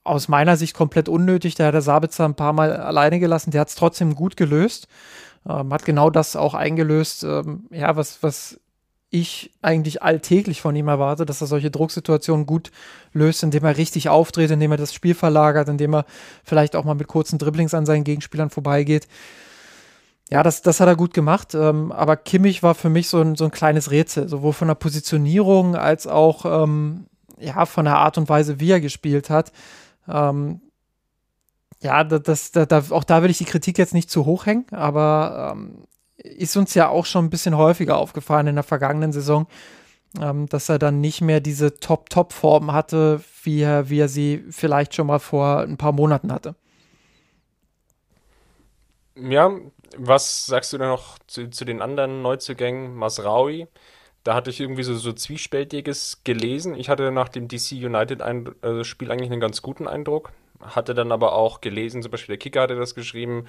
aus 0.04 0.28
meiner 0.28 0.58
Sicht 0.58 0.74
komplett 0.76 1.10
unnötig. 1.10 1.56
Der 1.56 1.68
hat 1.68 1.74
der 1.74 1.82
Sabitzer 1.82 2.26
ein 2.26 2.36
paar 2.36 2.54
Mal 2.54 2.76
alleine 2.76 3.20
gelassen. 3.20 3.52
Der 3.52 3.62
hat 3.62 3.70
es 3.70 3.76
trotzdem 3.76 4.16
gut 4.16 4.38
gelöst. 4.38 4.88
Ähm, 5.48 5.74
hat 5.74 5.86
genau 5.86 6.10
das 6.10 6.36
auch 6.36 6.54
eingelöst, 6.54 7.24
ähm, 7.24 7.68
ja, 7.72 7.96
was, 7.96 8.24
was 8.24 8.60
ich 9.12 9.52
eigentlich 9.62 10.02
alltäglich 10.04 10.62
von 10.62 10.76
ihm 10.76 10.88
erwarte, 10.88 11.26
dass 11.26 11.40
er 11.40 11.48
solche 11.48 11.72
Drucksituationen 11.72 12.46
gut 12.46 12.72
löst, 13.14 13.44
indem 13.44 13.64
er 13.64 13.78
richtig 13.78 14.10
auftritt, 14.10 14.52
indem 14.52 14.72
er 14.72 14.78
das 14.78 14.94
Spiel 14.94 15.14
verlagert, 15.14 15.70
indem 15.70 15.94
er 15.96 16.06
vielleicht 16.44 16.76
auch 16.76 16.84
mal 16.84 16.96
mit 16.96 17.08
kurzen 17.08 17.38
Dribblings 17.38 17.74
an 17.74 17.86
seinen 17.86 18.04
Gegenspielern 18.04 18.50
vorbeigeht. 18.50 19.08
Ja, 20.32 20.42
das, 20.42 20.64
das 20.64 20.80
hat 20.80 20.88
er 20.88 20.96
gut 20.96 21.14
gemacht. 21.14 21.54
Ähm, 21.54 21.92
aber 21.92 22.18
Kimmich 22.18 22.64
war 22.64 22.74
für 22.74 22.90
mich 22.90 23.08
so 23.08 23.22
ein, 23.22 23.36
so 23.36 23.46
ein 23.46 23.52
kleines 23.52 23.92
Rätsel, 23.92 24.28
sowohl 24.28 24.54
von 24.54 24.68
der 24.68 24.76
Positionierung 24.76 25.76
als 25.76 26.08
auch 26.08 26.64
ähm, 26.64 27.06
ja, 27.40 27.66
von 27.66 27.86
der 27.86 27.98
Art 27.98 28.18
und 28.18 28.30
Weise, 28.30 28.60
wie 28.60 28.72
er 28.72 28.82
gespielt 28.82 29.30
hat. 29.30 29.52
Ähm, 30.08 30.62
ja, 31.82 32.04
das, 32.04 32.52
das, 32.52 32.68
da, 32.68 32.84
auch 32.90 33.04
da 33.04 33.22
will 33.22 33.30
ich 33.30 33.38
die 33.38 33.46
Kritik 33.46 33.78
jetzt 33.78 33.94
nicht 33.94 34.10
zu 34.10 34.26
hoch 34.26 34.46
hängen, 34.46 34.66
aber 34.72 35.54
ähm, 35.54 35.86
ist 36.18 36.58
uns 36.58 36.74
ja 36.74 36.90
auch 36.90 37.06
schon 37.06 37.26
ein 37.26 37.30
bisschen 37.30 37.58
häufiger 37.58 37.98
aufgefallen 37.98 38.48
in 38.48 38.56
der 38.56 38.64
vergangenen 38.64 39.12
Saison, 39.12 39.48
ähm, 40.20 40.48
dass 40.48 40.70
er 40.70 40.80
dann 40.80 41.02
nicht 41.02 41.22
mehr 41.22 41.42
diese 41.42 41.80
Top-Top-Form 41.80 42.72
hatte, 42.72 43.22
wie 43.44 43.62
er, 43.62 43.90
wie 43.90 44.00
er 44.00 44.10
sie 44.10 44.44
vielleicht 44.50 44.96
schon 44.96 45.08
mal 45.08 45.20
vor 45.20 45.60
ein 45.60 45.78
paar 45.78 45.92
Monaten 45.92 46.32
hatte. 46.32 46.56
Ja, 49.18 49.52
was 49.98 50.46
sagst 50.46 50.74
du 50.74 50.78
denn 50.78 50.90
noch 50.90 51.20
zu, 51.28 51.50
zu 51.50 51.64
den 51.64 51.82
anderen 51.82 52.22
Neuzugängen? 52.22 52.96
Masraui, 52.96 53.68
da 54.26 54.34
hatte 54.34 54.50
ich 54.50 54.60
irgendwie 54.60 54.84
so, 54.84 54.96
so 54.96 55.14
Zwiespältiges 55.14 56.22
gelesen. 56.24 56.76
Ich 56.76 56.90
hatte 56.90 57.12
nach 57.12 57.30
dem 57.30 57.48
DC 57.48 57.74
United-Spiel 57.74 59.08
äh, 59.08 59.12
eigentlich 59.12 59.32
einen 59.32 59.40
ganz 59.40 59.62
guten 59.62 59.88
Eindruck. 59.88 60.32
hatte 60.60 60.96
dann 60.96 61.12
aber 61.12 61.34
auch 61.34 61.62
gelesen, 61.62 62.02
zum 62.02 62.12
Beispiel 62.12 62.34
der 62.34 62.40
Kicker 62.40 62.62
hatte 62.62 62.76
das 62.76 62.96
geschrieben, 62.96 63.46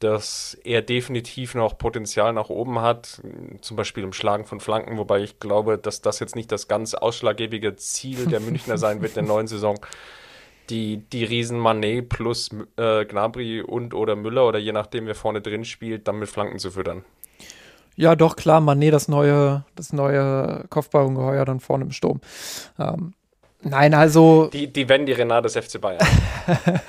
dass 0.00 0.58
er 0.64 0.82
definitiv 0.82 1.54
noch 1.54 1.78
Potenzial 1.78 2.32
nach 2.32 2.48
oben 2.48 2.80
hat, 2.80 3.22
zum 3.60 3.76
Beispiel 3.76 4.02
im 4.02 4.12
Schlagen 4.12 4.44
von 4.44 4.58
Flanken, 4.58 4.98
wobei 4.98 5.22
ich 5.22 5.38
glaube, 5.38 5.78
dass 5.78 6.02
das 6.02 6.18
jetzt 6.18 6.34
nicht 6.34 6.50
das 6.50 6.66
ganz 6.66 6.94
ausschlaggebende 6.94 7.76
Ziel 7.76 8.26
der 8.26 8.40
Münchner 8.40 8.78
sein 8.78 9.02
wird 9.02 9.16
in 9.16 9.26
der 9.26 9.34
neuen 9.34 9.46
Saison. 9.46 9.78
Die, 10.70 10.96
die 10.96 11.22
Riesen 11.22 11.60
Manet 11.60 12.08
plus 12.08 12.50
äh, 12.76 13.04
Gnabry 13.04 13.60
und 13.60 13.94
oder 13.94 14.16
Müller 14.16 14.48
oder 14.48 14.58
je 14.58 14.72
nachdem, 14.72 15.06
wer 15.06 15.14
vorne 15.14 15.40
drin 15.40 15.64
spielt, 15.64 16.08
dann 16.08 16.18
mit 16.18 16.28
Flanken 16.28 16.58
zu 16.58 16.72
füttern. 16.72 17.04
Ja, 17.96 18.14
doch, 18.14 18.36
klar, 18.36 18.60
Manet, 18.60 18.92
das 18.92 19.08
neue, 19.08 19.64
das 19.74 19.92
neue 19.94 20.64
Kopfballungeheuer 20.68 21.46
dann 21.46 21.60
vorne 21.60 21.84
im 21.84 21.92
Sturm. 21.92 22.20
Ähm, 22.78 23.14
nein, 23.62 23.94
also. 23.94 24.48
Die, 24.52 24.70
die 24.70 24.88
wenn 24.88 25.06
die 25.06 25.12
Renate 25.12 25.48
des 25.48 25.56
FC 25.56 25.80
Bayern. 25.80 26.06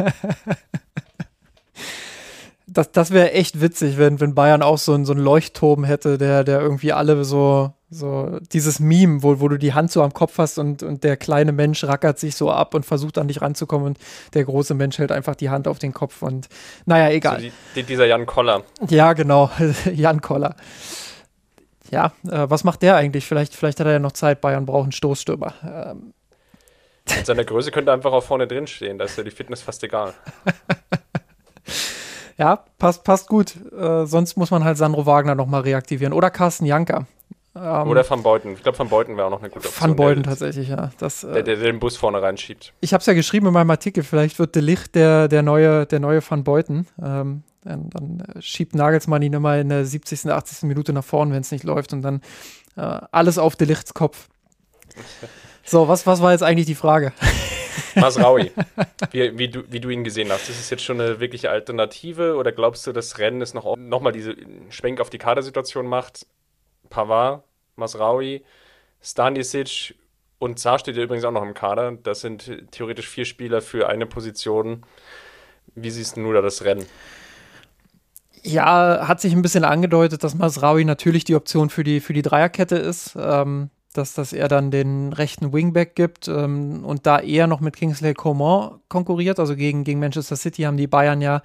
das, 2.68 2.92
das 2.92 3.12
wäre 3.12 3.32
echt 3.32 3.62
witzig, 3.62 3.98
wenn, 3.98 4.20
wenn 4.20 4.36
Bayern 4.36 4.62
auch 4.62 4.78
so, 4.78 4.94
ein, 4.94 5.06
so 5.06 5.14
einen 5.14 5.24
Leuchtturm 5.24 5.86
hätte, 5.86 6.18
der, 6.18 6.44
der 6.44 6.60
irgendwie 6.60 6.92
alle 6.92 7.24
so, 7.24 7.74
so 7.90 8.40
dieses 8.52 8.80
Meme, 8.80 9.24
wo, 9.24 9.40
wo 9.40 9.48
du 9.48 9.58
die 9.58 9.74
Hand 9.74 9.92
so 9.92 10.04
am 10.04 10.14
Kopf 10.14 10.38
hast 10.38 10.58
und, 10.58 10.84
und 10.84 11.04
der 11.04 11.16
kleine 11.16 11.54
Mensch 11.54 11.84
rackert 11.86 12.20
sich 12.20 12.36
so 12.36 12.52
ab 12.52 12.74
und 12.74 12.86
versucht 12.86 13.18
an 13.18 13.28
dich 13.28 13.42
ranzukommen 13.42 13.88
und 13.88 14.00
der 14.34 14.44
große 14.44 14.74
Mensch 14.74 14.98
hält 14.98 15.12
einfach 15.12 15.36
die 15.36 15.50
Hand 15.50 15.68
auf 15.68 15.80
den 15.80 15.94
Kopf 15.94 16.22
und 16.22 16.50
naja, 16.86 17.10
egal. 17.10 17.38
So 17.38 17.42
die, 17.44 17.54
die, 17.76 17.84
dieser 17.84 18.06
Jan 18.06 18.26
Koller. 18.26 18.64
Ja, 18.90 19.14
genau, 19.14 19.50
Jan 19.94 20.22
Koller. 20.22 20.56
Ja, 21.90 22.12
äh, 22.30 22.50
was 22.50 22.66
macht 22.66 22.82
der 22.82 22.98
eigentlich? 22.98 23.26
Vielleicht, 23.26 23.56
vielleicht 23.56 23.80
hat 23.80 23.88
er 23.88 23.94
ja 23.94 24.00
noch 24.00 24.12
Zeit, 24.12 24.42
Bayern 24.42 24.66
braucht 24.66 24.84
einen 24.84 24.92
Stoßstürmer. 24.92 25.54
Ähm. 25.64 26.14
Mit 27.16 27.26
seiner 27.26 27.46
Größe 27.46 27.72
könnte 27.72 27.92
er 27.92 27.94
einfach 27.94 28.12
auch 28.12 28.24
vorne 28.24 28.48
drin 28.48 28.68
stehen, 28.68 28.98
da 28.98 29.06
ist 29.06 29.18
ja 29.18 29.24
die 29.24 29.32
Fitness 29.32 29.62
fast 29.62 29.82
egal. 29.84 30.14
Ja, 32.38 32.64
passt, 32.78 33.04
passt 33.04 33.28
gut. 33.28 33.56
Äh, 33.74 34.06
sonst 34.06 34.38
muss 34.38 34.52
man 34.52 34.64
halt 34.64 34.78
Sandro 34.78 35.06
Wagner 35.06 35.34
nochmal 35.34 35.62
reaktivieren. 35.62 36.14
Oder 36.14 36.30
Carsten 36.30 36.66
Janker. 36.66 37.08
Ähm, 37.62 37.88
Oder 37.88 38.08
Van 38.10 38.24
Beuten. 38.24 38.54
Ich 38.54 38.64
glaube, 38.64 38.78
Van 38.78 38.90
Beuten 38.90 39.18
wäre 39.18 39.28
auch 39.28 39.32
noch 39.32 39.40
eine 39.40 39.50
gute 39.50 39.68
Option. 39.68 39.90
Van 39.90 39.96
Beuten 39.96 40.24
tatsächlich, 40.24 40.70
ja. 40.70 40.92
Das, 41.00 41.24
äh, 41.24 41.34
der, 41.34 41.44
der, 41.44 41.56
den 41.58 41.80
Bus 41.80 41.98
vorne 41.98 42.22
reinschiebt. 42.22 42.74
Ich 42.82 42.94
habe 42.94 43.02
es 43.02 43.06
ja 43.08 43.14
geschrieben 43.14 43.48
in 43.48 43.54
meinem 43.54 43.72
Artikel, 43.72 44.04
vielleicht 44.04 44.40
wird 44.40 44.56
De 44.56 44.62
Licht 44.62 44.96
der, 44.96 45.28
der, 45.28 45.44
neue, 45.44 45.86
der 45.86 46.00
neue 46.00 46.22
Van 46.28 46.44
Beuten. 46.44 46.88
Ähm, 47.02 47.44
dann, 47.64 47.90
dann, 47.90 48.20
äh, 48.20 48.42
schiebt 48.42 48.76
Nagelsmann 48.76 49.22
ihn 49.22 49.34
immer 49.34 49.58
in 49.58 49.70
der 49.70 49.86
70., 49.86 50.32
80. 50.32 50.64
Minute 50.64 50.94
nach 50.94 51.04
vorn, 51.04 51.32
wenn 51.32 51.42
es 51.42 51.52
nicht 51.52 51.64
läuft 51.64 51.94
und 51.94 52.02
dann 52.02 52.22
äh, 52.76 52.82
alles 53.12 53.38
auf 53.38 53.56
De 53.56 53.68
Lichts 53.68 53.94
Kopf. 53.94 54.28
So, 55.64 55.88
was, 55.88 56.08
was 56.08 56.22
war 56.22 56.32
jetzt 56.32 56.44
eigentlich 56.44 56.68
die 56.68 56.76
Frage? 56.76 57.12
Masraui, 57.96 58.52
wie, 59.12 59.38
wie, 59.38 59.50
du, 59.50 59.64
wie 59.70 59.80
du 59.80 59.90
ihn 59.90 60.04
gesehen 60.04 60.32
hast. 60.32 60.50
Ist 60.50 60.60
es 60.60 60.70
jetzt 60.70 60.84
schon 60.84 61.02
eine 61.02 61.20
wirkliche 61.20 61.50
Alternative 61.50 62.36
oder 62.36 62.52
glaubst 62.52 62.88
du, 62.88 62.92
dass 62.92 63.18
Rennen 63.18 63.42
es 63.42 63.54
noch, 63.54 63.76
noch 63.76 64.02
mal 64.02 64.12
diese 64.12 64.36
Schwenk 64.70 65.02
auf 65.02 65.10
die 65.10 65.18
Kadersituation 65.18 65.88
macht? 65.88 66.26
Pavard, 66.90 67.44
Masraui, 67.76 68.44
Stanisic 69.02 69.96
und 70.40 70.60
Zar 70.60 70.80
steht 70.80 70.96
ja 70.96 71.04
übrigens 71.04 71.26
auch 71.26 71.32
noch 71.32 71.44
im 71.44 71.54
Kader. 71.54 71.94
Das 72.04 72.22
sind 72.22 72.68
theoretisch 72.72 73.08
vier 73.08 73.26
Spieler 73.26 73.62
für 73.62 73.90
eine 73.90 74.06
Position. 74.06 74.84
Wie 75.76 75.90
siehst 75.90 76.18
du 76.18 76.34
da 76.34 76.42
das 76.42 76.64
Rennen? 76.64 76.86
Ja, 78.44 79.08
hat 79.08 79.20
sich 79.20 79.34
ein 79.34 79.42
bisschen 79.42 79.66
angedeutet, 79.66 80.24
dass 80.24 80.36
Masraui 80.36 80.86
natürlich 80.86 81.24
die 81.24 81.36
Option 81.36 81.70
für 81.70 81.84
die, 81.84 82.00
für 82.00 82.14
die 82.14 82.22
Dreierkette 82.22 82.76
ist. 82.76 83.16
Ähm, 83.20 83.70
dass, 83.98 84.14
dass 84.14 84.32
er 84.32 84.48
dann 84.48 84.72
den 84.72 85.12
rechten 85.12 85.52
Wingback 85.52 85.96
gibt 85.96 86.28
ähm, 86.28 86.86
und 86.86 87.06
da 87.06 87.20
eher 87.20 87.48
noch 87.48 87.60
mit 87.60 87.76
Kingsley 87.76 88.14
Coman 88.14 88.80
konkurriert. 88.90 89.40
Also 89.40 89.56
gegen, 89.56 89.84
gegen 89.84 90.00
Manchester 90.00 90.36
City 90.36 90.64
haben 90.64 90.78
die 90.78 90.88
Bayern 90.88 91.22
ja 91.22 91.42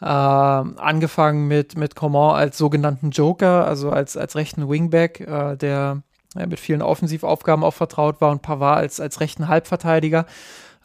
äh, 0.00 0.04
angefangen 0.04 1.48
mit, 1.48 1.76
mit 1.76 1.94
Coman 1.94 2.36
als 2.36 2.58
sogenannten 2.58 3.10
Joker, 3.10 3.66
also 3.66 3.90
als, 3.90 4.16
als 4.16 4.36
rechten 4.36 4.68
Wingback, 4.68 5.20
äh, 5.20 5.56
der 5.56 6.02
ja, 6.36 6.46
mit 6.46 6.60
vielen 6.60 6.82
Offensivaufgaben 6.82 7.64
auch 7.64 7.74
vertraut 7.74 8.20
war 8.20 8.30
und 8.30 8.42
Pavard 8.42 8.78
als, 8.78 9.00
als 9.00 9.20
rechten 9.20 9.48
Halbverteidiger. 9.48 10.26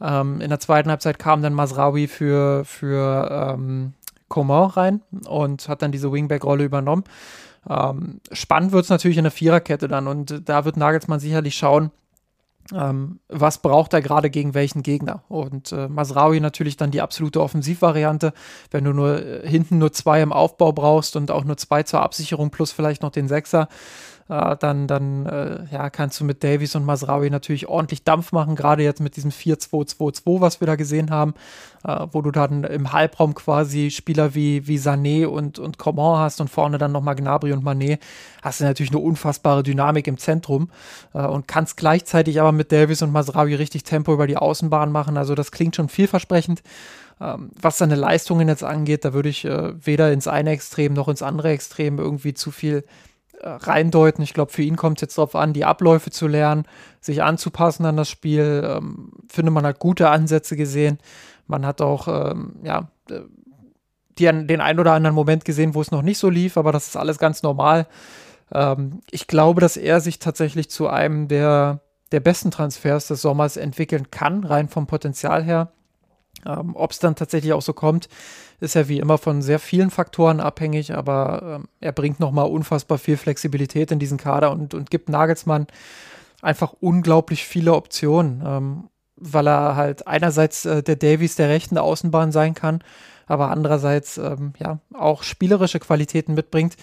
Ähm, 0.01 0.41
in 0.41 0.49
der 0.49 0.59
zweiten 0.59 0.89
Halbzeit 0.89 1.19
kam 1.19 1.41
dann 1.41 1.53
Masraoui 1.53 2.07
für, 2.07 2.65
für 2.65 3.53
ähm, 3.55 3.93
Coman 4.27 4.69
rein 4.71 5.01
und 5.27 5.69
hat 5.69 5.81
dann 5.81 5.91
diese 5.91 6.11
Wingback-Rolle 6.11 6.63
übernommen. 6.63 7.03
Ähm, 7.69 8.19
spannend 8.31 8.71
wird 8.71 8.83
es 8.83 8.89
natürlich 8.89 9.17
in 9.17 9.23
der 9.23 9.31
Viererkette 9.31 9.87
dann 9.87 10.07
und 10.07 10.43
da 10.45 10.65
wird 10.65 10.77
Nagelsmann 10.77 11.19
sicherlich 11.19 11.55
schauen, 11.55 11.91
ähm, 12.73 13.19
was 13.29 13.59
braucht 13.59 13.93
er 13.93 14.01
gerade 14.01 14.29
gegen 14.29 14.53
welchen 14.53 14.83
Gegner. 14.83 15.23
Und 15.27 15.71
äh, 15.71 15.87
Masraui 15.87 16.39
natürlich 16.39 16.77
dann 16.77 16.91
die 16.91 17.01
absolute 17.01 17.41
Offensivvariante, 17.41 18.33
wenn 18.71 18.83
du 18.83 18.93
nur 18.93 19.23
äh, 19.23 19.47
hinten 19.47 19.77
nur 19.77 19.91
zwei 19.91 20.21
im 20.21 20.33
Aufbau 20.33 20.71
brauchst 20.71 21.15
und 21.15 21.31
auch 21.31 21.43
nur 21.43 21.57
zwei 21.57 21.83
zur 21.83 22.01
Absicherung 22.01 22.49
plus 22.49 22.71
vielleicht 22.71 23.01
noch 23.01 23.11
den 23.11 23.27
Sechser 23.27 23.67
äh, 24.27 24.55
dann, 24.57 24.87
dann 24.87 25.25
äh, 25.27 25.65
ja, 25.71 25.89
kannst 25.89 26.19
du 26.19 26.25
mit 26.25 26.43
Davies 26.43 26.75
und 26.75 26.83
Masraui 26.83 27.29
natürlich 27.29 27.67
ordentlich 27.67 28.03
Dampf 28.03 28.31
machen, 28.31 28.55
gerade 28.55 28.83
jetzt 28.83 28.99
mit 28.99 29.15
diesem 29.15 29.31
4-2-2-2, 29.31 30.41
was 30.41 30.59
wir 30.61 30.65
da 30.65 30.75
gesehen 30.75 31.11
haben, 31.11 31.35
äh, 31.83 32.07
wo 32.11 32.21
du 32.23 32.31
dann 32.31 32.63
im 32.63 32.91
Halbraum 32.91 33.35
quasi 33.35 33.91
Spieler 33.91 34.33
wie, 34.33 34.67
wie 34.67 34.77
Sané 34.77 35.27
und, 35.27 35.59
und 35.59 35.77
Coman 35.77 36.19
hast 36.19 36.41
und 36.41 36.49
vorne 36.49 36.79
dann 36.79 36.91
nochmal 36.91 37.15
Gnabry 37.15 37.51
und 37.53 37.63
Manet, 37.63 38.01
hast 38.41 38.61
du 38.61 38.63
natürlich 38.63 38.91
eine 38.91 39.01
unfassbare 39.01 39.61
Dynamik 39.61 40.07
im 40.07 40.17
Zentrum 40.17 40.69
äh, 41.13 41.25
und 41.25 41.47
kannst 41.47 41.77
gleichzeitig 41.77 42.41
aber 42.41 42.51
mit 42.51 42.71
Davies 42.71 43.03
und 43.03 43.11
Masraui 43.11 43.53
richtig 43.53 43.83
Tempo 43.83 44.11
über 44.11 44.25
die 44.25 44.37
Außenbahn 44.37 44.91
machen, 44.91 45.17
also 45.17 45.35
das 45.35 45.51
klingt 45.51 45.75
schon 45.75 45.89
vielversprechend. 45.89 46.63
Ähm, 47.21 47.51
was 47.61 47.77
seine 47.77 47.95
Leistungen 47.95 48.47
jetzt 48.47 48.63
angeht, 48.63 49.05
da 49.05 49.13
würde 49.13 49.29
ich 49.29 49.45
äh, 49.45 49.73
weder 49.85 50.11
ins 50.11 50.27
eine 50.27 50.49
Extrem 50.49 50.93
noch 50.93 51.07
ins 51.07 51.21
andere 51.21 51.49
Extrem 51.49 51.99
irgendwie 51.99 52.33
zu 52.33 52.51
viel 52.51 52.83
reindeuten. 53.45 54.23
Ich 54.23 54.33
glaube, 54.33 54.51
für 54.51 54.63
ihn 54.63 54.75
kommt 54.75 54.97
es 54.97 55.01
jetzt 55.01 55.17
darauf 55.17 55.35
an, 55.35 55.53
die 55.53 55.65
Abläufe 55.65 56.09
zu 56.09 56.27
lernen, 56.27 56.65
sich 56.99 57.21
anzupassen 57.21 57.85
an 57.85 57.97
das 57.97 58.09
Spiel. 58.09 58.63
Ähm, 58.65 59.11
finde, 59.27 59.51
man 59.51 59.65
hat 59.65 59.79
gute 59.79 60.09
Ansätze 60.09 60.55
gesehen. 60.55 60.99
Man 61.47 61.65
hat 61.65 61.81
auch, 61.81 62.07
ähm, 62.07 62.55
ja, 62.63 62.89
äh, 63.09 63.21
die, 64.17 64.25
den 64.25 64.61
ein 64.61 64.79
oder 64.79 64.93
anderen 64.93 65.15
Moment 65.15 65.45
gesehen, 65.45 65.75
wo 65.75 65.81
es 65.81 65.91
noch 65.91 66.01
nicht 66.01 66.17
so 66.17 66.29
lief, 66.29 66.57
aber 66.57 66.71
das 66.71 66.87
ist 66.87 66.97
alles 66.97 67.19
ganz 67.19 67.43
normal. 67.43 67.87
Ähm, 68.51 69.01
ich 69.11 69.27
glaube, 69.27 69.61
dass 69.61 69.77
er 69.77 69.99
sich 69.99 70.19
tatsächlich 70.19 70.69
zu 70.69 70.87
einem 70.87 71.27
der, 71.27 71.81
der 72.11 72.21
besten 72.21 72.49
Transfers 72.49 73.07
des 73.07 73.21
Sommers 73.21 73.57
entwickeln 73.57 74.09
kann, 74.11 74.43
rein 74.43 74.69
vom 74.69 74.87
Potenzial 74.87 75.43
her. 75.43 75.71
Ähm, 76.45 76.75
Ob 76.75 76.91
es 76.91 76.99
dann 76.99 77.15
tatsächlich 77.15 77.53
auch 77.53 77.61
so 77.61 77.73
kommt, 77.73 78.09
ist 78.59 78.75
ja 78.75 78.87
wie 78.87 78.99
immer 78.99 79.17
von 79.17 79.41
sehr 79.41 79.59
vielen 79.59 79.91
Faktoren 79.91 80.39
abhängig, 80.39 80.93
aber 80.93 81.41
ähm, 81.43 81.65
er 81.81 81.91
bringt 81.91 82.19
nochmal 82.19 82.47
unfassbar 82.47 82.97
viel 82.97 83.17
Flexibilität 83.17 83.91
in 83.91 83.99
diesen 83.99 84.17
Kader 84.17 84.51
und, 84.51 84.73
und 84.73 84.89
gibt 84.89 85.09
Nagelsmann 85.09 85.67
einfach 86.41 86.73
unglaublich 86.79 87.45
viele 87.45 87.73
Optionen, 87.73 88.43
ähm, 88.45 88.89
weil 89.17 89.47
er 89.47 89.75
halt 89.75 90.07
einerseits 90.07 90.65
äh, 90.65 90.83
der 90.83 90.95
Davies 90.95 91.35
der 91.35 91.49
rechten 91.49 91.77
Außenbahn 91.77 92.31
sein 92.31 92.53
kann, 92.53 92.81
aber 93.27 93.49
andererseits 93.49 94.17
ähm, 94.17 94.53
ja 94.59 94.79
auch 94.93 95.23
spielerische 95.23 95.79
Qualitäten 95.79 96.33
mitbringt, 96.33 96.75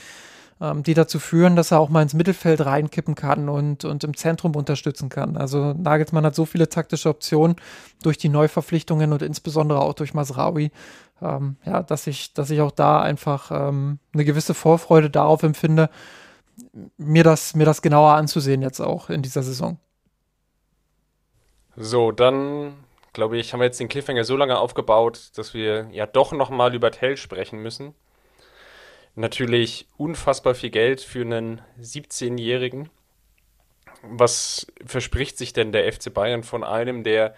ähm, 0.60 0.82
die 0.82 0.94
dazu 0.94 1.18
führen, 1.18 1.56
dass 1.56 1.70
er 1.70 1.80
auch 1.80 1.88
mal 1.88 2.02
ins 2.02 2.14
Mittelfeld 2.14 2.64
reinkippen 2.64 3.14
kann 3.14 3.48
und, 3.48 3.84
und 3.84 4.04
im 4.04 4.16
Zentrum 4.16 4.56
unterstützen 4.56 5.08
kann. 5.08 5.36
Also 5.36 5.74
Nagelsmann 5.74 6.24
hat 6.24 6.34
so 6.34 6.44
viele 6.44 6.68
taktische 6.68 7.08
Optionen 7.08 7.56
durch 8.02 8.18
die 8.18 8.28
Neuverpflichtungen 8.28 9.12
und 9.12 9.22
insbesondere 9.22 9.80
auch 9.80 9.94
durch 9.94 10.14
Masraoui, 10.14 10.70
ähm, 11.22 11.56
ja, 11.64 11.82
dass 11.82 12.06
ich, 12.06 12.34
dass 12.34 12.50
ich 12.50 12.60
auch 12.60 12.72
da 12.72 13.00
einfach 13.00 13.50
ähm, 13.50 13.98
eine 14.12 14.24
gewisse 14.24 14.54
Vorfreude 14.54 15.10
darauf 15.10 15.42
empfinde, 15.42 15.90
mir 16.96 17.24
das, 17.24 17.54
mir 17.54 17.64
das 17.64 17.82
genauer 17.82 18.12
anzusehen 18.12 18.62
jetzt 18.62 18.80
auch 18.80 19.10
in 19.10 19.22
dieser 19.22 19.42
Saison. 19.42 19.78
So, 21.76 22.12
dann 22.12 22.74
glaube 23.12 23.38
ich, 23.38 23.52
haben 23.52 23.60
wir 23.60 23.66
jetzt 23.66 23.80
den 23.80 23.88
Cliffhanger 23.88 24.24
so 24.24 24.36
lange 24.36 24.58
aufgebaut, 24.58 25.30
dass 25.36 25.54
wir 25.54 25.88
ja 25.92 26.06
doch 26.06 26.32
nochmal 26.32 26.74
über 26.74 26.90
Tell 26.90 27.16
sprechen 27.16 27.60
müssen. 27.60 27.94
Natürlich 29.14 29.86
unfassbar 29.98 30.54
viel 30.54 30.70
Geld 30.70 31.00
für 31.02 31.20
einen 31.20 31.60
17-Jährigen. 31.80 32.88
Was 34.02 34.66
verspricht 34.84 35.36
sich 35.36 35.52
denn 35.52 35.72
der 35.72 35.90
FC 35.92 36.12
Bayern 36.12 36.42
von 36.42 36.64
einem, 36.64 37.04
der 37.04 37.34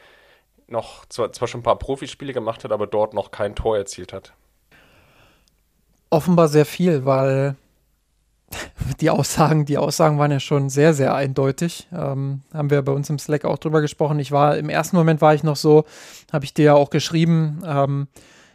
noch 0.68 1.06
zwar, 1.06 1.32
zwar 1.32 1.48
schon 1.48 1.60
ein 1.60 1.64
paar 1.64 1.78
Profispiele 1.78 2.32
gemacht 2.32 2.64
hat, 2.64 2.72
aber 2.72 2.86
dort 2.86 3.14
noch 3.14 3.30
kein 3.30 3.54
Tor 3.54 3.76
erzielt 3.76 4.12
hat? 4.12 4.32
Offenbar 6.10 6.48
sehr 6.48 6.66
viel, 6.66 7.04
weil 7.04 7.56
die 9.00 9.10
Aussagen, 9.10 9.64
die 9.64 9.78
Aussagen 9.78 10.18
waren 10.18 10.30
ja 10.30 10.40
schon 10.40 10.68
sehr, 10.68 10.94
sehr 10.94 11.14
eindeutig. 11.14 11.88
Ähm, 11.92 12.42
haben 12.52 12.70
wir 12.70 12.82
bei 12.82 12.92
uns 12.92 13.10
im 13.10 13.18
Slack 13.18 13.44
auch 13.44 13.58
drüber 13.58 13.80
gesprochen. 13.80 14.18
Ich 14.18 14.32
war 14.32 14.56
im 14.56 14.68
ersten 14.68 14.96
Moment 14.96 15.20
war 15.20 15.34
ich 15.34 15.42
noch 15.42 15.56
so, 15.56 15.84
habe 16.32 16.44
ich 16.44 16.54
dir 16.54 16.64
ja 16.64 16.74
auch 16.74 16.90
geschrieben, 16.90 17.62
ähm, 17.66 18.08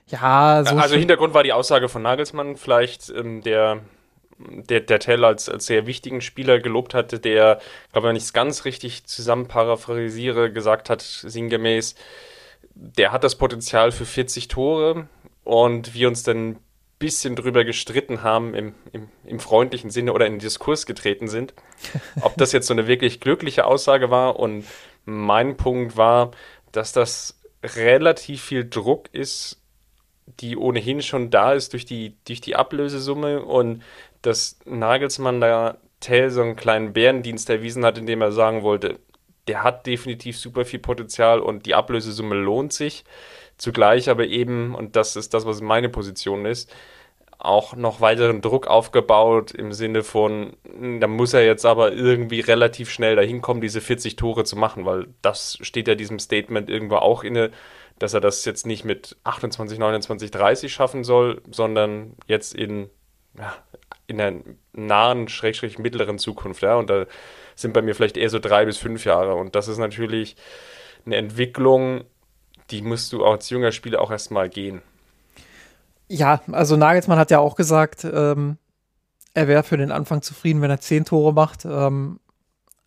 ja, 0.07 0.63
so 0.65 0.75
Also 0.75 0.95
Hintergrund 0.95 1.33
war 1.33 1.43
die 1.43 1.53
Aussage 1.53 1.87
von 1.87 2.01
Nagelsmann, 2.01 2.55
vielleicht 2.57 3.09
ähm, 3.09 3.41
der, 3.41 3.81
der, 4.39 4.81
der 4.81 4.99
Tell 4.99 5.25
als, 5.25 5.49
als 5.49 5.65
sehr 5.65 5.85
wichtigen 5.85 6.21
Spieler 6.21 6.59
gelobt 6.59 6.93
hatte, 6.93 7.19
der, 7.19 7.59
glaube 7.91 8.07
wenn 8.07 8.15
ich 8.15 8.23
es 8.23 8.33
ganz 8.33 8.65
richtig 8.65 9.05
zusammen 9.05 9.47
paraphrasiere, 9.47 10.51
gesagt 10.51 10.89
hat, 10.89 11.01
sinngemäß, 11.01 11.95
der 12.73 13.11
hat 13.11 13.23
das 13.23 13.35
Potenzial 13.35 13.91
für 13.91 14.05
40 14.05 14.47
Tore 14.47 15.07
und 15.43 15.93
wir 15.93 16.07
uns 16.07 16.23
dann 16.23 16.51
ein 16.51 16.59
bisschen 16.99 17.35
drüber 17.35 17.63
gestritten 17.63 18.23
haben, 18.23 18.53
im, 18.53 18.75
im, 18.91 19.09
im 19.25 19.39
freundlichen 19.39 19.89
Sinne 19.89 20.13
oder 20.13 20.25
in 20.25 20.33
den 20.33 20.39
Diskurs 20.39 20.85
getreten 20.85 21.27
sind, 21.27 21.53
ob 22.21 22.37
das 22.37 22.51
jetzt 22.51 22.67
so 22.67 22.73
eine 22.73 22.87
wirklich 22.87 23.19
glückliche 23.19 23.65
Aussage 23.65 24.09
war. 24.09 24.39
Und 24.39 24.65
mein 25.05 25.57
Punkt 25.57 25.97
war, 25.97 26.31
dass 26.71 26.93
das 26.93 27.39
relativ 27.63 28.43
viel 28.43 28.69
Druck 28.69 29.09
ist, 29.13 29.59
die 30.39 30.55
ohnehin 30.55 31.01
schon 31.01 31.31
da 31.31 31.53
ist 31.53 31.73
durch 31.73 31.85
die, 31.85 32.15
durch 32.25 32.41
die 32.41 32.55
Ablösesumme 32.55 33.43
und 33.43 33.81
dass 34.21 34.59
Nagelsmann 34.65 35.41
da 35.41 35.77
Tell 35.99 36.29
so 36.29 36.41
einen 36.41 36.55
kleinen 36.55 36.93
Bärendienst 36.93 37.49
erwiesen 37.49 37.83
hat, 37.85 37.97
indem 37.97 38.21
er 38.21 38.31
sagen 38.31 38.63
wollte, 38.63 38.99
der 39.47 39.63
hat 39.63 39.85
definitiv 39.85 40.37
super 40.37 40.63
viel 40.63 40.79
Potenzial 40.79 41.39
und 41.39 41.65
die 41.65 41.75
Ablösesumme 41.75 42.35
lohnt 42.35 42.71
sich. 42.71 43.03
Zugleich 43.57 44.09
aber 44.09 44.27
eben, 44.27 44.75
und 44.75 44.95
das 44.95 45.15
ist 45.15 45.33
das, 45.33 45.45
was 45.45 45.59
meine 45.59 45.89
Position 45.89 46.45
ist, 46.45 46.73
auch 47.39 47.75
noch 47.75 48.01
weiteren 48.01 48.41
Druck 48.41 48.67
aufgebaut 48.67 49.51
im 49.51 49.71
Sinne 49.71 50.03
von, 50.03 50.57
da 50.99 51.07
muss 51.07 51.33
er 51.33 51.45
jetzt 51.45 51.65
aber 51.65 51.93
irgendwie 51.93 52.41
relativ 52.41 52.89
schnell 52.89 53.15
dahin 53.15 53.41
kommen, 53.41 53.61
diese 53.61 53.81
40 53.81 54.17
Tore 54.17 54.43
zu 54.43 54.57
machen, 54.57 54.85
weil 54.85 55.07
das 55.21 55.57
steht 55.61 55.87
ja 55.87 55.95
diesem 55.95 56.19
Statement 56.19 56.69
irgendwo 56.69 56.97
auch 56.97 57.23
inne, 57.23 57.51
dass 57.97 58.13
er 58.13 58.21
das 58.21 58.43
jetzt 58.45 58.65
nicht 58.65 58.83
mit 58.83 59.17
28, 59.23 59.79
29, 59.79 60.31
30 60.31 60.71
schaffen 60.71 61.03
soll, 61.03 61.41
sondern 61.49 62.15
jetzt 62.27 62.53
in, 62.53 62.89
ja, 63.37 63.55
in 64.09 64.17
der 64.17 64.33
nahen, 64.73 65.27
schrägstrich 65.27 65.79
mittleren 65.79 66.17
Zukunft. 66.17 66.61
Ja? 66.61 66.75
Und 66.75 66.89
da 66.89 67.05
sind 67.55 67.73
bei 67.73 67.81
mir 67.81 67.95
vielleicht 67.95 68.17
eher 68.17 68.29
so 68.29 68.39
drei 68.39 68.65
bis 68.65 68.77
fünf 68.77 69.05
Jahre. 69.05 69.35
Und 69.35 69.55
das 69.55 69.67
ist 69.67 69.77
natürlich 69.77 70.35
eine 71.05 71.15
Entwicklung, 71.15 72.03
die 72.71 72.81
musst 72.81 73.13
du 73.13 73.23
als 73.23 73.49
junger 73.49 73.71
Spieler 73.71 74.01
auch 74.01 74.11
erstmal 74.11 74.49
gehen. 74.49 74.81
Ja, 76.07 76.41
also 76.51 76.75
Nagelsmann 76.75 77.19
hat 77.19 77.31
ja 77.31 77.39
auch 77.39 77.55
gesagt, 77.55 78.03
ähm, 78.03 78.57
er 79.33 79.47
wäre 79.47 79.63
für 79.63 79.77
den 79.77 79.91
Anfang 79.91 80.21
zufrieden, 80.21 80.61
wenn 80.61 80.71
er 80.71 80.79
zehn 80.79 81.05
Tore 81.05 81.33
macht. 81.33 81.65
Ähm, 81.65 82.19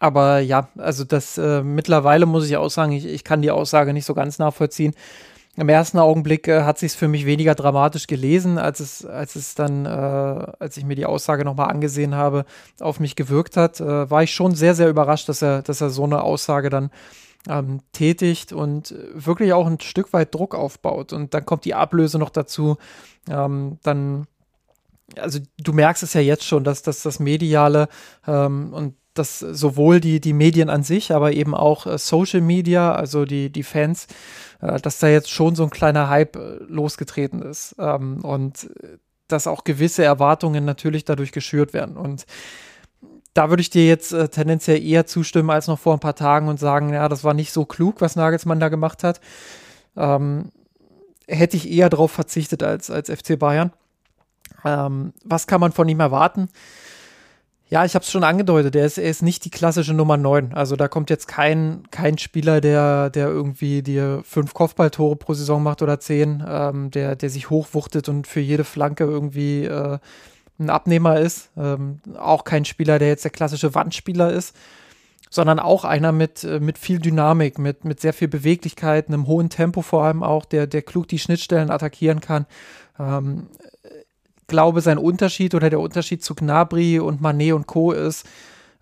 aber 0.00 0.40
ja, 0.40 0.68
also 0.76 1.04
das 1.04 1.38
äh, 1.38 1.62
mittlerweile 1.62 2.26
muss 2.26 2.46
ich 2.48 2.56
auch 2.56 2.70
sagen, 2.70 2.90
ich, 2.90 3.06
ich 3.06 3.22
kann 3.22 3.42
die 3.42 3.52
Aussage 3.52 3.92
nicht 3.92 4.04
so 4.04 4.14
ganz 4.14 4.40
nachvollziehen. 4.40 4.94
Im 5.57 5.68
ersten 5.68 5.98
Augenblick 5.98 6.48
äh, 6.48 6.62
hat 6.62 6.78
sich 6.78 6.92
für 6.92 7.09
mich 7.09 7.26
weniger 7.26 7.55
dramatisch 7.55 8.07
gelesen, 8.07 8.57
als 8.57 8.80
es, 8.80 9.05
als 9.05 9.36
es 9.36 9.55
dann, 9.55 9.84
äh, 9.84 9.88
als 9.88 10.78
ich 10.78 10.84
mir 10.84 10.94
die 10.94 11.05
Aussage 11.05 11.44
nochmal 11.44 11.68
angesehen 11.68 12.14
habe, 12.14 12.46
auf 12.80 13.00
mich 13.00 13.16
gewirkt 13.16 13.59
hat. 13.59 13.78
Äh, 13.78 14.11
war 14.11 14.22
ich 14.22 14.32
schon 14.32 14.55
sehr, 14.55 14.74
sehr 14.74 14.88
überrascht, 14.88 15.28
dass 15.28 15.42
er, 15.42 15.61
dass 15.61 15.82
er 15.82 15.90
so 15.90 16.05
eine 16.05 16.22
Aussage 16.22 16.70
dann 16.70 16.90
ähm, 17.48 17.80
tätigt 17.92 18.55
und 18.55 18.94
wirklich 19.12 19.53
auch 19.53 19.66
ein 19.66 19.80
Stück 19.80 20.14
weit 20.14 20.34
Druck 20.34 20.55
aufbaut. 20.55 21.12
Und 21.12 21.34
dann 21.34 21.44
kommt 21.44 21.66
die 21.66 21.74
Ablöse 21.74 22.18
noch 22.18 22.30
dazu. 22.30 22.78
Ähm, 23.28 23.78
dann, 23.82 24.26
also 25.18 25.38
du 25.59 25.72
merkst 25.74 26.03
es 26.03 26.14
ja 26.14 26.22
jetzt 26.22 26.44
schon, 26.44 26.64
dass, 26.64 26.80
dass 26.80 27.03
das 27.03 27.18
Mediale 27.18 27.88
ähm, 28.26 28.72
und 28.72 28.94
dass 29.14 29.40
sowohl 29.40 30.00
die, 30.00 30.20
die 30.20 30.32
Medien 30.32 30.70
an 30.70 30.82
sich, 30.82 31.12
aber 31.12 31.32
eben 31.32 31.55
auch 31.55 31.86
äh, 31.86 31.98
Social 31.98 32.40
Media, 32.40 32.94
also 32.94 33.24
die, 33.24 33.50
die 33.50 33.62
Fans, 33.62 34.07
äh, 34.62 34.80
dass 34.80 34.98
da 34.98 35.08
jetzt 35.08 35.30
schon 35.30 35.54
so 35.54 35.64
ein 35.64 35.70
kleiner 35.70 36.08
Hype 36.08 36.36
äh, 36.36 36.58
losgetreten 36.68 37.42
ist 37.42 37.74
ähm, 37.78 38.24
und 38.24 38.70
äh, 38.82 38.98
dass 39.28 39.46
auch 39.46 39.64
gewisse 39.64 40.04
Erwartungen 40.04 40.64
natürlich 40.64 41.04
dadurch 41.04 41.32
geschürt 41.32 41.72
werden. 41.72 41.96
Und 41.96 42.26
da 43.34 43.48
würde 43.48 43.62
ich 43.62 43.70
dir 43.70 43.86
jetzt 43.86 44.12
äh, 44.12 44.28
tendenziell 44.28 44.82
eher 44.82 45.06
zustimmen 45.06 45.50
als 45.50 45.66
noch 45.66 45.78
vor 45.78 45.94
ein 45.94 46.00
paar 46.00 46.14
Tagen 46.14 46.48
und 46.48 46.60
sagen, 46.60 46.92
ja, 46.92 47.08
das 47.08 47.24
war 47.24 47.34
nicht 47.34 47.52
so 47.52 47.64
klug, 47.64 48.00
was 48.00 48.16
Nagelsmann 48.16 48.60
da 48.60 48.68
gemacht 48.68 49.04
hat. 49.04 49.20
Ähm, 49.96 50.50
hätte 51.26 51.56
ich 51.56 51.70
eher 51.70 51.88
darauf 51.88 52.12
verzichtet 52.12 52.62
als, 52.62 52.90
als 52.90 53.10
FC 53.10 53.38
Bayern. 53.38 53.72
Ähm, 54.64 55.12
was 55.24 55.46
kann 55.46 55.60
man 55.60 55.72
von 55.72 55.88
ihm 55.88 56.00
erwarten? 56.00 56.48
Ja, 57.72 57.86
ich 57.86 57.94
habe 57.94 58.02
es 58.02 58.10
schon 58.10 58.22
angedeutet, 58.22 58.76
er 58.76 58.84
ist, 58.84 58.98
er 58.98 59.08
ist 59.08 59.22
nicht 59.22 59.46
die 59.46 59.50
klassische 59.50 59.94
Nummer 59.94 60.18
9. 60.18 60.52
Also 60.52 60.76
da 60.76 60.88
kommt 60.88 61.08
jetzt 61.08 61.26
kein, 61.26 61.84
kein 61.90 62.18
Spieler, 62.18 62.60
der, 62.60 63.08
der 63.08 63.28
irgendwie 63.28 63.82
dir 63.82 64.20
fünf 64.26 64.52
Kopfballtore 64.52 65.16
pro 65.16 65.32
Saison 65.32 65.62
macht 65.62 65.80
oder 65.80 65.98
zehn, 65.98 66.44
ähm, 66.46 66.90
der, 66.90 67.16
der 67.16 67.30
sich 67.30 67.48
hochwuchtet 67.48 68.10
und 68.10 68.26
für 68.26 68.40
jede 68.40 68.64
Flanke 68.64 69.04
irgendwie 69.04 69.64
äh, 69.64 69.98
ein 70.58 70.68
Abnehmer 70.68 71.18
ist. 71.18 71.48
Ähm, 71.56 72.00
auch 72.18 72.44
kein 72.44 72.66
Spieler, 72.66 72.98
der 72.98 73.08
jetzt 73.08 73.24
der 73.24 73.30
klassische 73.30 73.74
Wandspieler 73.74 74.30
ist, 74.30 74.54
sondern 75.30 75.58
auch 75.58 75.86
einer 75.86 76.12
mit, 76.12 76.44
äh, 76.44 76.60
mit 76.60 76.76
viel 76.76 76.98
Dynamik, 76.98 77.58
mit, 77.58 77.86
mit 77.86 78.00
sehr 78.00 78.12
viel 78.12 78.28
Beweglichkeit, 78.28 79.08
einem 79.08 79.26
hohen 79.26 79.48
Tempo 79.48 79.80
vor 79.80 80.04
allem 80.04 80.22
auch, 80.22 80.44
der, 80.44 80.66
der 80.66 80.82
klug 80.82 81.08
die 81.08 81.18
Schnittstellen 81.18 81.70
attackieren 81.70 82.20
kann. 82.20 82.44
Ähm, 82.98 83.46
glaube, 84.53 84.82
sein 84.82 84.98
Unterschied 84.98 85.57
oder 85.57 85.68
der 85.68 85.80
Unterschied 85.80 86.22
zu 86.22 86.36
Gnabry 86.36 87.00
und 87.00 87.20
Manet 87.20 87.55
und 87.55 87.66
Co. 87.66 87.90
ist, 87.90 88.28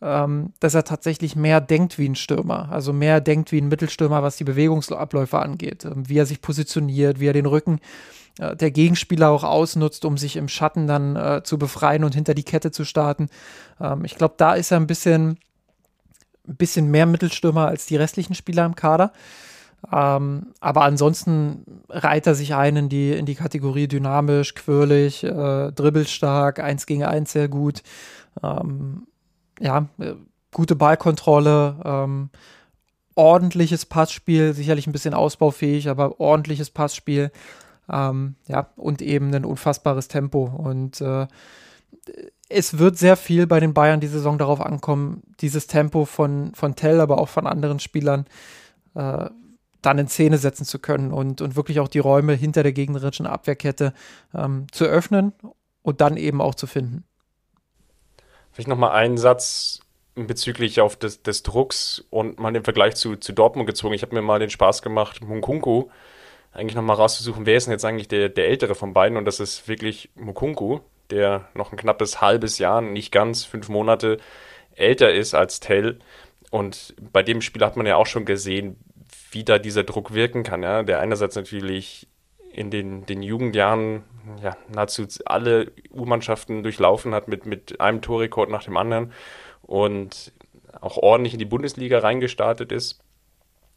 ähm, 0.02 0.52
dass 0.60 0.74
er 0.74 0.84
tatsächlich 0.84 1.36
mehr 1.36 1.60
denkt 1.62 1.98
wie 1.98 2.08
ein 2.08 2.16
Stürmer, 2.16 2.68
also 2.70 2.92
mehr 2.92 3.20
denkt 3.20 3.52
wie 3.52 3.60
ein 3.60 3.68
Mittelstürmer, 3.68 4.22
was 4.22 4.36
die 4.36 4.44
Bewegungsabläufe 4.44 5.38
angeht, 5.38 5.84
ähm, 5.84 6.08
wie 6.08 6.18
er 6.18 6.26
sich 6.26 6.42
positioniert, 6.42 7.20
wie 7.20 7.26
er 7.28 7.32
den 7.32 7.46
Rücken 7.46 7.80
äh, 8.38 8.56
der 8.56 8.70
Gegenspieler 8.70 9.30
auch 9.30 9.44
ausnutzt, 9.44 10.04
um 10.04 10.18
sich 10.18 10.36
im 10.36 10.48
Schatten 10.48 10.86
dann 10.86 11.16
äh, 11.16 11.42
zu 11.44 11.58
befreien 11.58 12.04
und 12.04 12.14
hinter 12.14 12.34
die 12.34 12.42
Kette 12.42 12.70
zu 12.70 12.84
starten. 12.84 13.28
Ähm, 13.80 14.04
ich 14.04 14.16
glaube, 14.16 14.34
da 14.36 14.54
ist 14.54 14.70
er 14.72 14.80
ein 14.80 14.86
bisschen, 14.86 15.38
ein 16.48 16.56
bisschen 16.56 16.90
mehr 16.90 17.06
Mittelstürmer 17.06 17.66
als 17.68 17.86
die 17.86 17.96
restlichen 17.96 18.34
Spieler 18.34 18.66
im 18.66 18.74
Kader. 18.74 19.12
Ähm, 19.92 20.52
aber 20.60 20.82
ansonsten 20.82 21.64
reiht 21.88 22.26
er 22.26 22.34
sich 22.34 22.54
ein 22.54 22.76
in 22.76 22.88
die, 22.88 23.12
in 23.12 23.26
die 23.26 23.34
Kategorie 23.34 23.88
dynamisch, 23.88 24.54
quirlig, 24.54 25.24
äh, 25.24 25.72
dribbelstark, 25.72 26.60
eins 26.60 26.86
gegen 26.86 27.04
eins 27.04 27.32
sehr 27.32 27.48
gut. 27.48 27.82
Ähm, 28.42 29.06
ja, 29.58 29.88
äh, 29.98 30.14
gute 30.52 30.76
Ballkontrolle, 30.76 31.76
ähm, 31.84 32.30
ordentliches 33.14 33.86
Passspiel, 33.86 34.52
sicherlich 34.52 34.86
ein 34.86 34.92
bisschen 34.92 35.14
ausbaufähig, 35.14 35.88
aber 35.88 36.20
ordentliches 36.20 36.70
Passspiel. 36.70 37.30
Ähm, 37.90 38.36
ja, 38.46 38.68
und 38.76 39.02
eben 39.02 39.34
ein 39.34 39.44
unfassbares 39.44 40.08
Tempo. 40.08 40.44
Und 40.44 41.00
äh, 41.00 41.26
es 42.48 42.78
wird 42.78 42.98
sehr 42.98 43.16
viel 43.16 43.46
bei 43.46 43.60
den 43.60 43.74
Bayern 43.74 44.00
die 44.00 44.06
Saison 44.06 44.38
darauf 44.38 44.60
ankommen, 44.60 45.22
dieses 45.40 45.66
Tempo 45.66 46.04
von, 46.04 46.52
von 46.54 46.76
Tell, 46.76 47.00
aber 47.00 47.18
auch 47.18 47.28
von 47.28 47.46
anderen 47.46 47.80
Spielern 47.80 48.26
äh, 48.94 49.28
dann 49.82 49.98
in 49.98 50.08
Szene 50.08 50.38
setzen 50.38 50.64
zu 50.64 50.78
können 50.78 51.12
und, 51.12 51.40
und 51.40 51.56
wirklich 51.56 51.80
auch 51.80 51.88
die 51.88 51.98
Räume 51.98 52.34
hinter 52.34 52.62
der 52.62 52.72
gegnerischen 52.72 53.26
Abwehrkette 53.26 53.92
ähm, 54.34 54.66
zu 54.72 54.84
öffnen 54.84 55.32
und 55.82 56.00
dann 56.00 56.16
eben 56.16 56.40
auch 56.40 56.54
zu 56.54 56.66
finden. 56.66 57.04
Vielleicht 58.52 58.68
nochmal 58.68 58.92
einen 58.92 59.16
Satz 59.16 59.80
bezüglich 60.14 60.80
auf 60.80 60.96
des, 60.96 61.22
des 61.22 61.42
Drucks 61.42 62.04
und 62.10 62.38
mal 62.38 62.54
im 62.54 62.64
Vergleich 62.64 62.96
zu, 62.96 63.16
zu 63.16 63.32
Dortmund 63.32 63.66
gezogen. 63.66 63.94
Ich 63.94 64.02
habe 64.02 64.14
mir 64.14 64.22
mal 64.22 64.38
den 64.38 64.50
Spaß 64.50 64.82
gemacht, 64.82 65.22
Munkunku 65.22 65.88
eigentlich 66.52 66.74
nochmal 66.74 66.96
rauszusuchen, 66.96 67.46
wer 67.46 67.56
ist 67.56 67.66
denn 67.66 67.72
jetzt 67.72 67.84
eigentlich 67.84 68.08
der, 68.08 68.28
der 68.28 68.48
ältere 68.48 68.74
von 68.74 68.92
beiden 68.92 69.16
und 69.16 69.24
das 69.24 69.40
ist 69.40 69.68
wirklich 69.68 70.10
Mukunku, 70.16 70.80
der 71.10 71.48
noch 71.54 71.72
ein 71.72 71.78
knappes 71.78 72.20
halbes 72.20 72.58
Jahr, 72.58 72.80
nicht 72.80 73.12
ganz 73.12 73.44
fünf 73.44 73.68
Monate 73.68 74.18
älter 74.74 75.12
ist 75.12 75.34
als 75.34 75.60
Tell. 75.60 75.98
Und 76.50 76.94
bei 77.12 77.22
dem 77.22 77.40
Spiel 77.40 77.64
hat 77.64 77.76
man 77.76 77.86
ja 77.86 77.96
auch 77.96 78.06
schon 78.06 78.24
gesehen, 78.24 78.76
wie 79.30 79.44
da 79.44 79.58
dieser 79.58 79.84
Druck 79.84 80.14
wirken 80.14 80.42
kann. 80.42 80.62
Ja? 80.62 80.82
Der 80.82 81.00
einerseits 81.00 81.36
natürlich 81.36 82.08
in 82.52 82.70
den, 82.70 83.06
den 83.06 83.22
Jugendjahren 83.22 84.04
ja, 84.42 84.56
nahezu 84.68 85.06
alle 85.24 85.72
U-Mannschaften 85.92 86.62
durchlaufen 86.62 87.14
hat 87.14 87.28
mit, 87.28 87.46
mit 87.46 87.80
einem 87.80 88.02
Torrekord 88.02 88.50
nach 88.50 88.64
dem 88.64 88.76
anderen 88.76 89.12
und 89.62 90.32
auch 90.80 90.96
ordentlich 90.96 91.32
in 91.32 91.38
die 91.38 91.44
Bundesliga 91.44 92.00
reingestartet 92.00 92.72
ist, 92.72 93.00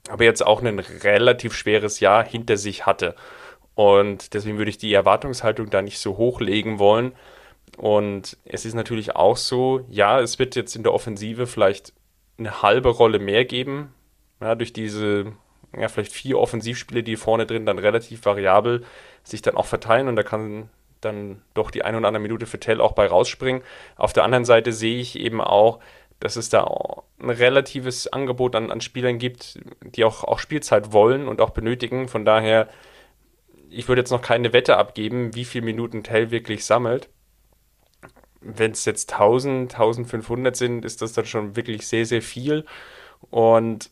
aber 0.10 0.24
jetzt 0.24 0.45
auch 0.45 0.62
ein 0.62 0.80
relativ 0.80 1.54
schweres 1.54 1.99
Jahr 1.99 2.26
hinter 2.26 2.58
sich 2.58 2.86
hatte. 2.86 3.16
Und 3.76 4.34
deswegen 4.34 4.58
würde 4.58 4.70
ich 4.70 4.78
die 4.78 4.93
Erwartungshaltung 4.93 5.70
da 5.70 5.82
nicht 5.82 5.99
so 5.99 6.18
hochlegen 6.18 6.78
wollen. 6.80 7.14
Und 7.78 8.38
es 8.45 8.66
ist 8.66 8.76
natürlich 8.76 9.16
auch 9.16 9.38
so, 9.38 9.86
ja, 9.89 10.20
es 10.20 10.38
wird 10.38 10.56
jetzt 10.56 10.76
in 10.76 10.84
der 10.84 10.93
Offensive 10.93 11.47
vielleicht 11.47 11.93
eine 12.38 12.62
halbe 12.62 12.89
Rolle 12.89 13.20
mehr 13.20 13.45
geben, 13.45 13.93
ja, 14.41 14.56
durch 14.56 14.74
diese 14.74 15.34
ja, 15.78 15.88
vielleicht 15.88 16.11
vier 16.11 16.39
Offensivspiele, 16.39 17.03
die 17.03 17.15
vorne 17.15 17.45
drin 17.45 17.65
dann 17.65 17.80
relativ 17.80 18.26
variabel 18.26 18.86
sich 19.24 19.41
dann 19.41 19.55
auch 19.55 19.65
verteilen 19.65 20.07
und 20.07 20.15
da 20.15 20.24
kann 20.24 20.69
dann 21.01 21.41
doch 21.53 21.71
die 21.71 21.84
eine 21.84 21.97
oder 21.97 22.07
andere 22.07 22.21
Minute 22.21 22.45
für 22.45 22.59
Tell 22.59 22.82
auch 22.82 22.93
bei 22.93 23.07
rausspringen. 23.07 23.61
Auf 23.95 24.13
der 24.13 24.24
anderen 24.24 24.45
Seite 24.45 24.71
sehe 24.71 24.99
ich 24.99 25.19
eben 25.19 25.41
auch, 25.41 25.80
dass 26.19 26.36
es 26.36 26.49
da 26.49 26.65
ein 27.19 27.30
relatives 27.30 28.07
Angebot 28.07 28.55
an, 28.55 28.71
an 28.71 28.82
Spielern 28.82 29.17
gibt, 29.17 29.59
die 29.82 30.05
auch, 30.05 30.24
auch 30.24 30.39
Spielzeit 30.39 30.93
wollen 30.93 31.28
und 31.28 31.41
auch 31.41 31.49
benötigen. 31.49 32.07
Von 32.07 32.24
daher, 32.24 32.69
ich 33.69 33.88
würde 33.88 34.01
jetzt 34.01 34.11
noch 34.11 34.21
keine 34.21 34.53
Wette 34.53 34.78
abgeben, 34.78 35.36
wie 35.36 35.45
viele 35.45 35.65
Minuten 35.65 36.03
Tell 36.03 36.32
wirklich 36.32 36.65
sammelt. 36.65 37.09
Wenn 38.39 38.71
es 38.71 38.86
jetzt 38.86 39.13
1000, 39.13 39.74
1500 39.74 40.55
sind, 40.55 40.86
ist 40.86 41.01
das 41.01 41.13
dann 41.13 41.26
schon 41.26 41.55
wirklich 41.55 41.88
sehr, 41.88 42.05
sehr 42.05 42.21
viel. 42.21 42.65
Und 43.30 43.89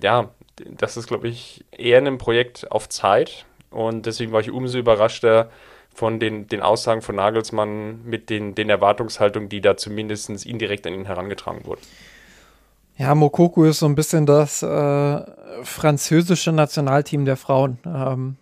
ja, 0.00 0.30
das 0.56 0.96
ist, 0.96 1.06
glaube 1.06 1.28
ich, 1.28 1.64
eher 1.72 1.98
ein 1.98 2.18
Projekt 2.18 2.70
auf 2.70 2.88
Zeit. 2.88 3.46
Und 3.70 4.06
deswegen 4.06 4.32
war 4.32 4.40
ich 4.40 4.50
umso 4.50 4.78
überraschter 4.78 5.50
von 5.94 6.18
den, 6.18 6.48
den 6.48 6.60
Aussagen 6.60 7.02
von 7.02 7.16
Nagelsmann 7.16 8.04
mit 8.04 8.30
den, 8.30 8.54
den 8.54 8.70
Erwartungshaltungen, 8.70 9.48
die 9.48 9.60
da 9.60 9.76
zumindest 9.76 10.28
indirekt 10.44 10.86
an 10.86 10.94
ihn 10.94 11.06
herangetragen 11.06 11.64
wurden. 11.64 11.80
Ja, 12.96 13.14
Mokoko 13.14 13.64
ist 13.64 13.80
so 13.80 13.86
ein 13.86 13.96
bisschen 13.96 14.26
das 14.26 14.62
äh, 14.62 15.22
französische 15.62 16.52
Nationalteam 16.52 17.24
der 17.24 17.36
Frauen 17.36 17.78
ähm, 17.84 18.36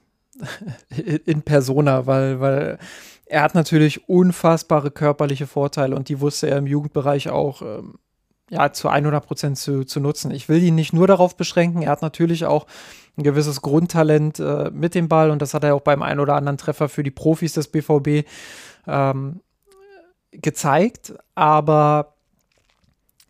in 1.25 1.43
Persona, 1.43 2.07
weil, 2.07 2.41
weil 2.41 2.79
er 3.27 3.43
hat 3.43 3.55
natürlich 3.55 4.09
unfassbare 4.09 4.91
körperliche 4.91 5.47
Vorteile 5.47 5.97
und 5.97 6.11
die 6.11 6.21
wusste 6.21 6.51
er 6.51 6.59
im 6.59 6.67
Jugendbereich 6.67 7.31
auch 7.31 7.63
ähm, 7.63 7.95
ja, 8.53 8.71
zu 8.71 8.89
100 8.89 9.27
Prozent 9.27 9.57
zu, 9.57 9.85
zu 9.85 9.99
nutzen. 9.99 10.31
Ich 10.31 10.51
will 10.51 10.63
ihn 10.63 10.75
nicht 10.75 10.93
nur 10.93 11.07
darauf 11.07 11.37
beschränken, 11.37 11.83
er 11.83 11.91
hat 11.91 12.03
natürlich 12.03 12.45
auch 12.45 12.67
ein 13.17 13.23
gewisses 13.23 13.63
Grundtalent 13.63 14.41
äh, 14.41 14.71
mit 14.71 14.95
dem 14.95 15.09
Ball 15.09 15.31
und 15.31 15.41
das 15.41 15.55
hat 15.55 15.65
er 15.65 15.75
auch 15.75 15.81
beim 15.81 16.03
einen 16.03 16.21
oder 16.21 16.35
anderen 16.35 16.59
Treffer 16.59 16.91
für 16.91 17.03
die 17.03 17.11
Profis 17.11 17.55
des 17.55 17.69
BVB 17.69 18.29
ähm, 18.87 19.41
gezeigt, 20.33 21.15
aber 21.35 22.13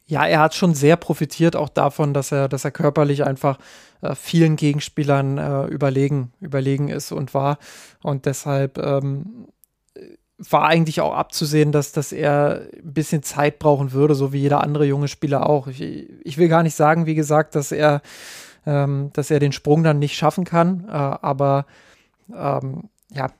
ja, 0.06 0.26
er 0.26 0.40
hat 0.40 0.54
schon 0.54 0.74
sehr 0.74 0.96
profitiert 0.96 1.54
auch 1.54 1.68
davon, 1.68 2.12
dass 2.12 2.32
er, 2.32 2.48
dass 2.48 2.64
er 2.64 2.72
körperlich 2.72 3.24
einfach 3.24 3.58
äh, 4.00 4.16
vielen 4.16 4.56
Gegenspielern 4.56 5.38
äh, 5.38 5.66
überlegen, 5.66 6.32
überlegen 6.40 6.88
ist 6.88 7.12
und 7.12 7.32
war. 7.32 7.58
Und 8.02 8.26
deshalb 8.26 8.76
ähm, 8.76 9.46
war 10.50 10.64
eigentlich 10.64 11.00
auch 11.00 11.14
abzusehen, 11.14 11.72
dass, 11.72 11.92
dass 11.92 12.12
er 12.12 12.68
ein 12.72 12.92
bisschen 12.92 13.22
Zeit 13.22 13.58
brauchen 13.58 13.92
würde, 13.92 14.14
so 14.14 14.32
wie 14.32 14.40
jeder 14.40 14.62
andere 14.62 14.84
junge 14.86 15.08
Spieler 15.08 15.48
auch. 15.48 15.66
Ich, 15.68 15.80
ich 15.80 16.38
will 16.38 16.48
gar 16.48 16.62
nicht 16.62 16.74
sagen, 16.74 17.06
wie 17.06 17.14
gesagt, 17.14 17.54
dass 17.54 17.72
er, 17.72 18.02
ähm, 18.66 19.10
dass 19.12 19.30
er 19.30 19.38
den 19.38 19.52
Sprung 19.52 19.82
dann 19.82 19.98
nicht 19.98 20.16
schaffen 20.16 20.44
kann, 20.44 20.86
äh, 20.88 20.92
aber 20.92 21.66
ähm, 22.34 22.88
ja, 23.10 23.30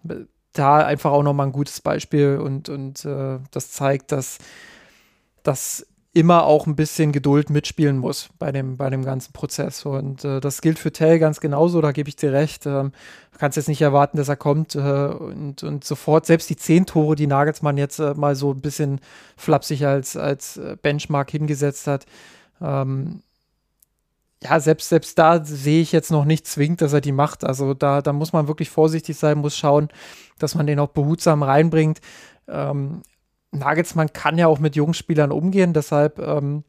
da 0.52 0.76
einfach 0.84 1.12
auch 1.12 1.22
nochmal 1.22 1.46
ein 1.46 1.52
gutes 1.52 1.80
Beispiel 1.80 2.38
und, 2.38 2.68
und 2.68 3.04
äh, 3.04 3.38
das 3.50 3.72
zeigt, 3.72 4.12
dass, 4.12 4.38
dass 5.42 5.86
immer 6.14 6.44
auch 6.44 6.66
ein 6.66 6.76
bisschen 6.76 7.10
Geduld 7.10 7.48
mitspielen 7.48 7.96
muss 7.96 8.28
bei 8.38 8.52
dem, 8.52 8.76
bei 8.76 8.90
dem 8.90 9.04
ganzen 9.04 9.32
Prozess. 9.32 9.86
Und 9.86 10.24
äh, 10.24 10.40
das 10.40 10.60
gilt 10.60 10.78
für 10.78 10.92
Tell 10.92 11.18
ganz 11.18 11.40
genauso, 11.40 11.80
da 11.80 11.92
gebe 11.92 12.08
ich 12.08 12.16
dir 12.16 12.32
recht. 12.32 12.66
Ähm, 12.66 12.92
du 13.32 13.38
kannst 13.38 13.56
jetzt 13.56 13.68
nicht 13.68 13.80
erwarten, 13.80 14.18
dass 14.18 14.28
er 14.28 14.36
kommt 14.36 14.74
äh, 14.74 14.78
und, 14.78 15.62
und 15.62 15.84
sofort, 15.84 16.26
selbst 16.26 16.50
die 16.50 16.56
zehn 16.56 16.84
Tore, 16.84 17.16
die 17.16 17.26
Nagelsmann 17.26 17.78
jetzt 17.78 17.98
äh, 17.98 18.12
mal 18.14 18.36
so 18.36 18.52
ein 18.52 18.60
bisschen 18.60 19.00
flapsig 19.36 19.86
als, 19.86 20.16
als 20.16 20.58
äh, 20.58 20.76
Benchmark 20.80 21.30
hingesetzt 21.30 21.86
hat, 21.86 22.04
ähm, 22.60 23.22
ja, 24.42 24.60
selbst, 24.60 24.88
selbst 24.88 25.18
da 25.18 25.44
sehe 25.44 25.80
ich 25.80 25.92
jetzt 25.92 26.10
noch 26.10 26.24
nicht 26.24 26.46
zwingend, 26.46 26.82
dass 26.82 26.92
er 26.92 27.00
die 27.00 27.12
macht. 27.12 27.44
Also 27.44 27.74
da, 27.74 28.02
da 28.02 28.12
muss 28.12 28.32
man 28.32 28.48
wirklich 28.48 28.70
vorsichtig 28.70 29.16
sein, 29.16 29.38
muss 29.38 29.56
schauen, 29.56 29.88
dass 30.38 30.54
man 30.54 30.66
den 30.66 30.80
auch 30.80 30.88
behutsam 30.88 31.42
reinbringt. 31.42 32.00
Ähm, 32.48 33.02
Nagelsmann 33.52 34.12
kann 34.12 34.38
ja 34.38 34.48
auch 34.48 34.58
mit 34.58 34.76
jungen 34.76 34.94
Spielern 34.94 35.30
umgehen, 35.30 35.72
deshalb 35.72 36.18
ähm, 36.18 36.64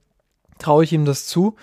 traue 0.60 0.84
ich 0.84 0.94
ihm 0.94 1.06
das 1.06 1.26
zu. 1.26 1.56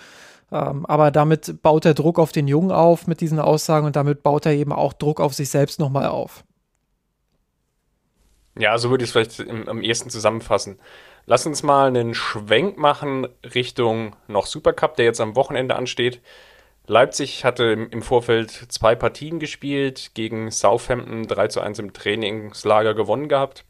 Ähm, 0.51 0.85
aber 0.85 1.11
damit 1.11 1.61
baut 1.61 1.85
er 1.85 1.93
Druck 1.93 2.19
auf 2.19 2.31
den 2.31 2.47
Jungen 2.47 2.71
auf 2.71 3.07
mit 3.07 3.21
diesen 3.21 3.39
Aussagen 3.39 3.85
und 3.85 3.95
damit 3.95 4.23
baut 4.23 4.45
er 4.45 4.53
eben 4.53 4.73
auch 4.73 4.93
Druck 4.93 5.21
auf 5.21 5.33
sich 5.33 5.49
selbst 5.49 5.79
nochmal 5.79 6.07
auf. 6.07 6.43
Ja, 8.57 8.77
so 8.77 8.89
würde 8.89 9.03
ich 9.03 9.09
es 9.09 9.13
vielleicht 9.13 9.39
im, 9.39 9.69
am 9.69 9.81
ehesten 9.81 10.09
zusammenfassen. 10.09 10.77
Lass 11.25 11.45
uns 11.45 11.63
mal 11.63 11.87
einen 11.87 12.13
Schwenk 12.13 12.77
machen 12.77 13.27
Richtung 13.55 14.15
noch 14.27 14.45
Supercup, 14.45 14.97
der 14.97 15.05
jetzt 15.05 15.21
am 15.21 15.35
Wochenende 15.35 15.75
ansteht. 15.75 16.19
Leipzig 16.87 17.45
hatte 17.45 17.87
im 17.91 18.01
Vorfeld 18.01 18.49
zwei 18.69 18.95
Partien 18.95 19.39
gespielt, 19.39 20.11
gegen 20.15 20.51
Southampton 20.51 21.27
3 21.27 21.47
zu 21.47 21.61
1 21.61 21.79
im 21.79 21.93
Trainingslager 21.93 22.93
gewonnen 22.95 23.29
gehabt 23.29 23.63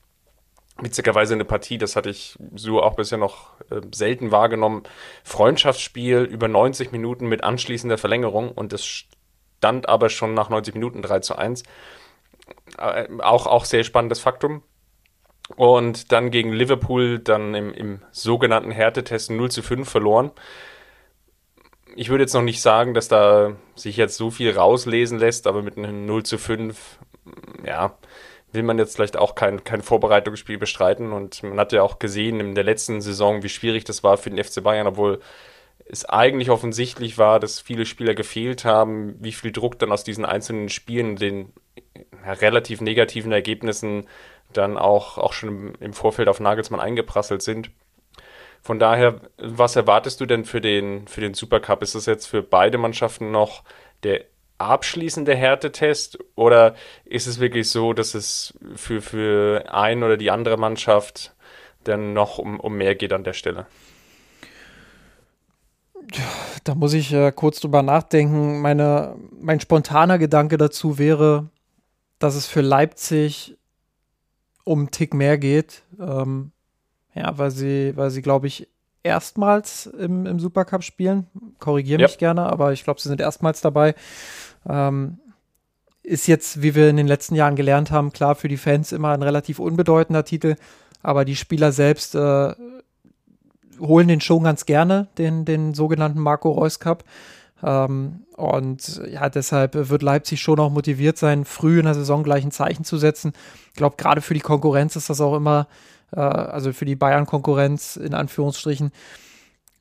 witzigerweise 0.82 1.34
eine 1.34 1.46
Partie, 1.46 1.78
das 1.78 1.96
hatte 1.96 2.10
ich 2.10 2.38
so 2.56 2.82
auch 2.82 2.96
bisher 2.96 3.18
noch 3.18 3.60
äh, 3.70 3.82
selten 3.94 4.32
wahrgenommen. 4.32 4.84
Freundschaftsspiel 5.24 6.20
über 6.24 6.48
90 6.48 6.92
Minuten 6.92 7.28
mit 7.28 7.44
anschließender 7.44 7.98
Verlängerung 7.98 8.52
und 8.52 8.74
das 8.74 8.86
stand 8.86 9.88
aber 9.88 10.10
schon 10.10 10.34
nach 10.34 10.50
90 10.50 10.74
Minuten 10.74 11.02
3 11.02 11.20
zu 11.20 11.36
1. 11.36 11.64
Äh, 12.78 13.08
auch, 13.20 13.48
auch 13.48 13.66
sehr 13.66 13.84
spannendes 13.84 14.20
Faktum. 14.20 14.64
Und 15.56 16.12
dann 16.12 16.32
gegen 16.32 16.54
Liverpool 16.54 17.20
dann 17.20 17.54
im, 17.54 17.74
im 17.74 18.02
sogenannten 18.12 18.72
Härtetest 18.72 19.32
0 19.32 19.52
zu 19.52 19.62
5 19.62 19.90
verloren. 19.90 20.32
Ich 21.96 22.10
würde 22.10 22.24
jetzt 22.24 22.34
noch 22.34 22.42
nicht 22.42 22.62
sagen, 22.62 22.94
dass 22.94 23.10
da 23.10 23.58
sich 23.76 23.98
jetzt 23.98 24.16
so 24.16 24.32
viel 24.32 24.52
rauslesen 24.52 25.20
lässt, 25.20 25.48
aber 25.48 25.62
mit 25.62 25.78
einem 25.78 26.06
0 26.06 26.24
zu 26.24 26.38
5, 26.38 27.00
ja, 27.66 27.98
will 28.52 28.64
man 28.64 28.78
jetzt 28.78 28.95
vielleicht 28.95 29.18
auch 29.18 29.36
kein, 29.36 29.64
kein 29.64 29.82
Vorbereitungsspiel 29.82 30.58
bestreiten. 30.58 31.12
Und 31.12 31.43
man 31.43 31.60
hat 31.60 31.72
ja 31.72 31.84
auch 31.84 31.99
gesehen 31.99 32.39
in 32.39 32.56
der 32.56 32.64
letzten 32.64 33.02
Saison, 33.02 33.43
wie 33.43 33.49
schwierig 33.49 33.84
das 33.84 34.04
war 34.04 34.18
für 34.18 34.30
den 34.30 34.43
FC 34.43 34.64
Bayern, 34.64 34.88
obwohl 34.88 35.22
es 35.86 36.06
eigentlich 36.06 36.49
offensichtlich 36.49 37.18
war, 37.18 37.39
dass 37.39 37.60
viele 37.60 37.86
Spieler 37.86 38.14
gefehlt 38.14 38.66
haben, 38.66 39.16
wie 39.20 39.32
viel 39.32 39.52
Druck 39.52 39.80
dann 39.80 39.91
aus 39.91 40.04
diesen 40.04 40.26
einzelnen 40.26 40.70
Spielen, 40.70 41.16
den 41.16 41.52
relativ 42.26 42.82
negativen 42.82 43.32
Ergebnissen 43.32 44.08
dann 44.54 44.78
auch, 44.78 45.18
auch 45.18 45.34
schon 45.34 45.76
im 45.80 45.93
Vorfeld 45.93 46.28
auf 46.28 46.39
Nagelsmann 46.39 46.80
eingeprasselt 46.80 47.41
sind. 47.41 47.72
Von 48.62 48.80
daher, 48.80 49.20
was 49.38 49.76
erwartest 49.76 50.22
du 50.22 50.26
denn 50.26 50.45
für 50.45 50.62
den, 50.62 51.08
für 51.08 51.22
den 51.22 51.34
Supercup? 51.34 51.82
Ist 51.82 51.95
das 51.95 52.06
jetzt 52.06 52.28
für 52.28 52.43
beide 52.43 52.78
Mannschaften 52.78 53.32
noch 53.32 53.64
der 54.04 54.26
abschließende 54.64 55.36
Härtetest 55.36 56.20
oder 56.36 56.76
ist 57.05 57.28
es 57.28 57.39
wirklich 57.39 57.70
so, 57.70 57.93
dass 57.93 58.16
es 58.16 58.53
für, 58.76 59.01
für 59.01 59.66
ein 59.72 60.03
oder 60.03 60.18
die 60.18 60.32
andere 60.32 60.57
Mannschaft 60.57 61.36
dann 61.84 62.14
noch 62.14 62.38
um, 62.38 62.59
um 62.59 62.76
mehr 62.76 62.95
geht 62.95 63.14
an 63.14 63.24
der 63.24 63.34
Stelle? 63.34 63.68
Da 66.64 66.76
muss 66.76 66.93
ich 66.93 67.14
äh, 67.14 67.32
kurz 67.32 67.59
drüber 67.59 67.84
nachdenken. 67.84 68.62
Meine, 68.62 69.16
mein 69.39 69.59
spontaner 69.59 70.18
Gedanke 70.18 70.57
dazu 70.57 70.97
wäre, 70.97 71.49
dass 72.20 72.36
es 72.36 72.47
für 72.47 72.62
Leipzig 72.62 73.57
um 74.64 74.80
einen 74.80 74.91
Tick 74.91 75.14
mehr 75.14 75.38
geht. 75.38 75.84
Ähm, 75.99 76.51
ja, 77.14 77.38
weil 77.38 77.51
sie, 77.51 77.93
weil 77.95 78.09
sie, 78.09 78.22
glaube 78.22 78.47
ich, 78.47 78.68
erstmals 79.03 79.88
im, 79.88 80.26
im 80.26 80.39
Supercup 80.39 80.84
spielen. 80.84 81.28
Korrigiere 81.59 82.01
mich 82.01 82.14
ja. 82.14 82.18
gerne, 82.18 82.43
aber 82.43 82.72
ich 82.74 82.84
glaube, 82.84 83.01
sie 83.01 83.09
sind 83.09 83.22
erstmals 83.22 83.62
dabei. 83.62 83.95
Ähm, 84.68 85.20
ist 86.03 86.28
jetzt, 86.28 86.62
wie 86.62 86.76
wir 86.76 86.89
in 86.89 86.97
den 86.97 87.07
letzten 87.07 87.36
Jahren 87.36 87.55
gelernt 87.55 87.91
haben, 87.91 88.12
klar 88.12 88.36
für 88.36 88.47
die 88.47 88.57
Fans 88.57 88.91
immer 88.91 89.12
ein 89.12 89.22
relativ 89.22 89.59
unbedeutender 89.59 90.26
Titel, 90.26 90.55
aber 91.03 91.26
die 91.26 91.36
Spieler 91.36 91.72
selbst 91.72 92.16
äh, 92.16 92.53
holen 93.80 94.07
den 94.07 94.22
schon 94.22 94.43
ganz 94.43 94.66
gerne, 94.66 95.07
den, 95.18 95.45
den 95.45 95.74
sogenannten 95.74 96.20
Marco 96.20 96.51
Reus 96.51 96.80
Cup. 96.80 97.03
Ähm, 97.64 98.24
und 98.36 99.01
ja, 99.12 99.30
deshalb 99.30 99.89
wird 99.89 100.01
Leipzig 100.01 100.41
schon 100.41 100.59
auch 100.59 100.72
motiviert 100.72 101.18
sein, 101.18 101.45
früh 101.45 101.80
in 101.80 101.86
der 101.86 101.93
Saison 101.93 102.24
gleich 102.24 102.43
ein 102.43 102.51
Zeichen 102.51 102.84
zu 102.84 102.97
setzen. 102.97 103.34
Ich 103.70 103.78
glaube, 103.78 103.97
gerade 103.97 104.22
für 104.22 104.34
die 104.34 104.39
Konkurrenz 104.39 104.95
ist 104.95 105.09
das 105.09 105.22
auch 105.22 105.36
immer, 105.36 105.68
äh, 106.12 106.20
also 106.20 106.74
für 106.74 106.86
die 106.86 106.95
Bayern-Konkurrenz 106.95 107.97
in 107.97 108.14
Anführungsstrichen, 108.14 108.91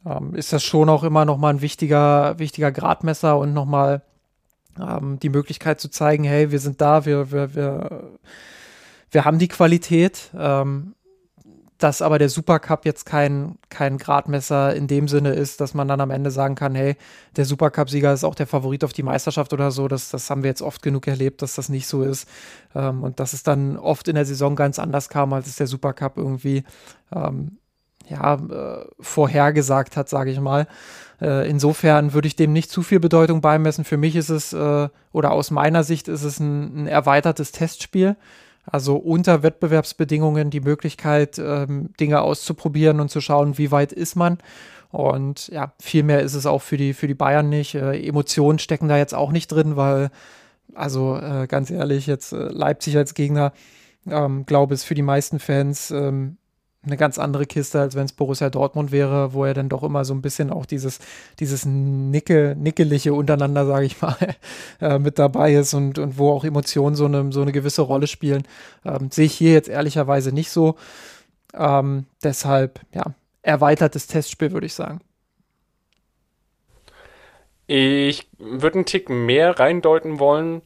ähm, 0.07 0.35
ist 0.35 0.53
das 0.53 0.63
schon 0.63 0.89
auch 0.89 1.05
immer 1.05 1.25
nochmal 1.25 1.55
ein 1.55 1.63
wichtiger, 1.63 2.39
wichtiger 2.39 2.73
Gradmesser 2.73 3.39
und 3.39 3.55
nochmal 3.55 4.03
ähm, 4.81 5.19
die 5.21 5.29
Möglichkeit 5.29 5.81
zu 5.81 5.91
zeigen, 5.91 6.25
hey, 6.25 6.51
wir 6.51 6.59
sind 6.59 6.81
da, 6.81 7.05
wir, 7.05 7.31
wir, 7.33 7.55
wir, 7.55 8.11
wir 9.11 9.25
haben 9.25 9.39
die 9.39 9.49
Qualität. 9.49 10.31
Ähm, 10.37 10.95
dass 11.83 12.03
aber 12.03 12.19
der 12.19 12.29
Supercup 12.29 12.85
jetzt 12.85 13.07
kein, 13.07 13.57
kein 13.71 13.97
Gradmesser 13.97 14.75
in 14.75 14.87
dem 14.87 15.09
Sinne 15.09 15.31
ist, 15.31 15.61
dass 15.61 15.73
man 15.73 15.89
dann 15.89 16.01
am 16.01 16.11
Ende 16.11 16.31
sagen 16.31 16.55
kann, 16.55 16.75
hey, 16.75 16.97
der 17.37 17.47
Supercup-Sieger 17.47 18.13
ist 18.13 18.23
auch 18.23 18.35
der 18.35 18.47
Favorit 18.47 18.85
auf 18.85 18.93
die 18.93 19.03
Meisterschaft 19.03 19.53
oder 19.53 19.71
so. 19.71 19.89
Das, 19.89 20.11
das 20.11 20.29
haben 20.29 20.43
wir 20.43 20.51
jetzt 20.51 20.63
oft 20.63 20.83
genug 20.83 21.07
erlebt, 21.07 21.41
dass 21.41 21.55
das 21.55 21.71
nicht 21.71 21.87
so 21.87 22.03
ist. 22.03 22.29
Ähm, 22.75 23.03
und 23.03 23.19
dass 23.19 23.33
es 23.33 23.43
dann 23.43 23.79
oft 23.79 24.09
in 24.09 24.15
der 24.15 24.27
Saison 24.27 24.57
ganz 24.57 24.79
anders 24.79 25.09
kam, 25.09 25.33
als 25.33 25.47
es 25.47 25.57
der 25.57 25.67
Supercup 25.67 26.19
irgendwie 26.19 26.65
ähm, 27.15 27.57
ja, 28.09 28.35
äh, 28.35 28.85
vorhergesagt 29.01 29.97
hat, 29.97 30.09
sage 30.09 30.31
ich 30.31 30.41
mal. 30.41 30.67
Äh, 31.21 31.49
insofern 31.49 32.13
würde 32.13 32.29
ich 32.29 32.37
dem 32.37 32.53
nicht 32.53 32.71
zu 32.71 32.83
viel 32.83 33.01
Bedeutung 33.01 33.41
beimessen. 33.41 33.85
Für 33.85 33.97
mich 33.97 34.17
ist 34.17 34.31
es, 34.31 34.53
äh, 34.53 34.89
oder 35.13 35.33
aus 35.33 35.51
meiner 35.51 35.85
Sicht 35.85 36.09
ist 36.09 36.25
es 36.25 36.41
ein, 36.41 36.85
ein, 36.85 36.87
erweitertes 36.87 37.53
Testspiel. 37.53 38.17
Also 38.67 38.97
unter 38.97 39.43
Wettbewerbsbedingungen 39.43 40.51
die 40.51 40.61
Möglichkeit, 40.61 41.39
ähm, 41.39 41.91
Dinge 41.99 42.23
auszuprobieren 42.23 43.01
und 43.01 43.11
zu 43.11 43.21
schauen, 43.21 43.59
wie 43.59 43.71
weit 43.71 43.93
ist 43.93 44.17
man. 44.17 44.39
Und 44.91 45.49
ja, 45.49 45.73
viel 45.81 46.03
mehr 46.03 46.21
ist 46.21 46.35
es 46.35 46.47
auch 46.47 46.63
für 46.63 46.77
die, 46.77 46.95
für 46.95 47.07
die 47.07 47.15
Bayern 47.15 47.49
nicht. 47.49 47.75
Äh, 47.75 48.07
Emotionen 48.07 48.59
stecken 48.59 48.89
da 48.89 48.97
jetzt 48.97 49.15
auch 49.15 49.33
nicht 49.33 49.49
drin, 49.49 49.77
weil, 49.77 50.11
also 50.75 51.17
äh, 51.17 51.47
ganz 51.47 51.71
ehrlich, 51.71 52.07
jetzt 52.07 52.33
äh, 52.33 52.49
Leipzig 52.49 52.97
als 52.97 53.15
Gegner, 53.15 53.53
ähm, 54.09 54.47
glaube 54.47 54.75
ich, 54.75 54.81
ist 54.81 54.85
für 54.85 54.95
die 54.95 55.03
meisten 55.03 55.39
Fans 55.39 55.91
ähm, 55.91 56.39
eine 56.83 56.97
ganz 56.97 57.19
andere 57.19 57.45
Kiste, 57.45 57.81
als 57.81 57.95
wenn 57.95 58.07
es 58.07 58.13
Borussia 58.13 58.49
Dortmund 58.49 58.91
wäre, 58.91 59.35
wo 59.35 59.45
er 59.45 59.53
dann 59.53 59.69
doch 59.69 59.83
immer 59.83 60.05
so 60.05 60.15
ein 60.15 60.23
bisschen 60.23 60.51
auch 60.51 60.65
dieses, 60.65 60.99
dieses 61.39 61.67
Nicke, 61.67 62.57
Nickelige 62.59 63.13
untereinander, 63.13 63.67
sage 63.67 63.85
ich 63.85 64.01
mal, 64.01 64.17
äh, 64.81 64.99
mit 64.99 65.19
dabei 65.19 65.55
ist 65.55 65.75
und, 65.75 65.99
und 65.99 66.17
wo 66.19 66.31
auch 66.31 66.45
Emotionen 66.45 66.97
so 66.97 67.05
eine, 67.05 67.33
so 67.33 67.43
eine 67.43 67.53
gewisse 67.53 67.83
Rolle 67.83 68.07
spielen. 68.07 68.45
Ähm, 68.85 69.11
Sehe 69.11 69.27
ich 69.27 69.35
hier 69.35 69.53
jetzt 69.53 69.69
ehrlicherweise 69.69 70.33
nicht 70.33 70.51
so. 70.51 70.77
Ähm, 71.53 72.07
deshalb, 72.23 72.81
ja, 72.95 73.15
erweitertes 73.43 74.07
Testspiel, 74.07 74.53
würde 74.53 74.67
ich 74.67 74.75
sagen. 74.75 75.01
Ich 77.67 78.27
würde 78.39 78.79
einen 78.79 78.85
Tick 78.87 79.11
mehr 79.11 79.59
reindeuten 79.59 80.19
wollen. 80.19 80.63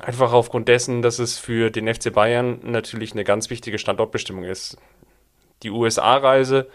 Einfach 0.00 0.32
aufgrund 0.32 0.68
dessen, 0.68 1.02
dass 1.02 1.18
es 1.18 1.38
für 1.38 1.70
den 1.70 1.92
FC 1.92 2.12
Bayern 2.12 2.60
natürlich 2.62 3.12
eine 3.12 3.24
ganz 3.24 3.50
wichtige 3.50 3.78
Standortbestimmung 3.78 4.44
ist. 4.44 4.76
Die 5.64 5.70
USA-Reise, 5.70 6.68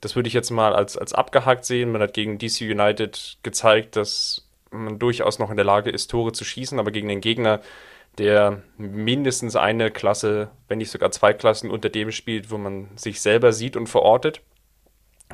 das 0.00 0.16
würde 0.16 0.28
ich 0.28 0.34
jetzt 0.34 0.50
mal 0.50 0.74
als, 0.74 0.96
als 0.96 1.12
abgehakt 1.12 1.64
sehen. 1.64 1.90
Man 1.90 2.02
hat 2.02 2.14
gegen 2.14 2.38
DC 2.38 2.62
United 2.62 3.38
gezeigt, 3.42 3.96
dass 3.96 4.48
man 4.70 4.98
durchaus 4.98 5.38
noch 5.38 5.50
in 5.50 5.56
der 5.56 5.64
Lage 5.64 5.90
ist, 5.90 6.10
Tore 6.10 6.32
zu 6.32 6.44
schießen, 6.44 6.78
aber 6.78 6.90
gegen 6.90 7.08
den 7.08 7.20
Gegner, 7.20 7.60
der 8.18 8.62
mindestens 8.76 9.56
eine 9.56 9.90
Klasse, 9.90 10.50
wenn 10.68 10.78
nicht 10.78 10.90
sogar 10.90 11.10
zwei 11.10 11.32
Klassen 11.32 11.70
unter 11.70 11.88
dem 11.88 12.12
spielt, 12.12 12.50
wo 12.50 12.58
man 12.58 12.88
sich 12.96 13.20
selber 13.20 13.52
sieht 13.52 13.76
und 13.76 13.88
verortet. 13.88 14.40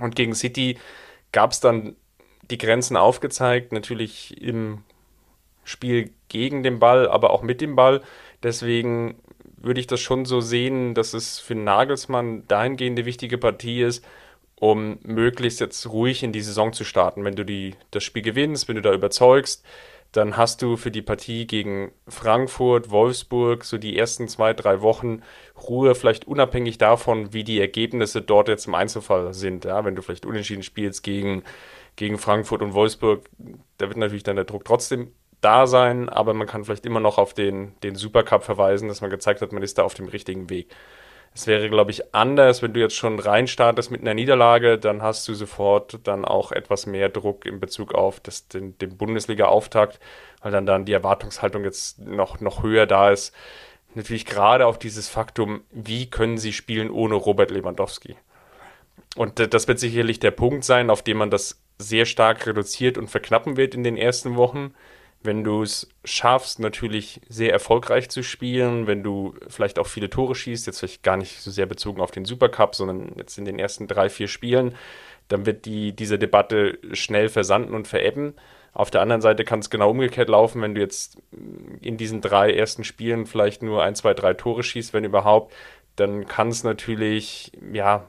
Und 0.00 0.16
gegen 0.16 0.34
City 0.34 0.78
gab 1.32 1.52
es 1.52 1.60
dann 1.60 1.96
die 2.50 2.58
Grenzen 2.58 2.96
aufgezeigt, 2.96 3.72
natürlich 3.72 4.40
im 4.40 4.82
Spiel 5.64 6.12
gegen 6.28 6.62
den 6.62 6.78
Ball, 6.78 7.08
aber 7.08 7.30
auch 7.30 7.42
mit 7.42 7.60
dem 7.60 7.76
Ball. 7.76 8.02
Deswegen 8.42 9.20
würde 9.60 9.80
ich 9.80 9.86
das 9.86 10.00
schon 10.00 10.24
so 10.24 10.40
sehen, 10.40 10.94
dass 10.94 11.14
es 11.14 11.38
für 11.38 11.54
Nagelsmann 11.54 12.46
dahingehend 12.48 12.98
eine 12.98 13.06
wichtige 13.06 13.38
Partie 13.38 13.82
ist, 13.82 14.04
um 14.56 14.98
möglichst 15.02 15.60
jetzt 15.60 15.88
ruhig 15.90 16.22
in 16.22 16.32
die 16.32 16.40
Saison 16.40 16.72
zu 16.72 16.84
starten. 16.84 17.24
Wenn 17.24 17.36
du 17.36 17.44
die, 17.44 17.74
das 17.90 18.04
Spiel 18.04 18.22
gewinnst, 18.22 18.68
wenn 18.68 18.76
du 18.76 18.82
da 18.82 18.92
überzeugst, 18.92 19.64
dann 20.12 20.36
hast 20.36 20.60
du 20.62 20.76
für 20.76 20.90
die 20.90 21.02
Partie 21.02 21.46
gegen 21.46 21.92
Frankfurt, 22.08 22.90
Wolfsburg 22.90 23.64
so 23.64 23.78
die 23.78 23.96
ersten 23.96 24.26
zwei, 24.26 24.54
drei 24.54 24.80
Wochen 24.82 25.22
Ruhe, 25.68 25.94
vielleicht 25.94 26.26
unabhängig 26.26 26.78
davon, 26.78 27.32
wie 27.32 27.44
die 27.44 27.60
Ergebnisse 27.60 28.20
dort 28.20 28.48
jetzt 28.48 28.66
im 28.66 28.74
Einzelfall 28.74 29.32
sind. 29.34 29.64
Ja, 29.64 29.84
wenn 29.84 29.94
du 29.94 30.02
vielleicht 30.02 30.26
unentschieden 30.26 30.64
spielst 30.64 31.04
gegen, 31.04 31.44
gegen 31.94 32.18
Frankfurt 32.18 32.62
und 32.62 32.74
Wolfsburg, 32.74 33.28
da 33.78 33.88
wird 33.88 33.98
natürlich 33.98 34.24
dann 34.24 34.36
der 34.36 34.46
Druck 34.46 34.64
trotzdem 34.64 35.12
da 35.40 35.66
sein, 35.66 36.08
aber 36.08 36.34
man 36.34 36.46
kann 36.46 36.64
vielleicht 36.64 36.86
immer 36.86 37.00
noch 37.00 37.18
auf 37.18 37.34
den, 37.34 37.74
den 37.82 37.94
Supercup 37.94 38.44
verweisen, 38.44 38.88
dass 38.88 39.00
man 39.00 39.10
gezeigt 39.10 39.40
hat, 39.40 39.52
man 39.52 39.62
ist 39.62 39.78
da 39.78 39.82
auf 39.82 39.94
dem 39.94 40.08
richtigen 40.08 40.50
Weg. 40.50 40.68
Es 41.32 41.46
wäre, 41.46 41.70
glaube 41.70 41.92
ich, 41.92 42.12
anders, 42.12 42.60
wenn 42.60 42.72
du 42.72 42.80
jetzt 42.80 42.96
schon 42.96 43.18
reinstartest 43.18 43.90
mit 43.90 44.00
einer 44.00 44.14
Niederlage, 44.14 44.78
dann 44.78 45.00
hast 45.00 45.28
du 45.28 45.34
sofort 45.34 46.00
dann 46.04 46.24
auch 46.24 46.50
etwas 46.50 46.86
mehr 46.86 47.08
Druck 47.08 47.46
in 47.46 47.60
Bezug 47.60 47.94
auf 47.94 48.18
das, 48.18 48.48
den, 48.48 48.76
den 48.78 48.96
Bundesliga-Auftakt, 48.96 50.00
weil 50.42 50.50
dann, 50.50 50.66
dann 50.66 50.84
die 50.84 50.92
Erwartungshaltung 50.92 51.62
jetzt 51.62 52.00
noch, 52.00 52.40
noch 52.40 52.64
höher 52.64 52.86
da 52.86 53.10
ist. 53.10 53.32
Natürlich 53.94 54.26
gerade 54.26 54.66
auf 54.66 54.78
dieses 54.78 55.08
Faktum, 55.08 55.62
wie 55.70 56.10
können 56.10 56.36
sie 56.36 56.52
spielen 56.52 56.90
ohne 56.90 57.14
Robert 57.14 57.50
Lewandowski? 57.50 58.16
Und 59.16 59.38
das 59.54 59.68
wird 59.68 59.78
sicherlich 59.78 60.20
der 60.20 60.30
Punkt 60.32 60.64
sein, 60.64 60.90
auf 60.90 61.02
dem 61.02 61.18
man 61.18 61.30
das 61.30 61.60
sehr 61.78 62.06
stark 62.06 62.46
reduziert 62.46 62.98
und 62.98 63.08
verknappen 63.08 63.56
wird 63.56 63.74
in 63.74 63.82
den 63.84 63.96
ersten 63.96 64.36
Wochen 64.36 64.74
wenn 65.22 65.44
du 65.44 65.62
es 65.62 65.88
schaffst, 66.04 66.60
natürlich 66.60 67.20
sehr 67.28 67.52
erfolgreich 67.52 68.08
zu 68.08 68.22
spielen, 68.22 68.86
wenn 68.86 69.02
du 69.02 69.34
vielleicht 69.48 69.78
auch 69.78 69.86
viele 69.86 70.08
Tore 70.08 70.34
schießt, 70.34 70.66
jetzt 70.66 70.78
vielleicht 70.78 71.02
gar 71.02 71.16
nicht 71.16 71.40
so 71.40 71.50
sehr 71.50 71.66
bezogen 71.66 72.00
auf 72.00 72.10
den 72.10 72.24
Supercup, 72.24 72.74
sondern 72.74 73.12
jetzt 73.16 73.36
in 73.36 73.44
den 73.44 73.58
ersten 73.58 73.86
drei, 73.86 74.08
vier 74.08 74.28
Spielen, 74.28 74.74
dann 75.28 75.44
wird 75.44 75.66
die, 75.66 75.92
diese 75.92 76.18
Debatte 76.18 76.78
schnell 76.92 77.28
versanden 77.28 77.74
und 77.74 77.86
verebben. 77.86 78.34
Auf 78.72 78.90
der 78.90 79.02
anderen 79.02 79.20
Seite 79.20 79.44
kann 79.44 79.58
es 79.58 79.68
genau 79.68 79.90
umgekehrt 79.90 80.28
laufen, 80.28 80.62
wenn 80.62 80.74
du 80.74 80.80
jetzt 80.80 81.18
in 81.80 81.96
diesen 81.96 82.20
drei 82.20 82.52
ersten 82.52 82.84
Spielen 82.84 83.26
vielleicht 83.26 83.62
nur 83.62 83.82
ein, 83.82 83.94
zwei, 83.94 84.14
drei 84.14 84.32
Tore 84.32 84.62
schießt, 84.62 84.94
wenn 84.94 85.04
überhaupt, 85.04 85.52
dann 85.96 86.26
kann 86.26 86.48
es 86.48 86.64
natürlich, 86.64 87.52
ja, 87.72 88.08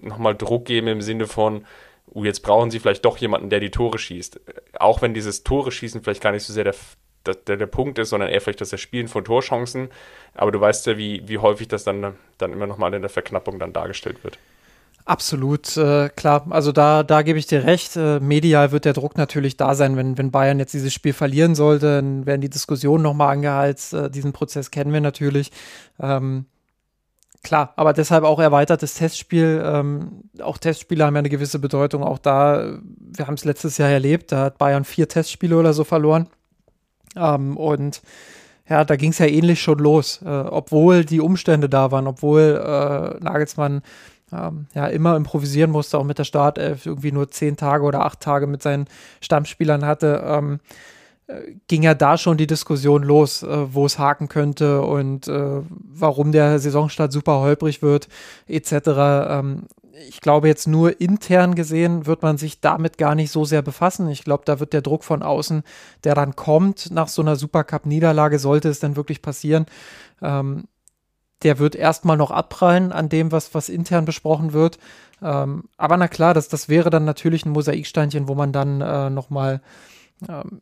nochmal 0.00 0.36
Druck 0.36 0.66
geben 0.66 0.86
im 0.86 1.02
Sinne 1.02 1.26
von, 1.26 1.66
uh, 2.14 2.24
jetzt 2.24 2.40
brauchen 2.40 2.70
sie 2.70 2.78
vielleicht 2.78 3.04
doch 3.04 3.16
jemanden, 3.18 3.50
der 3.50 3.60
die 3.60 3.70
Tore 3.70 3.98
schießt. 3.98 4.40
Auch 4.78 5.02
wenn 5.02 5.14
dieses 5.14 5.44
Tore 5.44 5.72
schießen 5.72 6.02
vielleicht 6.02 6.22
gar 6.22 6.32
nicht 6.32 6.44
so 6.44 6.52
sehr 6.52 6.64
der, 6.64 6.74
der, 7.34 7.56
der 7.56 7.66
Punkt 7.66 7.98
ist, 7.98 8.10
sondern 8.10 8.30
eher 8.30 8.40
vielleicht 8.40 8.60
das 8.60 8.72
Erspielen 8.72 9.08
von 9.08 9.24
Torchancen. 9.24 9.88
Aber 10.34 10.52
du 10.52 10.60
weißt 10.60 10.86
ja, 10.86 10.98
wie, 10.98 11.22
wie 11.28 11.38
häufig 11.38 11.68
das 11.68 11.84
dann, 11.84 12.14
dann 12.38 12.52
immer 12.52 12.66
nochmal 12.66 12.92
in 12.94 13.02
der 13.02 13.10
Verknappung 13.10 13.58
dann 13.58 13.72
dargestellt 13.72 14.22
wird. 14.24 14.38
Absolut, 15.04 15.76
äh, 15.76 16.08
klar. 16.10 16.46
Also 16.50 16.72
da, 16.72 17.02
da 17.02 17.22
gebe 17.22 17.38
ich 17.38 17.46
dir 17.46 17.64
recht. 17.64 17.96
Äh, 17.96 18.20
medial 18.20 18.70
wird 18.70 18.84
der 18.84 18.92
Druck 18.92 19.16
natürlich 19.16 19.56
da 19.56 19.74
sein, 19.74 19.96
wenn, 19.96 20.18
wenn 20.18 20.30
Bayern 20.30 20.58
jetzt 20.58 20.74
dieses 20.74 20.92
Spiel 20.92 21.12
verlieren 21.12 21.54
sollte, 21.54 21.96
dann 21.96 22.26
werden 22.26 22.42
die 22.42 22.50
Diskussionen 22.50 23.02
nochmal 23.02 23.32
angeheizt. 23.32 23.94
Äh, 23.94 24.10
diesen 24.10 24.32
Prozess 24.32 24.70
kennen 24.70 24.92
wir 24.92 25.00
natürlich. 25.00 25.50
Ähm, 25.98 26.46
Klar, 27.42 27.72
aber 27.76 27.94
deshalb 27.94 28.24
auch 28.24 28.38
erweitertes 28.38 28.94
Testspiel. 28.94 29.62
Ähm, 29.64 30.24
auch 30.42 30.58
Testspiele 30.58 31.04
haben 31.06 31.14
ja 31.14 31.20
eine 31.20 31.30
gewisse 31.30 31.58
Bedeutung. 31.58 32.04
Auch 32.04 32.18
da, 32.18 32.78
wir 32.82 33.26
haben 33.26 33.34
es 33.34 33.44
letztes 33.44 33.78
Jahr 33.78 33.88
erlebt, 33.88 34.30
da 34.32 34.44
hat 34.44 34.58
Bayern 34.58 34.84
vier 34.84 35.08
Testspiele 35.08 35.56
oder 35.56 35.72
so 35.72 35.84
verloren. 35.84 36.28
Ähm, 37.16 37.56
und 37.56 38.02
ja, 38.68 38.84
da 38.84 38.96
ging 38.96 39.10
es 39.10 39.18
ja 39.18 39.26
ähnlich 39.26 39.62
schon 39.62 39.78
los. 39.78 40.20
Äh, 40.22 40.28
obwohl 40.28 41.04
die 41.04 41.20
Umstände 41.20 41.70
da 41.70 41.90
waren, 41.90 42.06
obwohl 42.06 42.62
äh, 42.62 43.24
Nagelsmann 43.24 43.82
ähm, 44.32 44.66
ja 44.74 44.86
immer 44.86 45.16
improvisieren 45.16 45.70
musste, 45.70 45.98
auch 45.98 46.04
mit 46.04 46.18
der 46.18 46.24
Startelf 46.24 46.84
irgendwie 46.84 47.10
nur 47.10 47.30
zehn 47.30 47.56
Tage 47.56 47.84
oder 47.84 48.04
acht 48.04 48.20
Tage 48.20 48.46
mit 48.46 48.62
seinen 48.62 48.86
Stammspielern 49.22 49.86
hatte. 49.86 50.22
Ähm, 50.26 50.60
ging 51.68 51.82
ja 51.82 51.94
da 51.94 52.18
schon 52.18 52.36
die 52.36 52.46
Diskussion 52.46 53.02
los, 53.02 53.42
äh, 53.42 53.74
wo 53.74 53.86
es 53.86 53.98
haken 53.98 54.28
könnte 54.28 54.82
und 54.82 55.28
äh, 55.28 55.62
warum 55.68 56.32
der 56.32 56.58
Saisonstart 56.58 57.12
super 57.12 57.40
holprig 57.40 57.82
wird, 57.82 58.08
etc. 58.46 58.72
Ähm, 59.28 59.62
ich 60.08 60.20
glaube, 60.20 60.48
jetzt 60.48 60.66
nur 60.66 61.00
intern 61.00 61.54
gesehen 61.54 62.06
wird 62.06 62.22
man 62.22 62.38
sich 62.38 62.60
damit 62.60 62.96
gar 62.98 63.14
nicht 63.14 63.30
so 63.30 63.44
sehr 63.44 63.62
befassen. 63.62 64.08
Ich 64.08 64.24
glaube, 64.24 64.44
da 64.46 64.60
wird 64.60 64.72
der 64.72 64.82
Druck 64.82 65.04
von 65.04 65.22
außen, 65.22 65.62
der 66.04 66.14
dann 66.14 66.36
kommt 66.36 66.90
nach 66.90 67.08
so 67.08 67.22
einer 67.22 67.36
Supercup-Niederlage, 67.36 68.38
sollte 68.38 68.68
es 68.68 68.80
denn 68.80 68.96
wirklich 68.96 69.22
passieren, 69.22 69.66
ähm, 70.22 70.64
der 71.42 71.58
wird 71.58 71.74
erstmal 71.74 72.16
noch 72.16 72.30
abprallen 72.30 72.92
an 72.92 73.08
dem, 73.08 73.32
was, 73.32 73.54
was 73.54 73.68
intern 73.68 74.04
besprochen 74.04 74.52
wird. 74.52 74.78
Ähm, 75.22 75.64
aber 75.76 75.96
na 75.96 76.08
klar, 76.08 76.34
das, 76.34 76.48
das 76.48 76.68
wäre 76.68 76.90
dann 76.90 77.04
natürlich 77.04 77.46
ein 77.46 77.50
Mosaiksteinchen, 77.50 78.28
wo 78.28 78.34
man 78.34 78.52
dann 78.52 78.80
äh, 78.80 79.10
nochmal 79.10 79.62
ähm, 80.28 80.60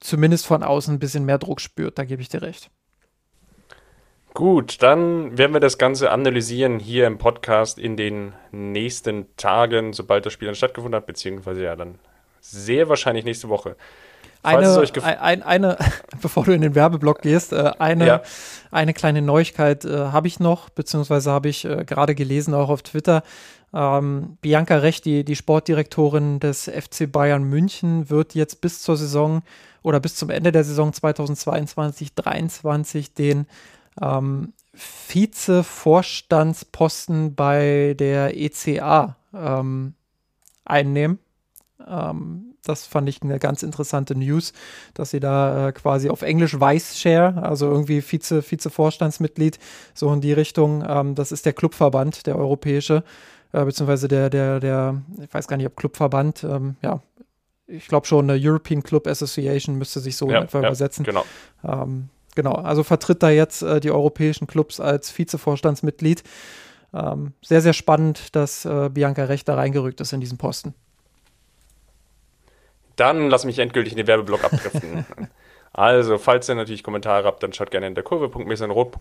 zumindest 0.00 0.46
von 0.46 0.62
außen 0.62 0.94
ein 0.94 0.98
bisschen 0.98 1.24
mehr 1.24 1.38
Druck 1.38 1.60
spürt. 1.60 1.98
Da 1.98 2.04
gebe 2.04 2.22
ich 2.22 2.28
dir 2.28 2.42
recht. 2.42 2.70
Gut, 4.34 4.82
dann 4.82 5.38
werden 5.38 5.54
wir 5.54 5.60
das 5.60 5.78
Ganze 5.78 6.10
analysieren 6.10 6.78
hier 6.78 7.06
im 7.06 7.16
Podcast 7.16 7.78
in 7.78 7.96
den 7.96 8.34
nächsten 8.52 9.34
Tagen, 9.38 9.94
sobald 9.94 10.26
das 10.26 10.34
Spiel 10.34 10.46
dann 10.46 10.54
stattgefunden 10.54 10.94
hat, 10.94 11.06
beziehungsweise 11.06 11.64
ja 11.64 11.74
dann 11.74 11.98
sehr 12.42 12.90
wahrscheinlich 12.90 13.24
nächste 13.24 13.48
Woche. 13.48 13.76
Eine, 14.42 14.84
ein, 15.02 15.42
eine, 15.42 15.78
bevor 16.22 16.44
du 16.44 16.52
in 16.52 16.60
den 16.60 16.74
Werbeblock 16.74 17.22
gehst, 17.22 17.52
äh, 17.52 17.72
eine, 17.78 18.06
ja. 18.06 18.22
eine 18.70 18.92
kleine 18.92 19.22
Neuigkeit 19.22 19.84
äh, 19.84 19.96
habe 20.12 20.28
ich 20.28 20.38
noch, 20.38 20.68
beziehungsweise 20.68 21.30
habe 21.30 21.48
ich 21.48 21.64
äh, 21.64 21.84
gerade 21.84 22.14
gelesen, 22.14 22.54
auch 22.54 22.68
auf 22.68 22.82
Twitter. 22.82 23.22
Ähm, 23.74 24.38
Bianca 24.42 24.76
Recht, 24.76 25.04
die, 25.04 25.24
die 25.24 25.34
Sportdirektorin 25.34 26.38
des 26.38 26.70
FC 26.70 27.10
Bayern 27.10 27.44
München, 27.44 28.08
wird 28.10 28.34
jetzt 28.34 28.60
bis 28.60 28.82
zur 28.82 28.96
Saison 28.96 29.42
oder 29.86 30.00
bis 30.00 30.16
zum 30.16 30.30
Ende 30.30 30.50
der 30.50 30.64
Saison 30.64 30.90
2022-23 30.90 33.14
den 33.16 33.46
ähm, 34.02 34.52
Vize-Vorstandsposten 34.74 37.36
bei 37.36 37.94
der 37.96 38.36
ECA 38.36 39.14
ähm, 39.32 39.94
einnehmen. 40.64 41.20
Ähm, 41.86 42.56
das 42.64 42.84
fand 42.84 43.08
ich 43.08 43.22
eine 43.22 43.38
ganz 43.38 43.62
interessante 43.62 44.16
News, 44.16 44.52
dass 44.94 45.12
sie 45.12 45.20
da 45.20 45.68
äh, 45.68 45.72
quasi 45.72 46.10
auf 46.10 46.22
Englisch 46.22 46.58
Vice 46.58 46.96
Chair, 46.96 47.40
also 47.40 47.70
irgendwie 47.70 48.02
Vize, 48.02 48.42
Vize-Vorstandsmitglied, 48.42 49.60
so 49.94 50.12
in 50.12 50.20
die 50.20 50.32
Richtung. 50.32 50.84
Ähm, 50.84 51.14
das 51.14 51.30
ist 51.30 51.46
der 51.46 51.52
Clubverband, 51.52 52.26
der 52.26 52.36
europäische, 52.36 53.04
äh, 53.52 53.64
beziehungsweise 53.64 54.08
der, 54.08 54.30
der, 54.30 54.58
der, 54.58 55.00
ich 55.22 55.32
weiß 55.32 55.46
gar 55.46 55.58
nicht, 55.58 55.66
ob 55.66 55.76
Clubverband, 55.76 56.42
ähm, 56.42 56.74
ja, 56.82 57.02
ich 57.66 57.88
glaube 57.88 58.06
schon, 58.06 58.30
eine 58.30 58.40
European 58.40 58.82
Club 58.82 59.06
Association 59.06 59.76
müsste 59.76 60.00
sich 60.00 60.16
so 60.16 60.30
ja, 60.30 60.42
etwa 60.42 60.60
ja, 60.60 60.68
übersetzen. 60.68 61.04
Genau. 61.04 61.24
Ähm, 61.64 62.08
genau, 62.34 62.52
also 62.52 62.82
vertritt 62.82 63.22
da 63.22 63.30
jetzt 63.30 63.62
äh, 63.62 63.80
die 63.80 63.90
europäischen 63.90 64.46
Clubs 64.46 64.80
als 64.80 65.16
Vizevorstandsmitglied. 65.16 66.22
Ähm, 66.94 67.32
sehr, 67.42 67.60
sehr 67.60 67.72
spannend, 67.72 68.34
dass 68.36 68.64
äh, 68.64 68.88
Bianca 68.90 69.24
Recht 69.24 69.48
da 69.48 69.56
reingerückt 69.56 70.00
ist 70.00 70.12
in 70.12 70.20
diesen 70.20 70.38
Posten. 70.38 70.74
Dann 72.94 73.28
lass 73.28 73.44
mich 73.44 73.58
endgültig 73.58 73.92
in 73.92 73.98
den 73.98 74.06
Werbeblock 74.06 74.44
abdriften. 74.44 75.04
also, 75.72 76.16
falls 76.18 76.48
ihr 76.48 76.54
natürlich 76.54 76.82
Kommentare 76.82 77.26
habt, 77.26 77.42
dann 77.42 77.52
schaut 77.52 77.70
gerne 77.70 77.88
in 77.88 77.94
der 77.94 78.04
Kurve.mesenrot. 78.04 78.96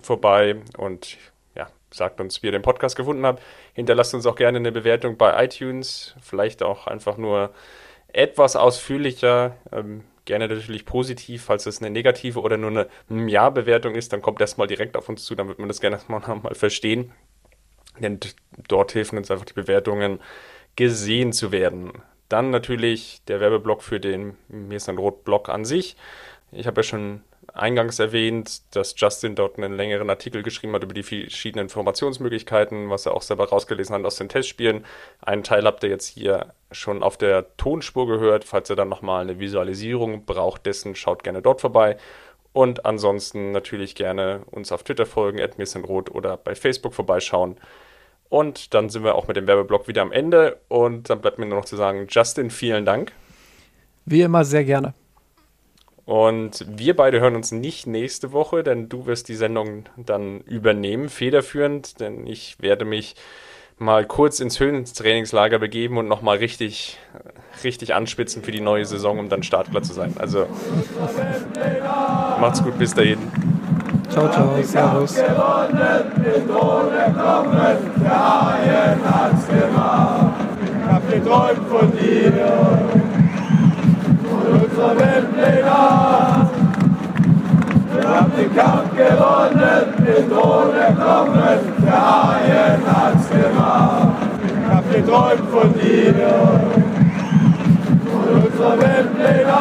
vorbei 0.00 0.56
und 0.78 1.18
ja, 1.54 1.68
sagt 1.92 2.20
uns, 2.20 2.42
wie 2.42 2.46
ihr 2.46 2.52
den 2.52 2.62
Podcast 2.62 2.96
gefunden 2.96 3.24
habt. 3.24 3.42
Hinterlasst 3.74 4.14
uns 4.14 4.26
auch 4.26 4.34
gerne 4.34 4.58
eine 4.58 4.72
Bewertung 4.72 5.16
bei 5.16 5.44
iTunes, 5.44 6.16
vielleicht 6.20 6.62
auch 6.62 6.88
einfach 6.88 7.18
nur 7.18 7.50
etwas 8.16 8.56
ausführlicher. 8.56 9.56
Ähm, 9.72 10.02
gerne 10.24 10.48
natürlich 10.48 10.84
positiv, 10.86 11.44
falls 11.44 11.66
es 11.66 11.80
eine 11.80 11.90
negative 11.90 12.40
oder 12.40 12.56
nur 12.56 12.88
eine 13.08 13.30
Ja-Bewertung 13.30 13.94
ist, 13.94 14.12
dann 14.12 14.22
kommt 14.22 14.40
erstmal 14.40 14.66
direkt 14.66 14.96
auf 14.96 15.08
uns 15.08 15.24
zu, 15.24 15.34
dann 15.34 15.48
wird 15.48 15.58
man 15.58 15.68
das 15.68 15.80
gerne 15.80 16.00
mal 16.08 16.20
verstehen. 16.52 17.12
Denn 17.98 18.18
dort 18.68 18.94
helfen 18.94 19.18
uns 19.18 19.30
einfach 19.30 19.46
die 19.46 19.54
Bewertungen 19.54 20.20
gesehen 20.74 21.32
zu 21.32 21.52
werden. 21.52 21.92
Dann 22.28 22.50
natürlich 22.50 23.22
der 23.28 23.40
Werbeblock 23.40 23.82
für 23.82 24.00
den 24.00 24.36
Mir 24.48 24.76
ist 24.76 24.88
ein 24.88 24.98
Rot-Blog 24.98 25.48
an 25.48 25.64
sich. 25.64 25.96
Ich 26.52 26.66
habe 26.66 26.80
ja 26.80 26.82
schon 26.82 27.22
eingangs 27.56 27.98
erwähnt, 27.98 28.62
dass 28.74 28.94
Justin 28.96 29.34
dort 29.34 29.56
einen 29.58 29.74
längeren 29.74 30.10
Artikel 30.10 30.42
geschrieben 30.42 30.72
hat 30.74 30.84
über 30.84 30.94
die 30.94 31.02
verschiedenen 31.02 31.66
Informationsmöglichkeiten, 31.66 32.90
was 32.90 33.06
er 33.06 33.14
auch 33.14 33.22
selber 33.22 33.48
rausgelesen 33.48 33.94
hat 33.94 34.04
aus 34.04 34.16
den 34.16 34.28
Testspielen. 34.28 34.84
Einen 35.20 35.42
Teil 35.42 35.64
habt 35.64 35.82
ihr 35.82 35.90
jetzt 35.90 36.06
hier 36.06 36.54
schon 36.70 37.02
auf 37.02 37.16
der 37.16 37.56
Tonspur 37.56 38.06
gehört. 38.06 38.44
Falls 38.44 38.70
ihr 38.70 38.76
dann 38.76 38.88
nochmal 38.88 39.22
eine 39.22 39.38
Visualisierung 39.38 40.24
braucht 40.24 40.66
dessen, 40.66 40.94
schaut 40.94 41.24
gerne 41.24 41.42
dort 41.42 41.60
vorbei. 41.60 41.96
Und 42.52 42.86
ansonsten 42.86 43.52
natürlich 43.52 43.94
gerne 43.94 44.42
uns 44.50 44.72
auf 44.72 44.82
Twitter 44.82 45.04
folgen, 45.04 45.38
Rot 45.84 46.10
oder 46.10 46.36
bei 46.36 46.54
Facebook 46.54 46.94
vorbeischauen. 46.94 47.56
Und 48.28 48.74
dann 48.74 48.88
sind 48.88 49.04
wir 49.04 49.14
auch 49.14 49.28
mit 49.28 49.36
dem 49.36 49.46
Werbeblock 49.46 49.88
wieder 49.88 50.02
am 50.02 50.12
Ende. 50.12 50.58
Und 50.68 51.10
dann 51.10 51.20
bleibt 51.20 51.38
mir 51.38 51.46
nur 51.46 51.58
noch 51.58 51.66
zu 51.66 51.76
sagen, 51.76 52.06
Justin, 52.08 52.50
vielen 52.50 52.84
Dank. 52.84 53.12
Wie 54.04 54.22
immer 54.22 54.44
sehr 54.44 54.64
gerne. 54.64 54.94
Und 56.06 56.64
wir 56.68 56.94
beide 56.94 57.20
hören 57.20 57.34
uns 57.34 57.50
nicht 57.50 57.88
nächste 57.88 58.32
Woche, 58.32 58.62
denn 58.62 58.88
du 58.88 59.06
wirst 59.06 59.28
die 59.28 59.34
Sendung 59.34 59.86
dann 59.96 60.40
übernehmen, 60.42 61.08
federführend, 61.08 61.98
denn 61.98 62.28
ich 62.28 62.56
werde 62.60 62.84
mich 62.84 63.16
mal 63.78 64.06
kurz 64.06 64.38
ins 64.38 64.60
Höhentrainingslager 64.60 65.58
begeben 65.58 65.98
und 65.98 66.06
nochmal 66.06 66.38
richtig, 66.38 66.98
richtig 67.64 67.92
anspitzen 67.92 68.44
für 68.44 68.52
die 68.52 68.60
neue 68.60 68.84
Saison, 68.86 69.18
um 69.18 69.28
dann 69.28 69.42
startklar 69.42 69.82
zu 69.82 69.92
sein. 69.92 70.14
Also 70.16 70.46
macht's 72.40 72.62
gut, 72.62 72.78
bis 72.78 72.94
dahin. 72.94 73.18
Ciao, 74.08 74.30
ciao, 74.30 74.62
servus. 74.62 75.18
Ich 75.18 75.24
hab 80.88 81.10
geträumt 81.10 81.68
von 81.68 81.92
dir 81.98 83.05
unserer 84.76 84.98
Weltpläne. 84.98 86.50
Wir 87.94 88.08
haben 88.08 88.32
den 88.36 88.54
Kampf 88.54 88.90
gewonnen, 88.94 89.94
den 89.98 90.30
Thron 90.30 90.74
erkommen, 90.74 91.58
der 91.82 91.92
Haien 91.92 92.82
hat's 92.86 93.30
gemacht. 93.30 94.08
Ich 94.44 94.74
hab 94.74 94.92
geträumt 94.92 95.50
von 95.50 95.72
dir, 95.74 96.14
von 98.12 98.42
unserer 98.42 98.78
Weltpläne. 98.78 99.54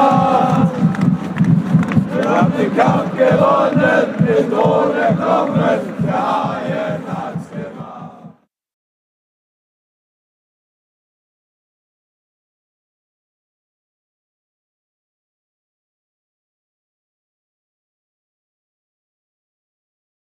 Wir 2.13 2.29
haben 2.29 2.53
den 2.57 2.77
Kampf 2.77 3.11
gewonnen, 3.17 4.15
den 4.19 4.51
Thron 4.51 4.95
erkommen, 4.97 5.79